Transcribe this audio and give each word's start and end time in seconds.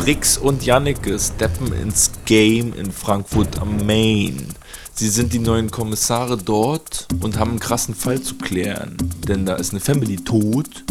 Brix 0.00 0.38
und 0.38 0.64
Janneke 0.64 1.18
steppen 1.18 1.74
ins 1.74 2.10
Game 2.24 2.72
in 2.72 2.90
Frankfurt 2.90 3.60
am 3.60 3.84
Main. 3.84 4.46
Sie 4.94 5.10
sind 5.10 5.34
die 5.34 5.38
neuen 5.38 5.70
Kommissare 5.70 6.38
dort 6.38 7.06
und 7.20 7.38
haben 7.38 7.50
einen 7.50 7.60
krassen 7.60 7.94
Fall 7.94 8.18
zu 8.22 8.36
klären. 8.36 8.96
Denn 9.28 9.44
da 9.44 9.56
ist 9.56 9.72
eine 9.72 9.80
Family 9.80 10.16
tot 10.16 10.84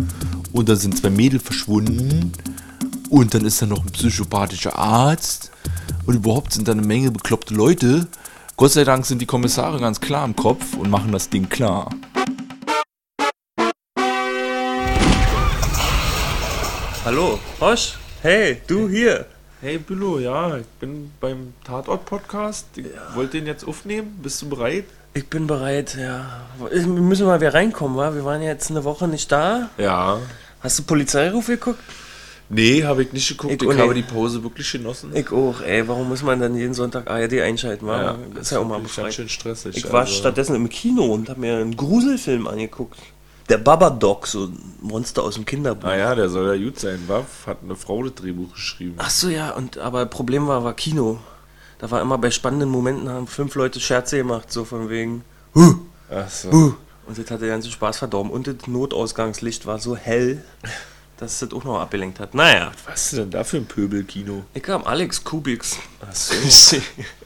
und 0.51 0.69
da 0.69 0.75
sind 0.75 0.95
zwei 0.95 1.09
Mädel 1.09 1.39
verschwunden 1.39 2.33
und 3.09 3.33
dann 3.33 3.45
ist 3.45 3.59
da 3.63 3.65
noch 3.65 3.83
ein 3.83 3.91
psychopathischer 3.91 4.77
Arzt 4.77 5.49
und 6.05 6.13
überhaupt 6.13 6.53
sind 6.53 6.67
da 6.67 6.73
eine 6.73 6.83
Menge 6.83 7.09
bekloppte 7.09 7.55
Leute. 7.55 8.07
Gott 8.57 8.73
sei 8.73 8.83
Dank 8.83 9.07
sind 9.07 9.23
die 9.23 9.25
Kommissare 9.25 9.79
ganz 9.79 9.99
klar 9.99 10.23
im 10.23 10.35
Kopf 10.35 10.75
und 10.77 10.91
machen 10.91 11.11
das 11.11 11.31
Ding 11.31 11.49
klar. 11.49 11.89
Hallo, 17.03 17.39
Hosch? 17.59 17.95
Hey, 18.21 18.57
du 18.67 18.89
hier. 18.89 19.25
Hey 19.61 19.77
Bülow, 19.77 20.19
ja, 20.19 20.57
ich 20.57 20.65
bin 20.79 21.11
beim 21.19 21.53
Tatort-Podcast. 21.65 22.65
Ich 22.77 22.85
wollte 23.15 23.37
den 23.37 23.45
jetzt 23.47 23.67
aufnehmen. 23.67 24.17
Bist 24.21 24.41
du 24.41 24.49
bereit? 24.49 24.85
Ich 25.13 25.27
bin 25.27 25.47
bereit, 25.47 25.97
ja. 25.99 26.45
Wir 26.71 26.85
müssen 26.87 27.25
mal 27.25 27.39
wieder 27.41 27.53
reinkommen, 27.53 27.97
wa? 27.97 28.13
Wir 28.13 28.23
waren 28.23 28.41
jetzt 28.41 28.69
eine 28.71 28.83
Woche 28.83 29.07
nicht 29.07 29.31
da. 29.31 29.69
Ja. 29.77 30.19
Hast 30.61 30.79
du 30.79 30.83
Polizeiruf 30.83 31.47
geguckt? 31.47 31.79
Nee, 32.49 32.83
habe 32.83 33.03
ich 33.03 33.11
nicht 33.13 33.27
geguckt. 33.27 33.61
Ich 33.61 33.69
Ich, 33.69 33.77
habe 33.77 33.93
die 33.93 34.01
Pause 34.01 34.41
wirklich 34.43 34.71
genossen. 34.71 35.11
Ich 35.13 35.31
auch, 35.31 35.61
ey. 35.61 35.87
Warum 35.87 36.09
muss 36.09 36.23
man 36.23 36.39
dann 36.39 36.55
jeden 36.55 36.73
Sonntag 36.73 37.09
ARD 37.09 37.41
einschalten, 37.41 37.85
wa? 37.85 38.01
ja, 38.01 38.17
das 38.33 38.43
ist 38.47 38.51
ja 38.51 38.59
auch 38.59 38.65
mal 38.65 38.75
wirklich 38.81 38.95
ganz 38.95 38.95
befreit. 38.95 39.13
schön 39.13 39.29
stressig. 39.29 39.77
Ich 39.77 39.91
war 39.91 40.01
also- 40.01 40.13
stattdessen 40.13 40.55
im 40.55 40.69
Kino 40.69 41.05
und 41.13 41.29
habe 41.29 41.39
mir 41.41 41.57
einen 41.57 41.75
Gruselfilm 41.75 42.47
angeguckt. 42.47 42.97
Der 43.49 43.57
Babadoc, 43.57 44.27
so 44.27 44.45
ein 44.45 44.75
Monster 44.81 45.23
aus 45.23 45.33
dem 45.35 45.45
Kinderbuch. 45.45 45.87
Ah 45.89 45.95
ja, 45.97 46.15
der 46.15 46.29
soll 46.29 46.55
ja 46.55 46.63
gut 46.63 46.79
sein, 46.79 47.03
wa? 47.07 47.25
Hat 47.47 47.57
eine 47.63 47.75
Frau 47.75 48.03
das 48.03 48.13
Drehbuch 48.15 48.53
geschrieben. 48.53 48.95
Ach 48.97 49.09
so, 49.09 49.27
ja, 49.29 49.51
und 49.51 49.77
aber 49.79 50.05
Problem 50.05 50.47
war, 50.47 50.63
war 50.63 50.73
Kino. 50.73 51.19
Da 51.79 51.89
war 51.89 52.01
immer 52.01 52.17
bei 52.17 52.29
spannenden 52.29 52.69
Momenten, 52.69 53.09
haben 53.09 53.25
fünf 53.27 53.55
Leute 53.55 53.79
Scherze 53.79 54.17
gemacht, 54.17 54.51
so 54.51 54.65
von 54.65 54.89
wegen. 54.89 55.23
Huh, 55.55 55.75
Ach 56.11 56.29
so. 56.29 56.51
huh. 56.51 56.73
Und 57.07 57.17
das 57.17 57.31
hat 57.31 57.41
den 57.41 57.49
ganzen 57.49 57.71
Spaß 57.71 57.97
verdorben. 57.97 58.31
Und 58.31 58.45
das 58.45 58.67
Notausgangslicht 58.67 59.65
war 59.65 59.79
so 59.79 59.95
hell, 59.95 60.43
dass 61.17 61.39
das 61.39 61.51
auch 61.53 61.63
noch 61.63 61.79
abgelenkt 61.79 62.19
hat. 62.19 62.35
Naja, 62.35 62.71
Was 62.85 63.05
ist 63.13 63.17
denn 63.17 63.31
da 63.31 63.43
für 63.43 63.57
ein 63.57 63.65
Pöbelkino? 63.65 64.43
ich 64.53 64.61
kam 64.61 64.83
Alex 64.83 65.23
Kubiks. 65.23 65.77
Ach 66.07 66.13
so. 66.13 66.77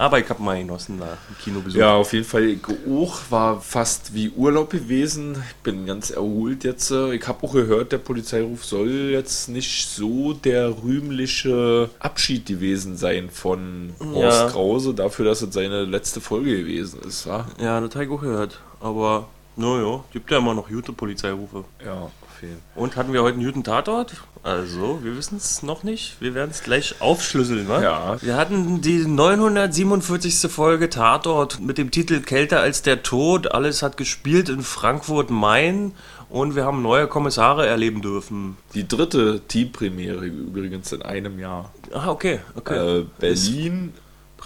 aber 0.00 0.18
ich 0.18 0.30
habe 0.30 0.42
mal 0.42 0.58
genossen 0.58 0.98
da 0.98 1.18
im 1.28 1.38
Kinobesuch. 1.38 1.78
Ja, 1.78 1.94
auf 1.94 2.12
jeden 2.14 2.24
Fall. 2.24 2.56
Auch 2.90 3.20
war 3.28 3.60
fast 3.60 4.14
wie 4.14 4.30
Urlaub 4.30 4.70
gewesen. 4.70 5.36
Ich 5.50 5.56
bin 5.56 5.84
ganz 5.84 6.08
erholt 6.08 6.64
jetzt. 6.64 6.90
Ich 6.90 7.28
habe 7.28 7.46
auch 7.46 7.52
gehört, 7.52 7.92
der 7.92 7.98
Polizeiruf 7.98 8.64
soll 8.64 9.10
jetzt 9.12 9.50
nicht 9.50 9.88
so 9.90 10.32
der 10.32 10.82
rühmliche 10.82 11.90
Abschied 11.98 12.46
gewesen 12.46 12.96
sein 12.96 13.28
von 13.28 13.92
Horst 14.00 14.40
Ja. 14.40 14.48
Krause, 14.48 14.94
dafür, 14.94 15.26
dass 15.26 15.42
es 15.42 15.52
seine 15.52 15.84
letzte 15.84 16.22
Folge 16.22 16.56
gewesen 16.56 17.00
ist, 17.06 17.26
wa? 17.26 17.46
Ja, 17.60 17.78
das 17.78 17.94
habe 17.94 18.04
ich 18.06 18.10
auch 18.10 18.22
gehört. 18.22 18.58
Aber, 18.80 19.28
naja, 19.56 20.02
gibt 20.14 20.30
ja 20.30 20.38
immer 20.38 20.54
noch 20.54 20.68
gute 20.68 20.94
Polizeirufe. 20.94 21.64
Ja, 21.84 22.10
Fall. 22.40 22.48
Und 22.74 22.96
hatten 22.96 23.12
wir 23.12 23.22
heute 23.22 23.36
einen 23.36 23.46
guten 23.46 23.64
Tatort? 23.64 24.14
Also, 24.42 25.00
wir 25.02 25.16
wissen 25.16 25.36
es 25.36 25.62
noch 25.62 25.82
nicht. 25.82 26.16
Wir 26.20 26.34
werden 26.34 26.50
es 26.50 26.62
gleich 26.62 27.00
aufschlüsseln, 27.00 27.68
wa? 27.68 27.82
Ja. 27.82 28.22
Wir 28.22 28.36
hatten 28.36 28.80
die 28.80 29.06
947. 29.06 30.50
Folge 30.50 30.88
Tatort 30.88 31.60
mit 31.60 31.76
dem 31.78 31.90
Titel 31.90 32.20
Kälter 32.20 32.60
als 32.60 32.82
der 32.82 33.02
Tod. 33.02 33.52
Alles 33.52 33.82
hat 33.82 33.96
gespielt 33.96 34.48
in 34.48 34.62
Frankfurt-Main 34.62 35.92
und 36.30 36.56
wir 36.56 36.64
haben 36.64 36.80
neue 36.80 37.06
Kommissare 37.06 37.66
erleben 37.66 38.00
dürfen. 38.00 38.56
Die 38.74 38.88
dritte 38.88 39.40
Teampremiere 39.46 40.24
übrigens 40.24 40.92
in 40.92 41.02
einem 41.02 41.38
Jahr. 41.38 41.72
Ah, 41.92 42.08
okay, 42.08 42.40
okay. 42.54 43.00
Äh, 43.00 43.06
Berlin, 43.18 43.92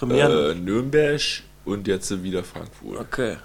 äh, 0.02 0.54
Nürnberg 0.54 1.20
und 1.64 1.86
jetzt 1.86 2.22
wieder 2.22 2.42
Frankfurt. 2.42 2.98
okay. 2.98 3.36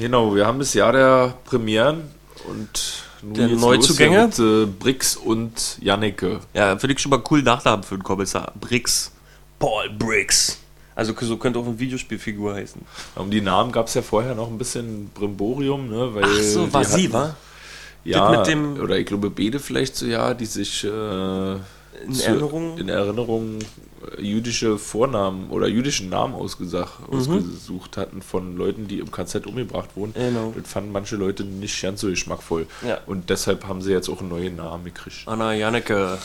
Genau, 0.00 0.34
wir 0.34 0.46
haben 0.46 0.58
das 0.58 0.72
Jahr 0.72 0.92
der 0.92 1.34
Premieren 1.44 2.04
und 2.48 3.04
nun 3.22 3.34
Der 3.34 3.48
Neuzugänge? 3.48 4.26
mit 4.26 4.38
äh, 4.38 4.66
Brix 4.66 5.16
und 5.16 5.78
Janneke. 5.80 6.40
Ja, 6.54 6.76
finde 6.78 6.94
ich 6.94 7.00
schon 7.00 7.10
mal 7.10 7.22
cool 7.30 7.42
Nachnamen 7.42 7.82
für 7.82 7.94
einen 7.94 8.04
Kommissar. 8.04 8.52
Briggs. 8.60 9.12
Paul 9.58 9.90
Briggs. 9.90 10.58
Also 10.94 11.14
so 11.18 11.36
könnte 11.36 11.58
auch 11.60 11.66
eine 11.66 11.78
Videospielfigur 11.78 12.54
heißen. 12.54 12.80
Um 13.14 13.30
die 13.30 13.40
Namen 13.40 13.70
gab 13.72 13.86
es 13.86 13.94
ja 13.94 14.02
vorher 14.02 14.34
noch 14.34 14.48
ein 14.48 14.58
bisschen 14.58 15.10
Brimborium, 15.14 15.88
ne? 15.88 16.14
Weil 16.14 16.24
Ach 16.24 16.42
so, 16.42 16.72
war 16.72 16.84
sie, 16.84 17.04
hatten- 17.04 17.12
wa? 17.12 17.36
Ja, 18.04 18.28
oder 18.80 18.98
ich 18.98 19.06
glaube 19.06 19.30
Bede 19.30 19.58
vielleicht 19.58 19.94
so, 19.96 20.06
ja, 20.06 20.32
die 20.34 20.46
sich 20.46 20.82
äh, 20.84 21.56
In 22.04 22.12
zu- 22.14 22.26
Erinnerung? 22.26 22.78
in 22.78 22.88
Erinnerung 22.88 23.58
äh, 24.16 24.22
jüdische 24.22 24.78
Vornamen 24.78 25.50
oder 25.50 25.66
jüdischen 25.68 26.08
Namen 26.08 26.34
ausgesach, 26.34 27.00
ausgesucht 27.10 27.96
hatten 27.96 28.22
von 28.22 28.56
Leuten, 28.56 28.88
die 28.88 28.98
im 29.00 29.10
KZ 29.10 29.46
umgebracht 29.46 29.90
wurden. 29.96 30.12
Mhm. 30.16 30.20
Genau. 30.34 30.54
Das 30.60 30.70
fanden 30.72 30.92
manche 30.92 31.16
Leute 31.16 31.44
nicht 31.44 31.80
ganz 31.82 32.00
so 32.00 32.08
geschmackvoll. 32.08 32.66
Ja. 32.86 32.98
Und 33.06 33.30
deshalb 33.30 33.66
haben 33.66 33.82
sie 33.82 33.92
jetzt 33.92 34.08
auch 34.08 34.20
einen 34.20 34.28
neuen 34.30 34.56
Namen 34.56 34.84
gekriegt. 34.84 35.22
Anna 35.26 35.54
Janneke. 35.54 36.18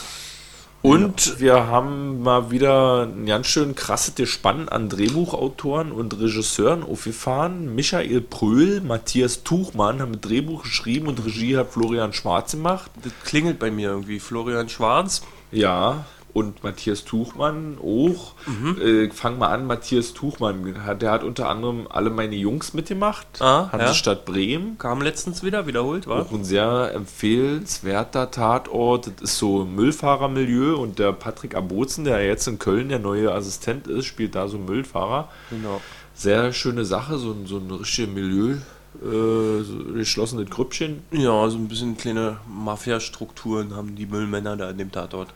Und 0.82 1.40
wir 1.40 1.66
haben 1.68 2.22
mal 2.22 2.50
wieder 2.50 3.04
ein 3.04 3.24
ganz 3.24 3.46
schön 3.46 3.74
krasses 3.74 4.16
Gespann 4.16 4.68
an 4.68 4.90
Drehbuchautoren 4.90 5.90
und 5.92 6.20
Regisseuren 6.20 6.82
aufgefahren. 6.82 7.74
Michael 7.74 8.20
Pröhl, 8.20 8.82
Matthias 8.82 9.44
Tuchmann 9.44 10.02
haben 10.02 10.20
Drehbuch 10.20 10.64
geschrieben 10.64 11.06
und 11.06 11.24
Regie 11.24 11.56
hat 11.56 11.72
Florian 11.72 12.12
Schwarz 12.12 12.50
gemacht. 12.50 12.90
Das 13.02 13.14
klingelt 13.24 13.58
bei 13.58 13.70
mir 13.70 13.88
irgendwie. 13.88 14.20
Florian 14.20 14.68
Schwarz. 14.68 15.22
Ja, 15.52 16.04
und 16.32 16.64
Matthias 16.64 17.04
Tuchmann 17.04 17.78
auch. 17.80 18.32
Mhm. 18.46 18.76
Äh, 18.82 19.10
fang 19.10 19.38
mal 19.38 19.48
an, 19.54 19.68
Matthias 19.68 20.14
Tuchmann, 20.14 20.84
hat- 20.84 21.00
der 21.00 21.12
hat 21.12 21.22
unter 21.22 21.48
anderem 21.48 21.86
alle 21.88 22.10
meine 22.10 22.34
Jungs 22.34 22.74
mitgemacht. 22.74 23.26
Ah, 23.40 23.68
Hansestadt 23.70 24.24
Bremen. 24.24 24.76
Kam 24.76 25.00
letztens 25.00 25.44
wieder, 25.44 25.68
wiederholt, 25.68 26.08
war? 26.08 26.22
Auch 26.22 26.32
ein 26.32 26.42
sehr 26.44 26.90
empfehlenswerter 26.92 28.30
Tatort. 28.30 29.06
Das 29.06 29.30
ist 29.30 29.38
so 29.38 29.62
ein 29.62 29.74
Müllfahrermilieu 29.76 30.74
und 30.76 30.98
der 30.98 31.12
Patrick 31.12 31.54
Abozen, 31.54 32.04
der 32.04 32.24
jetzt 32.26 32.46
in 32.48 32.58
Köln 32.58 32.88
der 32.88 32.98
neue 32.98 33.32
Assistent 33.32 33.86
ist, 33.86 34.06
spielt 34.06 34.34
da 34.34 34.48
so 34.48 34.58
Müllfahrer. 34.58 35.28
Genau. 35.50 35.80
Sehr 36.14 36.52
schöne 36.52 36.84
Sache, 36.84 37.18
so 37.18 37.32
ein, 37.32 37.46
so 37.46 37.58
ein 37.58 37.70
richtiges 37.70 38.12
Milieu, 38.12 38.56
äh, 39.02 39.92
geschlossenes 39.94 40.48
Grüppchen. 40.50 41.02
Ja, 41.12 41.48
so 41.48 41.56
ein 41.58 41.68
bisschen 41.68 41.96
kleine 41.96 42.38
Mafia-Strukturen 42.48 43.74
haben 43.74 43.96
die 43.96 44.06
Müllmänner 44.06 44.56
da 44.56 44.70
in 44.70 44.78
dem 44.78 44.92
Tatort. 44.92 45.28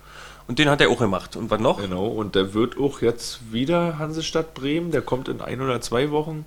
Und 0.46 0.58
den 0.58 0.70
hat 0.70 0.80
er 0.80 0.88
auch 0.90 0.98
gemacht. 0.98 1.36
Und 1.36 1.50
was 1.50 1.60
noch? 1.60 1.78
Genau, 1.80 2.06
und 2.06 2.34
der 2.34 2.54
wird 2.54 2.78
auch 2.78 3.02
jetzt 3.02 3.52
wieder 3.52 3.98
Hansestadt 3.98 4.54
Bremen, 4.54 4.90
der 4.90 5.02
kommt 5.02 5.28
in 5.28 5.40
ein 5.40 5.60
oder 5.60 5.80
zwei 5.80 6.10
Wochen. 6.10 6.46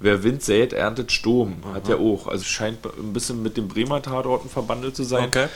Wer 0.00 0.24
Wind 0.24 0.42
sät, 0.42 0.72
erntet 0.72 1.12
Sturm. 1.12 1.56
Hat 1.74 1.88
er 1.88 2.00
auch. 2.00 2.26
Also 2.26 2.42
scheint 2.44 2.78
ein 2.84 3.12
bisschen 3.12 3.40
mit 3.40 3.56
den 3.56 3.68
Bremer 3.68 4.02
Tatorten 4.02 4.48
verbandelt 4.48 4.96
zu 4.96 5.04
sein. 5.04 5.26
Okay. 5.26 5.46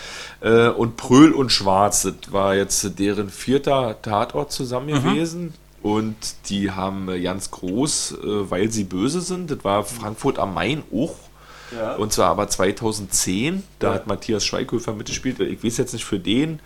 Äh, 0.41 0.69
und 0.69 0.97
Pröhl 0.97 1.33
und 1.33 1.51
Schwarz, 1.51 2.03
das 2.03 2.33
war 2.33 2.55
jetzt 2.55 2.97
deren 2.99 3.29
vierter 3.29 4.01
Tatort 4.03 4.53
zusammen 4.53 4.89
Mhm. 4.89 5.03
gewesen. 5.03 5.55
Und 5.87 6.17
die 6.49 6.73
haben 6.73 7.09
äh, 7.09 7.21
ganz 7.21 7.53
groß, 7.53 8.13
äh, 8.13 8.51
weil 8.51 8.73
sie 8.73 8.83
böse 8.83 9.21
sind. 9.21 9.53
Das 9.53 9.63
war 9.63 9.85
Frankfurt 9.85 10.39
am 10.41 10.53
Main 10.55 10.83
auch. 10.93 11.15
Ja. 11.77 11.95
Und 11.95 12.13
zwar 12.13 12.31
aber 12.31 12.49
2010. 12.49 13.63
Da 13.79 13.89
Ja. 13.89 13.95
hat 13.95 14.09
Matthias 14.09 14.45
Schweighöfer 14.45 14.93
mitgespielt. 14.95 15.39
Ich 15.39 15.63
weiß 15.63 15.77
jetzt 15.77 15.93
nicht 15.93 16.05
für 16.05 16.19
den 16.19 16.59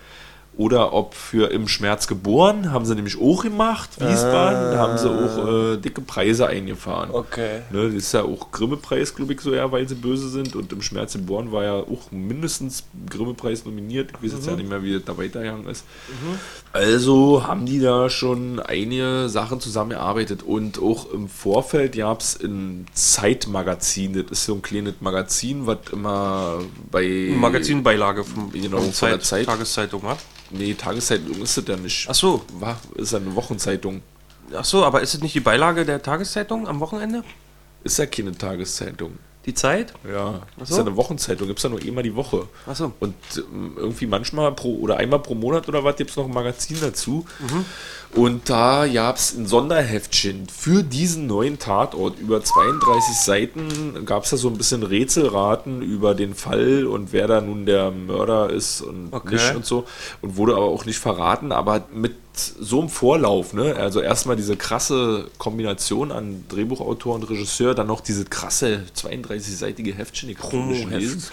oder 0.60 0.93
ob 0.93 1.15
für 1.15 1.50
Im 1.50 1.69
Schmerz 1.69 2.06
geboren. 2.06 2.71
Haben 2.71 2.84
sie 2.84 2.94
nämlich 2.94 3.19
auch 3.19 3.43
gemacht. 3.43 3.93
Wiesbaden. 3.98 4.72
Da 4.72 4.76
haben 4.76 4.98
sie 4.98 5.09
auch 5.09 5.72
äh, 5.72 5.76
dicke 5.78 6.03
Preise 6.03 6.48
eingefahren. 6.48 7.09
Okay. 7.12 7.60
Ne, 7.71 7.87
das 7.87 7.94
ist 7.94 8.12
ja 8.12 8.25
auch 8.25 8.50
Grimme-Preis, 8.50 9.15
glaube 9.15 9.32
ich, 9.32 9.41
so 9.41 9.54
eher, 9.54 9.72
weil 9.72 9.88
sie 9.88 9.94
böse 9.94 10.28
sind. 10.28 10.54
Und 10.54 10.70
im 10.70 10.82
Schmerz 10.82 11.15
geboren 11.15 11.50
war 11.50 11.65
ja 11.65 11.72
auch 11.76 12.10
mindestens 12.10 12.84
Grimme-Preis 13.09 13.65
nominiert. 13.65 14.10
Ich 14.12 14.22
weiß 14.22 14.32
jetzt 14.37 14.49
ja 14.49 14.54
nicht 14.54 14.69
mehr, 14.69 14.82
wie 14.82 14.93
das 14.93 15.04
da 15.06 15.16
weitergegangen 15.16 15.66
ist. 15.66 15.87
Also 16.75 17.46
haben 17.46 17.64
die 17.64 17.81
da 17.81 18.11
schon 18.11 18.61
einige 18.61 19.31
Sachen 19.31 19.61
zusammengearbeitet. 19.61 20.43
Und 20.43 20.79
auch 20.79 21.11
im 21.11 21.31
Vorfeld 21.31 21.96
gab 21.96 22.20
es 22.20 22.38
ein 22.38 22.84
Zeitmagazin. 22.93 24.12
Das 24.12 24.31
ist 24.31 24.44
so 24.44 24.56
ein 24.56 24.61
kleines 24.62 24.96
Magazin, 25.00 25.67
was 25.67 25.79
immer 25.90 26.58
bei. 26.90 27.34
Magazinbeilage 27.34 28.25
vom, 28.25 28.52
Genau, 28.52 28.81
von 28.82 29.08
der 29.08 29.20
Zeit. 29.20 29.46
Tageszeitung, 29.46 30.02
was? 30.05 30.19
Nee, 30.50 30.75
Tageszeitung 30.75 31.43
ist 31.43 31.56
das 31.56 31.64
ja 31.67 31.76
nicht. 31.76 32.06
Ach 32.08 32.14
so. 32.14 32.44
War, 32.58 32.81
ist 32.97 33.12
ja 33.12 33.19
eine 33.19 33.35
Wochenzeitung. 33.35 34.02
Ach 34.55 34.64
so, 34.64 34.85
aber 34.85 35.00
ist 35.00 35.14
es 35.14 35.20
nicht 35.20 35.35
die 35.35 35.41
Beilage 35.41 35.85
der 35.85 36.02
Tageszeitung 36.02 36.67
am 36.67 36.81
Wochenende? 36.81 37.23
Ist 37.85 37.99
ja 37.99 38.06
keine 38.06 38.32
Tageszeitung. 38.32 39.19
Die 39.46 39.54
Zeit? 39.54 39.94
Ja, 40.06 40.40
Ach 40.42 40.46
das 40.58 40.69
so. 40.69 40.75
ist 40.75 40.78
ja 40.81 40.87
eine 40.87 40.96
Wochenzeitung, 40.96 41.46
gibt 41.46 41.58
es 41.60 41.62
ja 41.62 41.70
nur 41.70 41.81
einmal 41.81 42.02
die 42.02 42.14
Woche. 42.14 42.46
Achso. 42.66 42.92
Und 43.00 43.14
ähm, 43.38 43.72
irgendwie 43.76 44.06
manchmal 44.06 44.52
pro 44.52 44.76
oder 44.81 44.98
einmal 44.98 45.20
pro 45.20 45.34
Monat 45.34 45.66
oder 45.66 45.82
was 45.82 45.96
gibt 45.96 46.10
es 46.10 46.16
noch 46.16 46.26
ein 46.26 46.32
Magazin 46.34 46.76
dazu. 46.81 47.25
Und 48.14 48.50
da 48.50 48.87
gab 48.87 49.16
es 49.16 49.34
ein 49.34 49.46
Sonderheftchen 49.46 50.46
für 50.48 50.82
diesen 50.82 51.26
neuen 51.26 51.58
Tatort. 51.58 52.19
Über 52.19 52.42
32 52.44 53.16
Seiten 53.16 54.04
gab 54.04 54.25
es 54.25 54.31
da 54.31 54.37
so 54.37 54.48
ein 54.48 54.58
bisschen 54.58 54.82
Rätselraten 54.82 55.81
über 55.81 56.14
den 56.14 56.34
Fall 56.34 56.86
und 56.86 57.12
wer 57.14 57.26
da 57.26 57.40
nun 57.40 57.64
der 57.64 57.90
Mörder 57.93 58.50
ist 58.50 58.82
und 58.82 59.08
Okay. 59.12 59.34
nicht 59.36 59.54
und 59.54 59.64
so. 59.64 59.86
Und 60.20 60.36
wurde 60.36 60.52
aber 60.54 60.66
auch 60.66 60.84
nicht 60.84 60.98
verraten, 60.98 61.50
aber 61.52 61.84
mit 61.93 62.14
so 62.46 62.81
einem 62.81 62.88
Vorlauf, 62.88 63.52
ne? 63.52 63.76
Also 63.76 64.00
erstmal 64.00 64.37
diese 64.37 64.56
krasse 64.56 65.28
Kombination 65.38 66.12
an 66.12 66.44
Drehbuchautor 66.48 67.14
und 67.14 67.25
Regisseur, 67.25 67.75
dann 67.75 67.87
noch 67.87 68.00
diese 68.00 68.25
krasse 68.25 68.84
32-seitige 68.96 69.94
Heftchen, 69.94 70.28
die 70.28 70.56
nicht 70.56 70.90
lesen. 70.90 71.25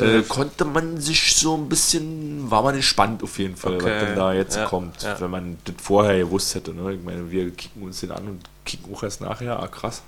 Äh, 0.00 0.22
konnte 0.22 0.64
man 0.64 1.00
sich 1.00 1.36
so 1.36 1.56
ein 1.56 1.68
bisschen, 1.68 2.50
war 2.50 2.62
man 2.62 2.76
gespannt 2.76 3.22
auf 3.22 3.38
jeden 3.38 3.56
Fall, 3.56 3.74
Okay, 3.74 3.84
was 3.84 4.04
denn 4.04 4.16
da 4.16 4.32
jetzt 4.32 4.56
ja, 4.56 4.66
kommt, 4.66 5.02
ja. 5.02 5.20
wenn 5.20 5.30
man 5.30 5.58
das 5.64 5.74
vorher 5.82 6.18
gewusst 6.18 6.54
hätte. 6.54 6.72
Ne? 6.72 6.94
Ich 6.94 7.02
meine, 7.02 7.30
wir 7.30 7.50
kicken 7.50 7.82
uns 7.82 8.00
den 8.00 8.10
an 8.10 8.26
und 8.28 8.40
kicken 8.64 8.94
auch 8.94 9.02
erst 9.02 9.20
nachher. 9.20 9.60
Ah, 9.60 9.68
krass. 9.68 10.02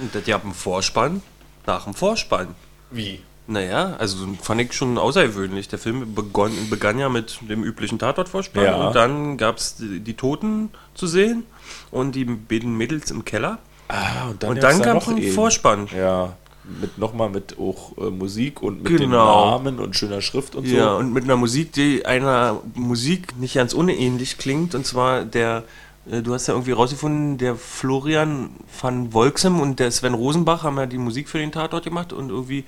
Und 0.00 0.14
das 0.14 0.24
gab 0.24 0.44
einen 0.44 0.54
Vorspann 0.54 1.22
nach 1.66 1.84
dem 1.84 1.94
Vorspann. 1.94 2.54
Wie? 2.90 3.20
Naja, 3.48 3.94
also 3.98 4.16
fand 4.42 4.60
ich 4.60 4.72
schon 4.72 4.98
außergewöhnlich. 4.98 5.68
Der 5.68 5.78
Film 5.78 6.14
begann, 6.14 6.50
begann 6.68 6.98
ja 6.98 7.08
mit 7.08 7.38
dem 7.48 7.62
üblichen 7.62 7.98
Tatortvorspann 7.98 8.64
Ja. 8.64 8.88
und 8.88 8.96
dann 8.96 9.36
gab 9.36 9.58
es 9.58 9.76
die, 9.76 10.00
die 10.00 10.14
Toten 10.14 10.70
zu 10.94 11.06
sehen 11.06 11.44
und 11.92 12.14
die 12.16 12.24
beiden 12.24 12.76
Mädels 12.76 13.10
im 13.12 13.24
Keller. 13.24 13.58
Ah, 13.88 14.30
und 14.30 14.42
dann, 14.42 14.50
und 14.50 14.62
dann 14.62 14.78
da 14.80 14.84
gab 14.84 15.02
es 15.02 15.06
noch 15.06 15.16
einen. 15.16 15.30
Vorspann. 15.32 15.86
Ja, 15.96 16.32
mit 16.80 16.98
nochmal 16.98 17.30
mit 17.30 17.56
auch 17.60 17.96
äh, 17.98 18.10
Musik 18.10 18.60
und 18.62 18.82
mit 18.82 18.90
dem 18.98 19.10
Genau. 19.10 19.52
Namen 19.52 19.78
und 19.78 19.94
schöner 19.94 20.20
Schrift 20.22 20.56
und 20.56 20.66
so. 20.66 20.74
Ja, 20.74 20.94
und 20.94 21.12
mit 21.12 21.22
einer 21.22 21.36
Musik, 21.36 21.70
die 21.72 22.04
einer 22.04 22.60
Musik 22.74 23.38
nicht 23.38 23.54
ganz 23.54 23.72
unähnlich 23.74 24.38
klingt. 24.38 24.74
Und 24.74 24.84
zwar 24.84 25.24
der, 25.24 25.62
äh, 26.10 26.20
du 26.22 26.34
hast 26.34 26.48
ja 26.48 26.54
irgendwie 26.54 26.72
rausgefunden, 26.72 27.38
der 27.38 27.54
Florian 27.54 28.50
van 28.82 29.12
Wolksem 29.14 29.60
und 29.60 29.78
der 29.78 29.92
Sven 29.92 30.14
Rosenbach 30.14 30.64
haben 30.64 30.76
ja 30.78 30.86
die 30.86 30.98
Musik 30.98 31.28
für 31.28 31.38
den 31.38 31.52
Tatort 31.52 31.84
gemacht 31.84 32.12
und 32.12 32.30
irgendwie, 32.30 32.64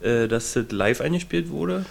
äh, 0.00 0.28
dass 0.28 0.52
das 0.52 0.70
live 0.70 1.00
eingespielt 1.00 1.50
wurde. 1.50 1.84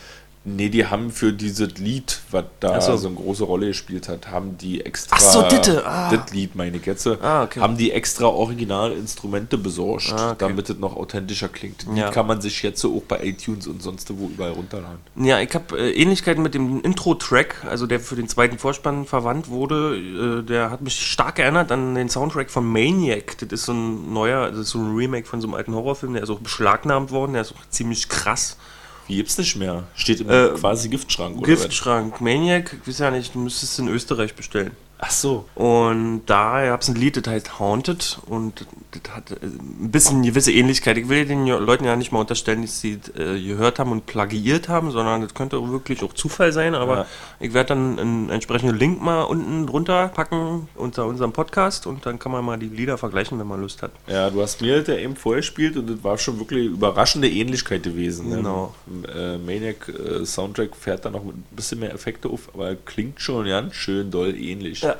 Nee, 0.48 0.70
die 0.70 0.86
haben 0.86 1.10
für 1.10 1.34
dieses 1.34 1.78
Lied, 1.80 2.22
was 2.30 2.46
da 2.60 2.80
so. 2.80 2.96
so. 2.98 3.08
eine 3.08 3.16
große 3.16 3.44
Rolle 3.44 3.68
gespielt 3.68 4.08
hat, 4.08 4.30
haben 4.30 4.58
die 4.60 4.86
extra. 4.86 5.16
Ach 5.18 5.20
so, 5.20 5.42
ditte, 5.50 5.86
ah. 5.88 6.16
Das 6.16 6.32
Lied, 6.32 6.56
meine 6.56 6.78
jetzt. 6.86 7.08
Ah, 7.08 7.44
okay. 7.44 7.60
Haben 7.60 7.78
die 7.78 7.92
extra 7.92 8.28
Originalinstrumente 8.28 9.58
besorgt, 9.58 10.14
Ah, 10.14 10.28
okay. 10.32 10.36
damit 10.40 10.70
es 10.70 10.78
noch 10.78 10.96
authentischer 10.96 11.50
klingt. 11.50 11.88
Die 11.92 12.00
Ja. 12.00 12.12
kann 12.12 12.28
man 12.28 12.42
sich 12.42 12.62
jetzt 12.62 12.80
so 12.80 12.96
auch 12.96 13.02
bei 13.04 13.24
iTunes 13.26 13.66
und 13.66 13.82
sonst 13.82 14.08
wo 14.18 14.28
überall 14.28 14.52
runterladen. 14.52 15.00
Ja, 15.16 15.40
ich 15.40 15.54
habe 15.56 15.80
äh, 15.80 15.92
Ähnlichkeiten 15.94 16.44
mit 16.44 16.54
dem 16.54 16.82
Intro-Track, 16.82 17.66
also 17.68 17.88
der 17.88 18.00
für 18.00 18.16
den 18.16 18.28
zweiten 18.30 18.60
Vorspann 18.60 19.06
verwandt 19.06 19.50
wurde. 19.50 20.42
Äh, 20.42 20.44
der 20.44 20.70
hat 20.70 20.82
mich 20.82 21.00
stark 21.00 21.40
erinnert 21.40 21.72
an 21.72 21.96
den 21.96 22.08
Soundtrack 22.10 22.52
von 22.52 22.66
Maniac. 22.72 23.38
Das 23.40 23.50
ist 23.52 23.66
so 23.66 23.74
ein 23.74 24.14
neuer, 24.14 24.52
das 24.52 24.60
ist 24.60 24.70
so 24.70 24.80
ein 24.80 24.96
Remake 24.96 25.26
von 25.28 25.42
so 25.42 25.48
einem 25.48 25.56
alten 25.56 25.74
Horrorfilm, 25.74 26.14
der 26.14 26.22
ist 26.24 26.30
auch 26.30 26.40
beschlagnahmt 26.40 27.10
worden, 27.12 27.34
der 27.34 27.42
ist 27.42 27.52
auch 27.54 27.70
ziemlich 27.72 28.10
krass. 28.10 28.58
Wie 29.08 29.18
gibt's 29.18 29.38
nicht 29.38 29.56
mehr? 29.56 29.84
Steht 29.96 30.22
im 30.22 30.30
Äh, 30.30 30.50
quasi 30.50 30.90
Giftschrank 30.90 31.38
oder 31.38 31.46
Giftschrank, 31.48 32.22
Maniac, 32.22 32.76
ich 32.82 32.88
weiß 32.88 33.00
ja 33.00 33.12
nicht, 33.12 33.36
du 33.36 33.40
müsstest 33.40 33.74
es 33.74 33.80
in 33.80 33.88
Österreich 33.88 34.34
bestellen. 34.36 34.72
Ach 34.98 35.12
so. 35.12 35.46
Und 35.56 36.22
da 36.26 36.66
gab 36.66 36.82
es 36.82 36.88
ein 36.88 36.96
Lied, 36.96 37.18
das 37.18 37.32
heißt 37.32 37.60
Haunted 37.60 38.18
und 38.28 38.66
das 38.92 39.14
hat 39.14 39.32
äh, 39.32 39.36
ein 39.46 39.92
bisschen 39.92 40.24
gewisse 40.24 40.52
Ähnlichkeit. 40.54 40.98
Ich 40.98 41.10
will 41.10 41.26
den 41.26 41.46
Leuten 41.48 41.84
ja 41.84 41.96
nicht 41.98 42.14
mal 42.14 42.20
unterstellen, 42.20 42.62
dass 42.62 42.80
sie 42.80 43.00
äh, 43.18 43.40
gehört 43.42 43.78
haben 43.78 43.92
und 43.92 44.06
plagiiert 44.06 44.70
haben, 44.70 44.92
sondern 44.92 45.22
das 45.22 45.34
könnte 45.34 45.62
wirklich 45.70 46.02
auch 46.02 46.14
Zufall 46.14 46.54
sein. 46.54 46.76
Aber 46.76 46.96
Ja. 47.00 47.06
ich 47.42 47.54
werde 47.54 47.70
dann 47.70 48.00
einen 48.00 48.30
entsprechenden 48.30 48.78
Link 48.78 49.02
mal 49.02 49.24
unten 49.24 49.68
drunter 49.68 50.08
packen 50.08 50.70
unter 50.76 51.06
unserem 51.06 51.34
Podcast 51.34 51.88
und 51.88 52.06
dann 52.06 52.18
kann 52.18 52.32
man 52.32 52.46
mal 52.46 52.58
die 52.58 52.70
Lieder 52.70 52.98
vergleichen, 52.98 53.38
wenn 53.38 53.48
man 53.48 53.60
Lust 53.62 53.82
hat. 53.82 53.92
Ja, 54.08 54.30
du 54.30 54.42
hast 54.42 54.62
mir 54.62 54.82
der 54.82 55.00
eben 55.00 55.18
vorgespielt 55.18 55.76
und 55.76 55.90
das 55.90 56.04
war 56.04 56.18
schon 56.18 56.40
wirklich 56.40 56.68
überraschende 56.68 57.30
Ähnlichkeit 57.30 57.84
gewesen. 57.84 58.30
Ne? 58.30 58.38
Genau. 58.38 58.74
Äh, 59.14 59.38
Maniac 59.40 59.90
äh, 59.90 60.26
Soundtrack 60.26 60.76
fährt 60.76 61.04
da 61.04 61.10
noch 61.10 61.24
ein 61.26 61.44
bisschen 61.52 61.80
mehr 61.82 61.94
Effekte 61.94 62.30
auf, 62.30 62.50
aber 62.54 62.76
klingt 62.76 63.20
schon 63.20 63.46
ganz 63.46 63.76
schön 63.76 64.10
doll 64.10 64.36
ähnlich. 64.36 64.85
Ja. 64.86 64.96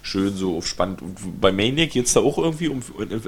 Schön 0.00 0.34
so 0.34 0.56
auf 0.56 0.66
spannend. 0.66 1.02
Und 1.02 1.40
bei 1.40 1.52
Maniac 1.52 1.90
geht 1.90 2.06
es 2.06 2.14
da 2.14 2.20
auch 2.20 2.38
irgendwie 2.38 2.68
um 2.68 2.80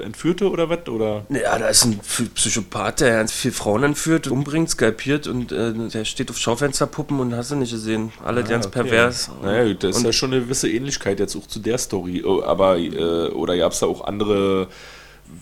Entführte 0.03 0.49
oder 0.49 0.67
was? 0.69 0.87
Oder? 0.87 1.25
Ja, 1.29 1.59
da 1.59 1.67
ist 1.67 1.85
ein 1.85 1.99
Psychopath, 2.33 3.01
der 3.01 3.17
ganz 3.17 3.31
viele 3.31 3.53
Frauen 3.53 3.83
entführt, 3.83 4.27
umbringt, 4.27 4.69
skalpiert 4.71 5.27
und 5.27 5.51
äh, 5.51 5.73
der 5.73 6.05
steht 6.05 6.31
auf 6.31 6.37
Schaufensterpuppen 6.39 7.19
und 7.19 7.35
hast 7.35 7.51
du 7.51 7.55
nicht 7.55 7.71
gesehen. 7.71 8.11
Alle 8.23 8.43
ganz 8.43 8.65
Ah, 8.65 8.69
okay. 8.69 8.81
pervers. 8.83 9.29
Naja, 9.43 9.71
das 9.75 9.97
ist 9.97 10.03
ja 10.03 10.11
schon 10.13 10.31
eine 10.33 10.41
gewisse 10.41 10.71
Ähnlichkeit 10.71 11.19
jetzt 11.19 11.35
auch 11.35 11.45
zu 11.45 11.59
der 11.59 11.77
Story. 11.77 12.23
Oh, 12.25 12.41
Aber, 12.41 12.77
äh, 12.79 13.27
oder 13.29 13.55
gab 13.57 13.73
es 13.73 13.79
da 13.79 13.85
auch 13.85 14.05
andere, 14.05 14.67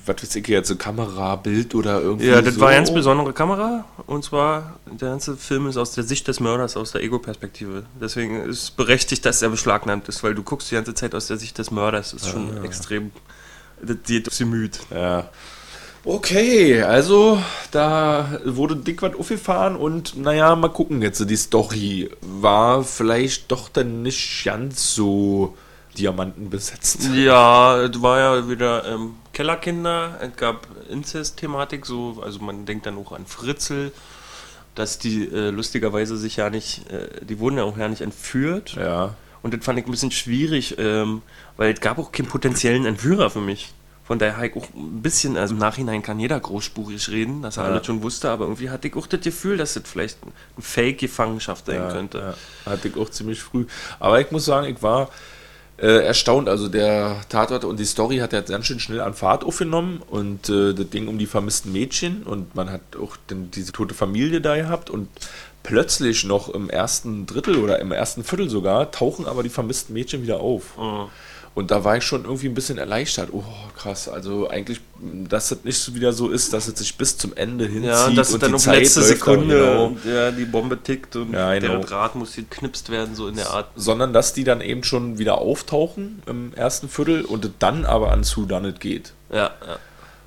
was 0.05 0.21
weiß 0.21 0.35
ich 0.35 0.47
jetzt, 0.47 0.67
so 0.67 0.75
Kamera, 0.75 1.35
Bild 1.35 1.75
oder 1.75 2.01
irgendwie 2.01 2.27
Ja, 2.27 2.41
das 2.41 2.55
so? 2.55 2.61
war 2.61 2.69
eine 2.69 2.77
ganz 2.77 2.93
besondere 2.93 3.33
Kamera. 3.33 3.85
Und 4.07 4.23
zwar, 4.23 4.79
der 4.85 5.09
ganze 5.09 5.35
Film 5.37 5.67
ist 5.67 5.77
aus 5.77 5.93
der 5.93 6.03
Sicht 6.03 6.27
des 6.27 6.39
Mörders, 6.39 6.77
aus 6.77 6.91
der 6.91 7.01
Ego-Perspektive. 7.01 7.83
Deswegen 7.99 8.43
ist 8.43 8.63
es 8.63 8.71
berechtigt, 8.71 9.25
dass 9.25 9.41
er 9.41 9.49
beschlagnahmt 9.49 10.07
ist, 10.07 10.23
weil 10.23 10.35
du 10.35 10.43
guckst 10.43 10.71
die 10.71 10.75
ganze 10.75 10.93
Zeit 10.93 11.15
aus 11.15 11.27
der 11.27 11.37
Sicht 11.37 11.57
des 11.57 11.71
Mörders. 11.71 12.11
Das 12.11 12.23
ist 12.23 12.29
schon 12.29 12.63
extrem. 12.63 13.11
Das 13.81 13.97
geht 14.05 14.27
aufs 14.27 14.37
Gemüt. 14.39 14.79
Ja. 14.91 15.29
Okay, 16.05 16.81
also 16.81 17.41
da 17.71 18.39
wurde 18.45 18.77
dick 18.77 19.01
was 19.01 19.15
aufgefahren 19.15 19.75
und 19.75 20.17
naja, 20.17 20.55
mal 20.55 20.69
gucken 20.69 21.01
jetzt. 21.01 21.29
Die 21.29 21.35
Story 21.35 22.09
war 22.21 22.83
vielleicht 22.83 23.51
doch 23.51 23.67
dann 23.69 24.01
nicht 24.01 24.43
ganz 24.45 24.93
so 24.95 25.57
diamantenbesetzt. 25.97 27.09
Ja, 27.13 27.81
es 27.81 28.01
war 28.01 28.19
ja 28.19 28.49
wieder 28.49 28.85
ähm, 28.85 29.15
Kellerkinder. 29.33 30.19
Es 30.21 30.35
gab 30.35 30.67
Inzest-Thematik, 30.89 31.85
so, 31.85 32.21
also 32.23 32.39
man 32.39 32.65
denkt 32.65 32.85
dann 32.85 32.97
auch 32.97 33.11
an 33.11 33.25
Fritzel. 33.25 33.91
Dass 34.75 34.97
die 34.97 35.25
äh, 35.25 35.49
lustigerweise 35.49 36.15
sich 36.15 36.37
ja 36.37 36.49
nicht, 36.49 36.89
äh, 36.89 37.25
die 37.25 37.39
wurden 37.39 37.57
ja 37.57 37.63
auch 37.63 37.77
ja 37.77 37.89
nicht 37.89 38.01
entführt. 38.01 38.75
Ja. 38.75 39.15
Und 39.41 39.53
das 39.53 39.63
fand 39.65 39.79
ich 39.79 39.85
ein 39.85 39.91
bisschen 39.91 40.11
schwierig, 40.11 40.75
ähm, 40.77 41.21
weil 41.57 41.73
es 41.73 41.81
gab 41.81 41.97
auch 41.97 42.11
keinen 42.11 42.27
potenziellen 42.27 42.85
Entführer 42.85 43.29
für 43.29 43.41
mich. 43.41 43.73
Von 44.05 44.19
daher 44.19 44.37
habe 44.37 44.47
ich 44.47 44.55
auch 44.55 44.67
ein 44.75 45.01
bisschen, 45.01 45.37
also 45.37 45.53
im 45.53 45.59
Nachhinein 45.59 46.01
kann 46.01 46.19
jeder 46.19 46.39
großspurig 46.39 47.09
reden, 47.09 47.41
dass 47.41 47.57
er 47.57 47.65
Ja. 47.65 47.71
alles 47.71 47.85
schon 47.85 48.01
wusste, 48.01 48.29
aber 48.29 48.45
irgendwie 48.45 48.69
hatte 48.69 48.87
ich 48.87 48.95
auch 48.95 49.05
das 49.05 49.21
Gefühl, 49.21 49.57
dass 49.57 49.73
das 49.75 49.83
vielleicht 49.85 50.17
eine 50.23 50.31
Fake-Gefangenschaft 50.63 51.65
sein 51.65 51.75
ja, 51.75 51.91
könnte. 51.91 52.35
Ja, 52.65 52.71
hatte 52.71 52.87
ich 52.87 52.97
auch 52.97 53.09
ziemlich 53.09 53.41
früh. 53.41 53.65
Aber 53.99 54.19
ich 54.21 54.31
muss 54.31 54.45
sagen, 54.45 54.67
ich 54.67 54.81
war 54.81 55.09
äh, 55.81 56.05
erstaunt. 56.05 56.49
Also 56.49 56.67
der 56.67 57.21
Tatort 57.29 57.65
und 57.65 57.79
die 57.79 57.85
Story 57.85 58.17
hat 58.17 58.33
ja 58.33 58.41
ganz 58.41 58.65
schön 58.65 58.79
schnell 58.79 59.01
an 59.01 59.13
Fahrt 59.13 59.43
aufgenommen 59.43 60.01
und 60.09 60.49
äh, 60.49 60.73
das 60.73 60.89
Ding 60.89 61.07
um 61.07 61.17
die 61.17 61.25
vermissten 61.25 61.71
Mädchen 61.71 62.23
und 62.23 62.55
man 62.55 62.71
hat 62.71 62.81
auch 63.01 63.17
dann 63.27 63.51
diese 63.51 63.71
tote 63.71 63.93
Familie 63.93 64.41
da 64.41 64.55
gehabt 64.55 64.89
und 64.89 65.07
plötzlich 65.63 66.23
noch 66.23 66.49
im 66.49 66.69
ersten 66.69 67.25
Drittel 67.25 67.57
oder 67.57 67.79
im 67.79 67.91
ersten 67.91 68.23
Viertel 68.23 68.49
sogar 68.49 68.91
tauchen 68.91 69.25
aber 69.25 69.43
die 69.43 69.49
vermissten 69.49 69.93
Mädchen 69.93 70.23
wieder 70.23 70.39
auf. 70.39 70.77
Mhm. 70.77 71.07
Und 71.55 71.71
da 71.71 71.83
war 71.83 71.97
ich 71.97 72.03
schon 72.03 72.23
irgendwie 72.23 72.47
ein 72.47 72.53
bisschen 72.53 72.77
erleichtert. 72.77 73.29
Oh, 73.33 73.43
krass. 73.77 74.07
Also 74.07 74.49
eigentlich, 74.49 74.79
dass 75.01 75.49
das 75.49 75.63
nicht 75.63 75.77
so 75.77 75.93
wieder 75.93 76.13
so 76.13 76.29
ist, 76.29 76.53
dass 76.53 76.67
es 76.67 76.77
sich 76.79 76.95
bis 76.95 77.17
zum 77.17 77.35
Ende 77.35 77.65
hinzieht. 77.65 77.89
Ja, 77.89 78.05
und 78.05 78.15
dass 78.15 78.29
es 78.31 78.39
dann 78.39 78.51
die 78.51 78.55
auf 78.55 78.61
Zeit 78.63 78.79
letzte 78.79 79.01
Sekunde 79.01 79.57
genau. 79.57 79.97
ja, 80.05 80.31
die 80.31 80.45
Bombe 80.45 80.81
tickt 80.81 81.15
und 81.17 81.33
Ja, 81.33 81.51
der 81.51 81.59
genau. 81.59 81.81
Draht 81.83 82.15
muss 82.15 82.35
geknipst 82.35 82.89
werden, 82.89 83.15
so 83.15 83.27
in 83.27 83.35
der 83.35 83.49
Art. 83.49 83.71
sondern 83.75 84.13
dass 84.13 84.33
die 84.33 84.43
dann 84.43 84.61
eben 84.61 84.83
schon 84.83 85.17
wieder 85.17 85.39
auftauchen 85.39 86.21
im 86.27 86.53
ersten 86.53 86.87
Viertel 86.87 87.25
und 87.25 87.49
dann 87.59 87.85
aber 87.85 88.11
an 88.11 88.23
It 88.23 88.79
geht. 88.79 89.13
Ja, 89.31 89.51
ja. 89.67 89.79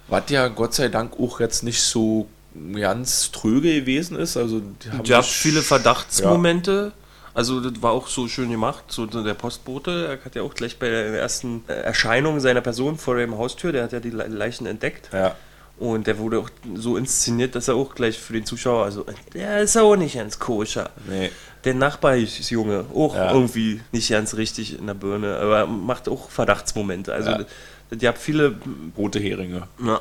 Was 0.08 0.24
ja 0.28 0.48
Gott 0.48 0.74
sei 0.74 0.88
Dank 0.88 1.18
auch 1.18 1.40
jetzt 1.40 1.62
nicht 1.62 1.80
so 1.82 2.26
ganz 2.74 3.30
tröge 3.30 3.72
gewesen 3.80 4.16
ist. 4.18 4.36
Also 4.36 4.60
die 4.60 4.90
haben 4.90 5.04
sich- 5.04 5.32
viele 5.32 5.62
Verdachtsmomente. 5.62 6.92
Also 7.34 7.60
das 7.60 7.80
war 7.82 7.92
auch 7.92 8.08
so 8.08 8.28
schön 8.28 8.50
gemacht. 8.50 8.84
So 8.88 9.06
der 9.06 9.34
Postbote, 9.34 10.06
er 10.18 10.24
hat 10.24 10.34
ja 10.34 10.42
auch 10.42 10.54
gleich 10.54 10.78
bei 10.78 10.88
der 10.88 11.06
ersten 11.20 11.62
Erscheinung 11.68 12.40
seiner 12.40 12.60
Person 12.60 12.98
vor 12.98 13.16
dem 13.16 13.38
Haustür, 13.38 13.72
der 13.72 13.84
hat 13.84 13.92
ja 13.92 14.00
die 14.00 14.10
Le- 14.10 14.26
Leichen 14.28 14.66
entdeckt. 14.66 15.08
Ja, 15.12 15.34
Und 15.78 16.06
der 16.06 16.18
wurde 16.18 16.38
auch 16.38 16.50
so 16.74 16.96
inszeniert, 16.98 17.54
dass 17.54 17.68
er 17.68 17.74
auch 17.76 17.94
gleich 17.94 18.18
für 18.18 18.34
den 18.34 18.44
Zuschauer, 18.44 18.84
also 18.84 19.06
der 19.32 19.60
ist 19.62 19.76
auch 19.78 19.96
nicht 19.96 20.14
ganz 20.16 20.38
koscher. 20.38 20.90
nee. 21.08 21.30
Der 21.64 21.74
Nachbarjunge, 21.74 22.86
auch 22.92 23.14
Ja. 23.14 23.32
irgendwie 23.32 23.80
nicht 23.92 24.10
ganz 24.10 24.34
richtig 24.34 24.76
in 24.78 24.86
der 24.88 24.94
Birne, 24.94 25.36
aber 25.36 25.64
macht 25.66 26.08
auch 26.08 26.28
Verdachtsmomente. 26.28 27.14
Also 27.14 27.30
Ja. 27.30 27.44
die 27.92 28.08
haben 28.08 28.16
viele 28.18 28.56
Rote 28.96 29.20
Heringe. 29.20 29.68
ja. 29.84 30.00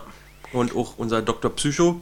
Und 0.54 0.76
auch 0.76 0.96
unser 0.98 1.22
Dr. 1.22 1.56
Psycho, 1.56 2.02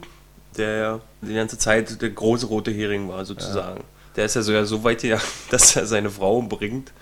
der 0.56 0.76
ja 0.76 1.00
die 1.20 1.34
ganze 1.34 1.56
Zeit 1.58 2.00
der 2.02 2.08
große 2.10 2.46
rote 2.46 2.70
Hering 2.72 3.08
war, 3.08 3.24
sozusagen. 3.24 3.84
Der 4.20 4.26
ist 4.26 4.34
ja 4.36 4.42
sogar 4.42 4.66
so 4.66 4.84
weit 4.84 5.00
hier, 5.00 5.18
dass 5.50 5.74
er 5.76 5.86
seine 5.86 6.10
Frau 6.10 6.36
umbringt 6.36 6.92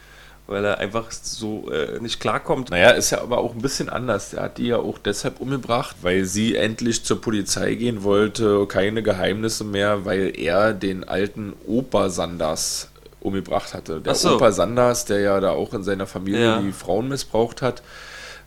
weil 0.51 0.65
er 0.65 0.79
einfach 0.79 1.11
so 1.11 1.71
äh, 1.71 2.01
nicht 2.01 2.21
klarkommt. 2.21 2.71
Naja, 2.71 2.93
ist 2.93 3.11
ja 3.11 3.21
aber 3.21 3.37
auch 3.37 3.55
ein 3.55 3.61
bisschen 3.61 3.91
anders. 3.91 4.33
Er 4.33 4.45
hat 4.45 4.57
die 4.57 4.69
ja 4.69 4.79
auch 4.79 4.97
deshalb 4.97 5.41
umgebracht, 5.41 5.97
weil 6.01 6.25
sie 6.25 6.57
endlich 6.57 7.05
zur 7.05 7.21
Polizei 7.21 7.75
gehen 7.75 8.03
wollte, 8.03 8.65
keine 8.67 9.03
Geheimnisse 9.03 9.65
mehr, 9.65 10.07
weil 10.07 10.33
er 10.41 10.73
den 10.73 11.05
alten 11.07 11.53
Opa 11.67 12.09
Sanders 12.09 12.89
umgebracht 13.21 13.75
hatte. 13.75 14.01
Der 14.01 14.15
so. 14.15 14.37
Opa 14.37 14.51
Sanders, 14.53 15.05
der 15.05 15.21
ja 15.21 15.39
da 15.41 15.51
auch 15.51 15.75
in 15.75 15.83
seiner 15.83 16.07
Familie 16.07 16.43
Ja. 16.45 16.61
die 16.63 16.73
Frauen 16.73 17.09
missbraucht 17.09 17.61
hat, 17.61 17.81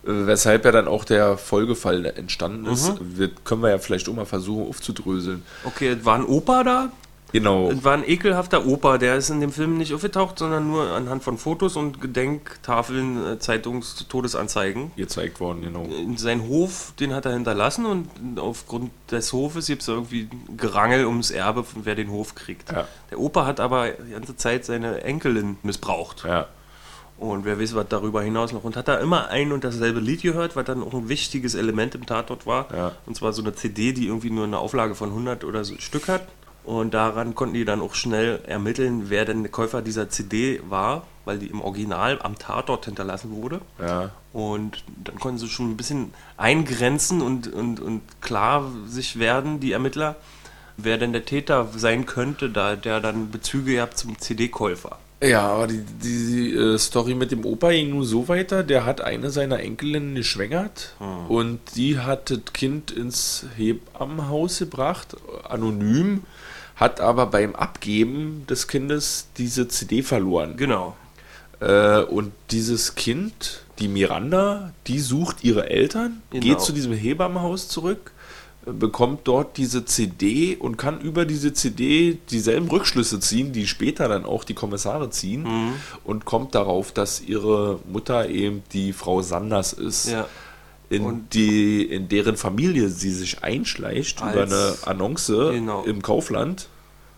äh, 0.04 0.08
weshalb 0.26 0.66
ja 0.66 0.72
dann 0.72 0.88
auch 0.88 1.06
der 1.06 1.38
Folgefall 1.38 2.06
entstanden 2.08 2.66
ist, 2.66 3.00
Mhm. 3.00 3.18
wird, 3.20 3.46
können 3.46 3.62
wir 3.62 3.70
ja 3.70 3.78
vielleicht 3.78 4.10
auch 4.10 4.14
mal 4.16 4.26
versuchen 4.26 4.68
aufzudröseln. 4.68 5.44
Okay, 5.66 5.96
war 6.04 6.16
ein 6.16 6.26
Opa 6.26 6.64
da. 6.64 6.92
Genau. 7.32 7.72
Es 7.72 7.84
war 7.84 7.94
ein 7.94 8.08
ekelhafter 8.08 8.66
Opa, 8.66 8.98
der 8.98 9.16
ist 9.16 9.30
in 9.30 9.40
dem 9.40 9.52
Film 9.52 9.78
nicht 9.78 9.94
aufgetaucht, 9.94 10.40
sondern 10.40 10.68
nur 10.68 10.92
anhand 10.92 11.24
von 11.24 11.38
Fotos 11.38 11.76
und 11.76 12.02
Gedenktafeln, 12.02 13.34
äh, 13.34 13.40
Zeitungs-Todesanzeigen. 13.40 14.92
gezeigt 14.96 15.40
worden, 15.40 15.62
genau. 15.62 15.84
In 15.86 16.18
Sein 16.18 16.48
Hof, 16.48 16.94
den 17.00 17.14
hat 17.14 17.26
er 17.26 17.34
hinterlassen 17.34 17.86
und 17.86 18.10
aufgrund 18.40 18.92
des 19.10 19.32
Hofes 19.34 19.68
gibt 19.68 19.82
es 19.82 19.88
irgendwie 19.88 20.30
Gerangel 20.58 21.06
ums 21.06 21.32
Erbe, 21.32 21.66
wer 21.84 21.96
den 21.96 22.12
Hof 22.12 22.36
kriegt. 22.36 22.72
Ja. 22.72 22.88
Der 23.10 23.20
Opa 23.20 23.46
hat 23.46 23.60
aber 23.60 23.90
die 23.90 24.12
ganze 24.12 24.36
Zeit 24.36 24.66
seine 24.66 25.04
Enkelin 25.04 25.58
missbraucht. 25.64 26.24
Ja. 26.26 26.48
Und 27.18 27.46
wer 27.46 27.60
weiß, 27.60 27.76
was 27.76 27.86
darüber 27.88 28.24
hinaus 28.24 28.52
noch. 28.52 28.64
Und 28.64 28.76
hat 28.76 28.88
da 28.88 28.98
immer 28.98 29.28
ein 29.28 29.52
und 29.52 29.64
dasselbe 29.64 30.00
Lied 30.00 30.24
gehört, 30.24 30.56
was 30.56 30.66
dann 30.66 30.82
auch 30.82 30.94
ein 30.96 31.08
wichtiges 31.08 31.54
Element 31.54 31.94
im 31.94 32.08
Tatort 32.08 32.48
war. 32.48 32.68
Ja. 32.76 32.92
Und 33.06 33.16
zwar 33.16 33.32
so 33.32 33.44
eine 33.44 33.54
CD, 33.54 33.94
die 33.94 34.08
irgendwie 34.08 34.32
nur 34.32 34.46
eine 34.46 34.58
Auflage 34.58 34.96
von 34.96 35.10
100 35.10 35.44
oder 35.44 35.64
so 35.64 35.76
Stück 35.78 36.08
hat. 36.08 36.28
Und 36.64 36.94
daran 36.94 37.34
konnten 37.34 37.56
die 37.56 37.66
dann 37.66 37.82
auch 37.82 37.96
schnell 37.96 38.42
ermitteln, 38.46 39.10
wer 39.10 39.26
denn 39.26 39.44
der 39.44 39.52
Käufer 39.52 39.82
dieser 39.82 40.10
CD 40.10 40.62
war, 40.70 41.08
weil 41.26 41.40
die 41.40 41.48
im 41.48 41.62
Original 41.62 42.20
am 42.22 42.38
Tatort 42.38 42.86
hinterlassen 42.86 43.32
wurde. 43.32 43.62
Ja. 43.80 44.12
Und 44.32 44.84
dann 45.04 45.20
konnten 45.20 45.40
sie 45.40 45.50
schon 45.50 45.72
ein 45.72 45.78
bisschen 45.78 46.14
eingrenzen 46.38 47.22
und, 47.22 47.52
und, 47.52 47.80
und 47.80 48.02
klar 48.22 48.72
sich 48.88 49.20
werden, 49.20 49.60
die 49.60 49.72
Ermittler, 49.72 50.16
wer 50.78 50.98
denn 50.98 51.14
der 51.14 51.26
Täter 51.26 51.68
sein 51.76 52.06
könnte, 52.06 52.50
da 52.50 52.76
der 52.76 53.00
dann 53.00 53.32
Bezüge 53.32 53.74
gehabt 53.74 53.98
zum 53.98 54.18
CD-Käufer. 54.20 54.98
Ja, 55.24 55.50
aber 55.50 55.68
die, 55.68 55.84
die, 55.84 56.26
die 56.26 56.56
äh, 56.56 56.78
Story 56.80 57.14
mit 57.14 57.32
dem 57.32 57.46
Opa 57.46 57.70
ging 57.70 57.92
nur 57.92 58.06
so 58.06 58.28
weiter, 58.28 58.64
der 58.64 58.86
hat 58.86 59.02
eine 59.02 59.30
seiner 59.30 59.60
Enkelinnen 59.60 60.16
geschwängert 60.16 60.96
und 61.28 61.60
die 61.76 62.00
hat 62.00 62.32
das 62.32 62.40
Kind 62.54 62.90
ins 62.90 63.46
Hebammenhaus 63.56 64.58
gebracht, 64.58 65.16
anonym, 65.48 66.24
hat 66.76 67.00
aber 67.00 67.26
beim 67.28 67.56
Abgeben 67.56 68.46
des 68.50 68.68
Kindes 68.68 69.28
diese 69.38 69.68
CD 69.68 70.02
verloren. 70.04 70.56
Genau. 70.58 70.96
Äh, 71.60 72.02
und 72.04 72.32
dieses 72.50 72.96
Kind, 72.96 73.64
die 73.80 73.88
Miranda, 73.88 74.74
die 74.88 75.00
sucht 75.00 75.44
ihre 75.44 75.70
Eltern, 75.70 76.22
Genau. 76.32 76.44
geht 76.44 76.62
zu 76.62 76.72
diesem 76.74 76.94
Hebammenhaus 76.94 77.68
zurück, 77.68 78.12
äh, 78.66 78.72
bekommt 78.72 79.22
dort 79.26 79.58
diese 79.58 79.86
CD 79.86 80.56
und 80.56 80.78
kann 80.78 81.00
über 81.02 81.26
diese 81.26 81.54
CD 81.54 82.18
dieselben 82.32 82.68
Rückschlüsse 82.68 83.20
ziehen, 83.20 83.52
die 83.54 83.68
später 83.68 84.08
dann 84.08 84.26
auch 84.26 84.44
die 84.44 84.56
Kommissare 84.56 85.12
ziehen 85.12 85.44
Mhm. 85.44 85.74
und 86.04 86.26
kommt 86.26 86.56
darauf, 86.56 86.92
dass 86.92 87.22
ihre 87.22 87.80
Mutter 87.92 88.28
eben 88.30 88.64
die 88.74 88.92
Frau 88.94 89.22
Sanders 89.22 89.74
ist. 89.74 90.10
Ja. 90.10 90.28
In, 90.92 91.04
Und- 91.06 91.34
die, 91.34 91.84
in 91.84 92.10
deren 92.10 92.36
Familie 92.38 92.90
sie 92.90 93.12
sich 93.12 93.44
einschleicht 93.44 94.20
über 94.22 94.44
eine 94.44 94.76
Annonce 94.86 95.28
Genau. 95.52 95.84
im 95.86 96.02
Kaufland. 96.02 96.68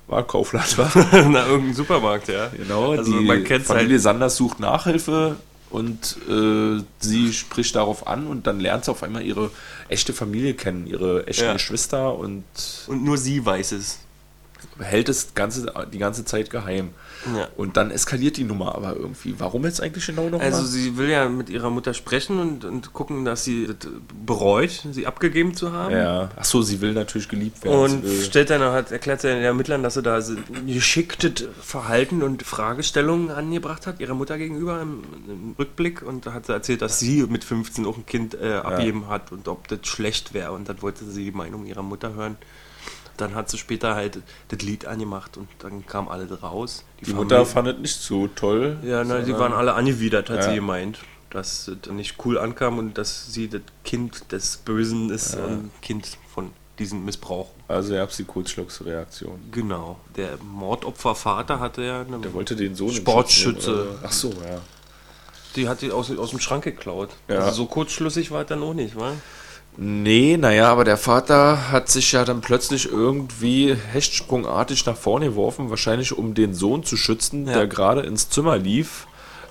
War 0.08 0.24
Kaufland, 0.28 0.78
war? 0.78 0.92
Na, 1.30 1.48
irgendein 1.48 1.74
Supermarkt, 1.74 2.28
ja. 2.28 2.50
Genau, 2.56 2.92
Also 2.92 3.12
die 3.20 3.26
man 3.26 3.44
kennt's 3.44 3.68
Familie 3.68 3.94
halt. 3.94 4.02
Sanders 4.02 4.36
sucht 4.36 4.60
Nachhilfe 4.60 5.38
und 5.72 6.18
äh, 6.30 6.84
sie 7.00 7.34
spricht 7.34 7.76
darauf 7.76 8.06
an 8.06 8.28
und 8.28 8.46
dann 8.46 8.60
lernt 8.60 8.86
sie 8.86 8.92
auf 8.92 9.02
einmal 9.02 9.24
ihre 9.24 9.50
echte 9.90 10.14
Familie 10.14 10.54
kennen, 10.54 10.86
ihre 10.86 11.26
echten 11.26 11.46
Ja. 11.46 11.54
Geschwister 11.54 12.16
und 12.16 12.44
Und 12.88 13.04
nur 13.04 13.18
sie 13.18 13.44
weiß 13.44 13.72
es. 13.72 14.00
Hält 14.80 15.10
es 15.10 15.34
ganze, 15.36 15.72
die 15.92 15.98
ganze 15.98 16.26
Zeit 16.26 16.50
geheim. 16.50 16.90
Ja. 17.36 17.48
Und 17.56 17.78
dann 17.78 17.92
eskaliert 17.92 18.38
die 18.38 18.44
Nummer 18.44 18.76
aber 18.76 18.96
irgendwie. 18.96 19.36
Warum 19.38 19.64
jetzt 19.64 19.82
eigentlich 19.82 20.06
genau 20.06 20.30
noch 20.30 20.42
Also 20.42 20.62
mal? 20.62 20.68
sie 20.68 20.98
will 20.98 21.10
ja 21.10 21.30
mit 21.30 21.50
ihrer 21.50 21.70
Mutter 21.70 21.94
sprechen 21.94 22.40
und, 22.40 22.66
und 22.66 22.94
gucken, 22.94 23.24
dass 23.26 23.44
sie 23.44 23.68
das 23.68 23.90
bereut, 24.26 24.86
sie 24.92 25.08
abgegeben 25.08 25.56
zu 25.56 25.72
haben. 25.72 25.96
Ja, 25.96 26.30
ach 26.36 26.44
so, 26.44 26.62
sie 26.62 26.82
will 26.82 26.94
natürlich 26.94 27.30
geliebt 27.30 27.64
werden. 27.64 28.02
Und 28.04 28.24
stellt 28.24 28.50
dann 28.50 28.62
hat, 28.62 28.92
erklärt 28.92 29.22
sie 29.22 29.28
den 29.28 29.44
Ermittlern, 29.44 29.84
dass 29.84 29.94
sie 29.94 30.02
da 30.04 30.20
geschicktes 30.66 31.48
Verhalten 31.62 32.24
und 32.24 32.44
Fragestellungen 32.44 33.32
angebracht 33.32 33.88
hat, 33.88 34.00
ihrer 34.00 34.14
Mutter 34.16 34.38
gegenüber 34.38 34.82
im, 34.82 35.04
im 35.28 35.56
Rückblick. 35.58 36.02
Und 36.02 36.26
da 36.26 36.34
hat 36.34 36.46
sie 36.46 36.54
erzählt, 36.54 36.82
dass 36.82 37.00
sie 37.00 37.24
mit 37.24 37.44
15 37.44 37.86
auch 37.86 37.98
ein 37.98 38.06
Kind 38.06 38.36
äh, 38.36 38.56
abgeben 38.56 39.08
hat 39.08 39.32
und 39.32 39.48
ob 39.48 39.68
das 39.68 39.80
schlecht 39.84 40.34
wäre. 40.34 40.52
Und 40.52 40.68
dann 40.70 40.82
wollte 40.82 41.06
sie 41.06 41.26
die 41.26 41.32
Meinung 41.32 41.66
ihrer 41.66 41.84
Mutter 41.84 42.14
hören. 42.16 42.38
Dann 43.18 43.36
hat 43.36 43.50
sie 43.50 43.58
später 43.58 43.94
halt 43.96 44.20
das 44.48 44.62
Lied 44.62 44.86
angemacht 44.86 45.38
und 45.38 45.48
dann 45.60 45.86
kam 45.86 46.08
alles 46.08 46.42
raus. 46.42 46.84
die 47.06 47.14
Mutter 47.14 47.46
fand 47.46 47.68
es 47.68 47.78
nicht 47.78 47.96
so 48.02 48.28
toll. 48.28 48.78
Ja, 48.84 49.04
na, 49.04 49.20
die 49.20 49.26
sondern- 49.26 49.40
waren 49.40 49.54
alle 49.54 49.74
angewidert, 49.76 50.30
hat 50.30 50.38
Ja. 50.38 50.50
sie 50.50 50.56
gemeint. 50.56 51.00
Dass 51.30 51.68
es 51.68 51.90
nicht 51.92 52.16
cool 52.26 52.38
ankam 52.38 52.78
und 52.78 52.98
dass 52.98 53.32
sie 53.34 53.48
das 53.50 53.62
Kind 53.84 54.32
des 54.32 54.58
Bösen 54.58 55.10
ist 55.10 55.36
und 55.36 55.72
Kind 55.82 56.18
von 56.34 56.52
diesem 56.80 57.06
Missbrauch. 57.06 57.50
Also 57.68 57.94
ihr 57.96 58.02
habt 58.02 58.18
die 58.18 58.24
Kurzschlucksreaktion. 58.24 59.40
Genau. 59.52 60.00
Der 60.16 60.38
Mordopfervater 60.44 61.60
hatte 61.60 61.82
ja 61.84 62.02
eine. 62.02 62.20
Der 62.20 62.34
wollte 62.34 62.56
den 62.56 62.76
Sohn 62.76 62.92
Sportschütze. 62.92 64.00
Ach 64.04 64.12
so, 64.12 64.30
ja. 64.30 64.62
die 65.56 65.68
hat 65.70 65.82
die 65.82 65.92
aus, 65.92 66.10
aus 66.18 66.32
dem 66.32 66.40
Schrank 66.40 66.64
geklaut. 66.64 67.10
Ja. 67.28 67.40
Also 67.40 67.52
so 67.58 67.66
kurzschlüssig 67.68 68.32
war 68.32 68.42
es 68.42 68.48
dann 68.48 68.62
auch 68.64 68.74
nicht, 68.74 68.96
wa? 68.96 69.12
Nee, 69.78 70.38
naja, 70.38 70.70
aber 70.72 70.84
der 70.84 70.98
Vater 70.98 71.72
hat 71.72 71.90
sich 71.90 72.12
ja 72.12 72.26
dann 72.26 72.42
plötzlich 72.42 72.90
irgendwie 72.92 73.76
hechtsprungartig 73.92 74.86
nach 74.86 74.96
vorne 74.96 75.28
geworfen, 75.28 75.70
wahrscheinlich 75.70 76.16
um 76.18 76.34
den 76.36 76.54
Sohn 76.54 76.84
zu 76.84 76.96
schützen, 76.96 77.48
Ja. 77.48 77.54
der 77.54 77.68
gerade 77.68 78.02
ins 78.02 78.30
Zimmer 78.30 78.58
lief. 78.58 79.08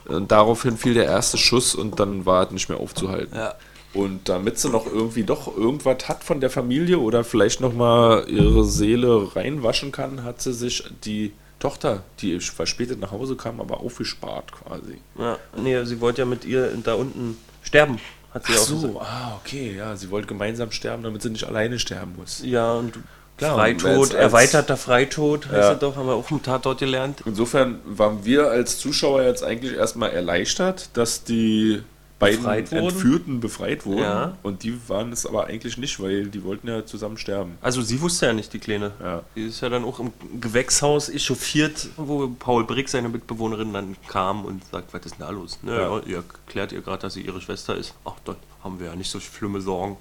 Und 0.06 0.32
daraufhin 0.32 0.76
fiel 0.76 0.94
der 0.94 1.04
erste 1.04 1.38
Schuss 1.38 1.74
und 1.74 2.00
dann 2.00 2.26
war 2.26 2.44
es 2.46 2.50
nicht 2.50 2.68
mehr 2.68 2.78
aufzuhalten. 2.80 3.36
Ja. 3.36 3.54
Und 3.94 4.28
damit 4.28 4.58
sie 4.58 4.70
noch 4.70 4.86
irgendwie 4.86 5.22
doch 5.22 5.54
irgendwas 5.56 6.08
hat 6.08 6.24
von 6.24 6.40
der 6.40 6.50
Familie 6.50 6.98
oder 6.98 7.24
vielleicht 7.24 7.60
noch 7.60 7.72
mal 7.74 8.24
ihre 8.28 8.64
Seele 8.64 9.34
reinwaschen 9.36 9.92
kann, 9.92 10.24
hat 10.24 10.40
sie 10.40 10.52
sich 10.54 10.82
die 11.04 11.32
Tochter, 11.60 12.02
die 12.20 12.40
verspätet 12.40 12.98
nach 13.00 13.12
Hause 13.12 13.36
kam, 13.36 13.60
aber 13.60 13.80
aufgespart 13.80 14.50
quasi. 14.52 14.98
ja. 15.18 15.38
Nee, 15.56 15.84
sie 15.84 16.00
wollte 16.00 16.22
ja 16.22 16.26
mit 16.26 16.44
ihr 16.44 16.68
da 16.82 16.94
unten 16.94 17.36
sterben. 17.62 17.98
Hat 18.34 18.46
sie 18.46 18.52
Ach 18.56 18.60
auch 18.60 18.66
gesagt. 18.68 18.80
so, 18.94 19.00
ah, 19.00 19.40
okay, 19.44 19.74
ja, 19.76 19.94
sie 19.96 20.10
wollte 20.10 20.26
gemeinsam 20.28 20.70
sterben, 20.72 21.02
damit 21.02 21.22
sie 21.22 21.30
nicht 21.30 21.44
alleine 21.44 21.78
sterben 21.78 22.14
muss. 22.16 22.40
Ja, 22.44 22.72
und 22.74 22.94
Klar, 23.36 23.56
Freitod, 23.56 23.84
als- 23.90 23.98
als- 24.00 24.14
erweiterter 24.14 24.76
Freitod, 24.76 25.46
heißt 25.46 25.54
Ja. 25.56 25.70
das 25.70 25.78
doch, 25.80 25.96
haben 25.96 26.06
wir 26.06 26.14
auch 26.14 26.30
im 26.30 26.42
Tatort 26.42 26.78
gelernt. 26.78 27.22
Insofern 27.26 27.80
waren 27.84 28.24
wir 28.24 28.48
als 28.50 28.78
Zuschauer 28.78 29.22
jetzt 29.24 29.42
eigentlich 29.42 29.74
erstmal 29.76 30.10
erleichtert, 30.12 30.90
dass 30.94 31.24
die 31.24 31.82
beiden 32.22 32.38
Befreit 32.42 32.72
wurden. 32.72 32.88
Entführten 32.88 33.40
befreit 33.40 33.86
wurden. 33.86 34.00
Ja. 34.02 34.38
Und 34.42 34.62
die 34.62 34.76
waren 34.88 35.12
es 35.12 35.26
aber 35.26 35.46
eigentlich 35.46 35.76
nicht, 35.76 36.00
weil 36.00 36.26
die 36.26 36.42
wollten 36.44 36.68
ja 36.68 36.86
zusammen 36.86 37.18
sterben. 37.18 37.58
Also 37.60 37.82
sie 37.82 38.00
wusste 38.00 38.26
ja 38.26 38.32
nicht, 38.32 38.52
die 38.52 38.58
Kleine. 38.58 38.92
Ja. 39.02 39.22
Die 39.36 39.42
ist 39.42 39.60
ja 39.60 39.68
dann 39.68 39.84
auch 39.84 40.00
im 40.00 40.12
Gewächshaus 40.40 41.08
echauffiert, 41.08 41.88
wo 41.96 42.28
Paul 42.28 42.64
Brick, 42.64 42.88
seine 42.88 43.08
Mitbewohnerin, 43.08 43.72
dann 43.72 43.96
kam 44.08 44.44
und 44.44 44.64
sagt, 44.64 44.94
was 44.94 45.04
ist 45.04 45.18
denn 45.18 45.26
da 45.26 45.30
los? 45.30 45.58
Ne, 45.62 45.76
Ja. 45.76 46.00
Ihr 46.06 46.16
erklärt 46.16 46.72
ihr 46.72 46.80
gerade, 46.80 47.02
dass 47.02 47.14
sie 47.14 47.22
ihre 47.22 47.40
Schwester 47.40 47.76
ist. 47.76 47.94
Ach, 48.04 48.14
dann 48.24 48.36
haben 48.64 48.80
wir 48.80 48.86
ja 48.86 48.96
nicht 48.96 49.10
so 49.10 49.20
schlimme 49.20 49.60
Sorgen. 49.60 49.96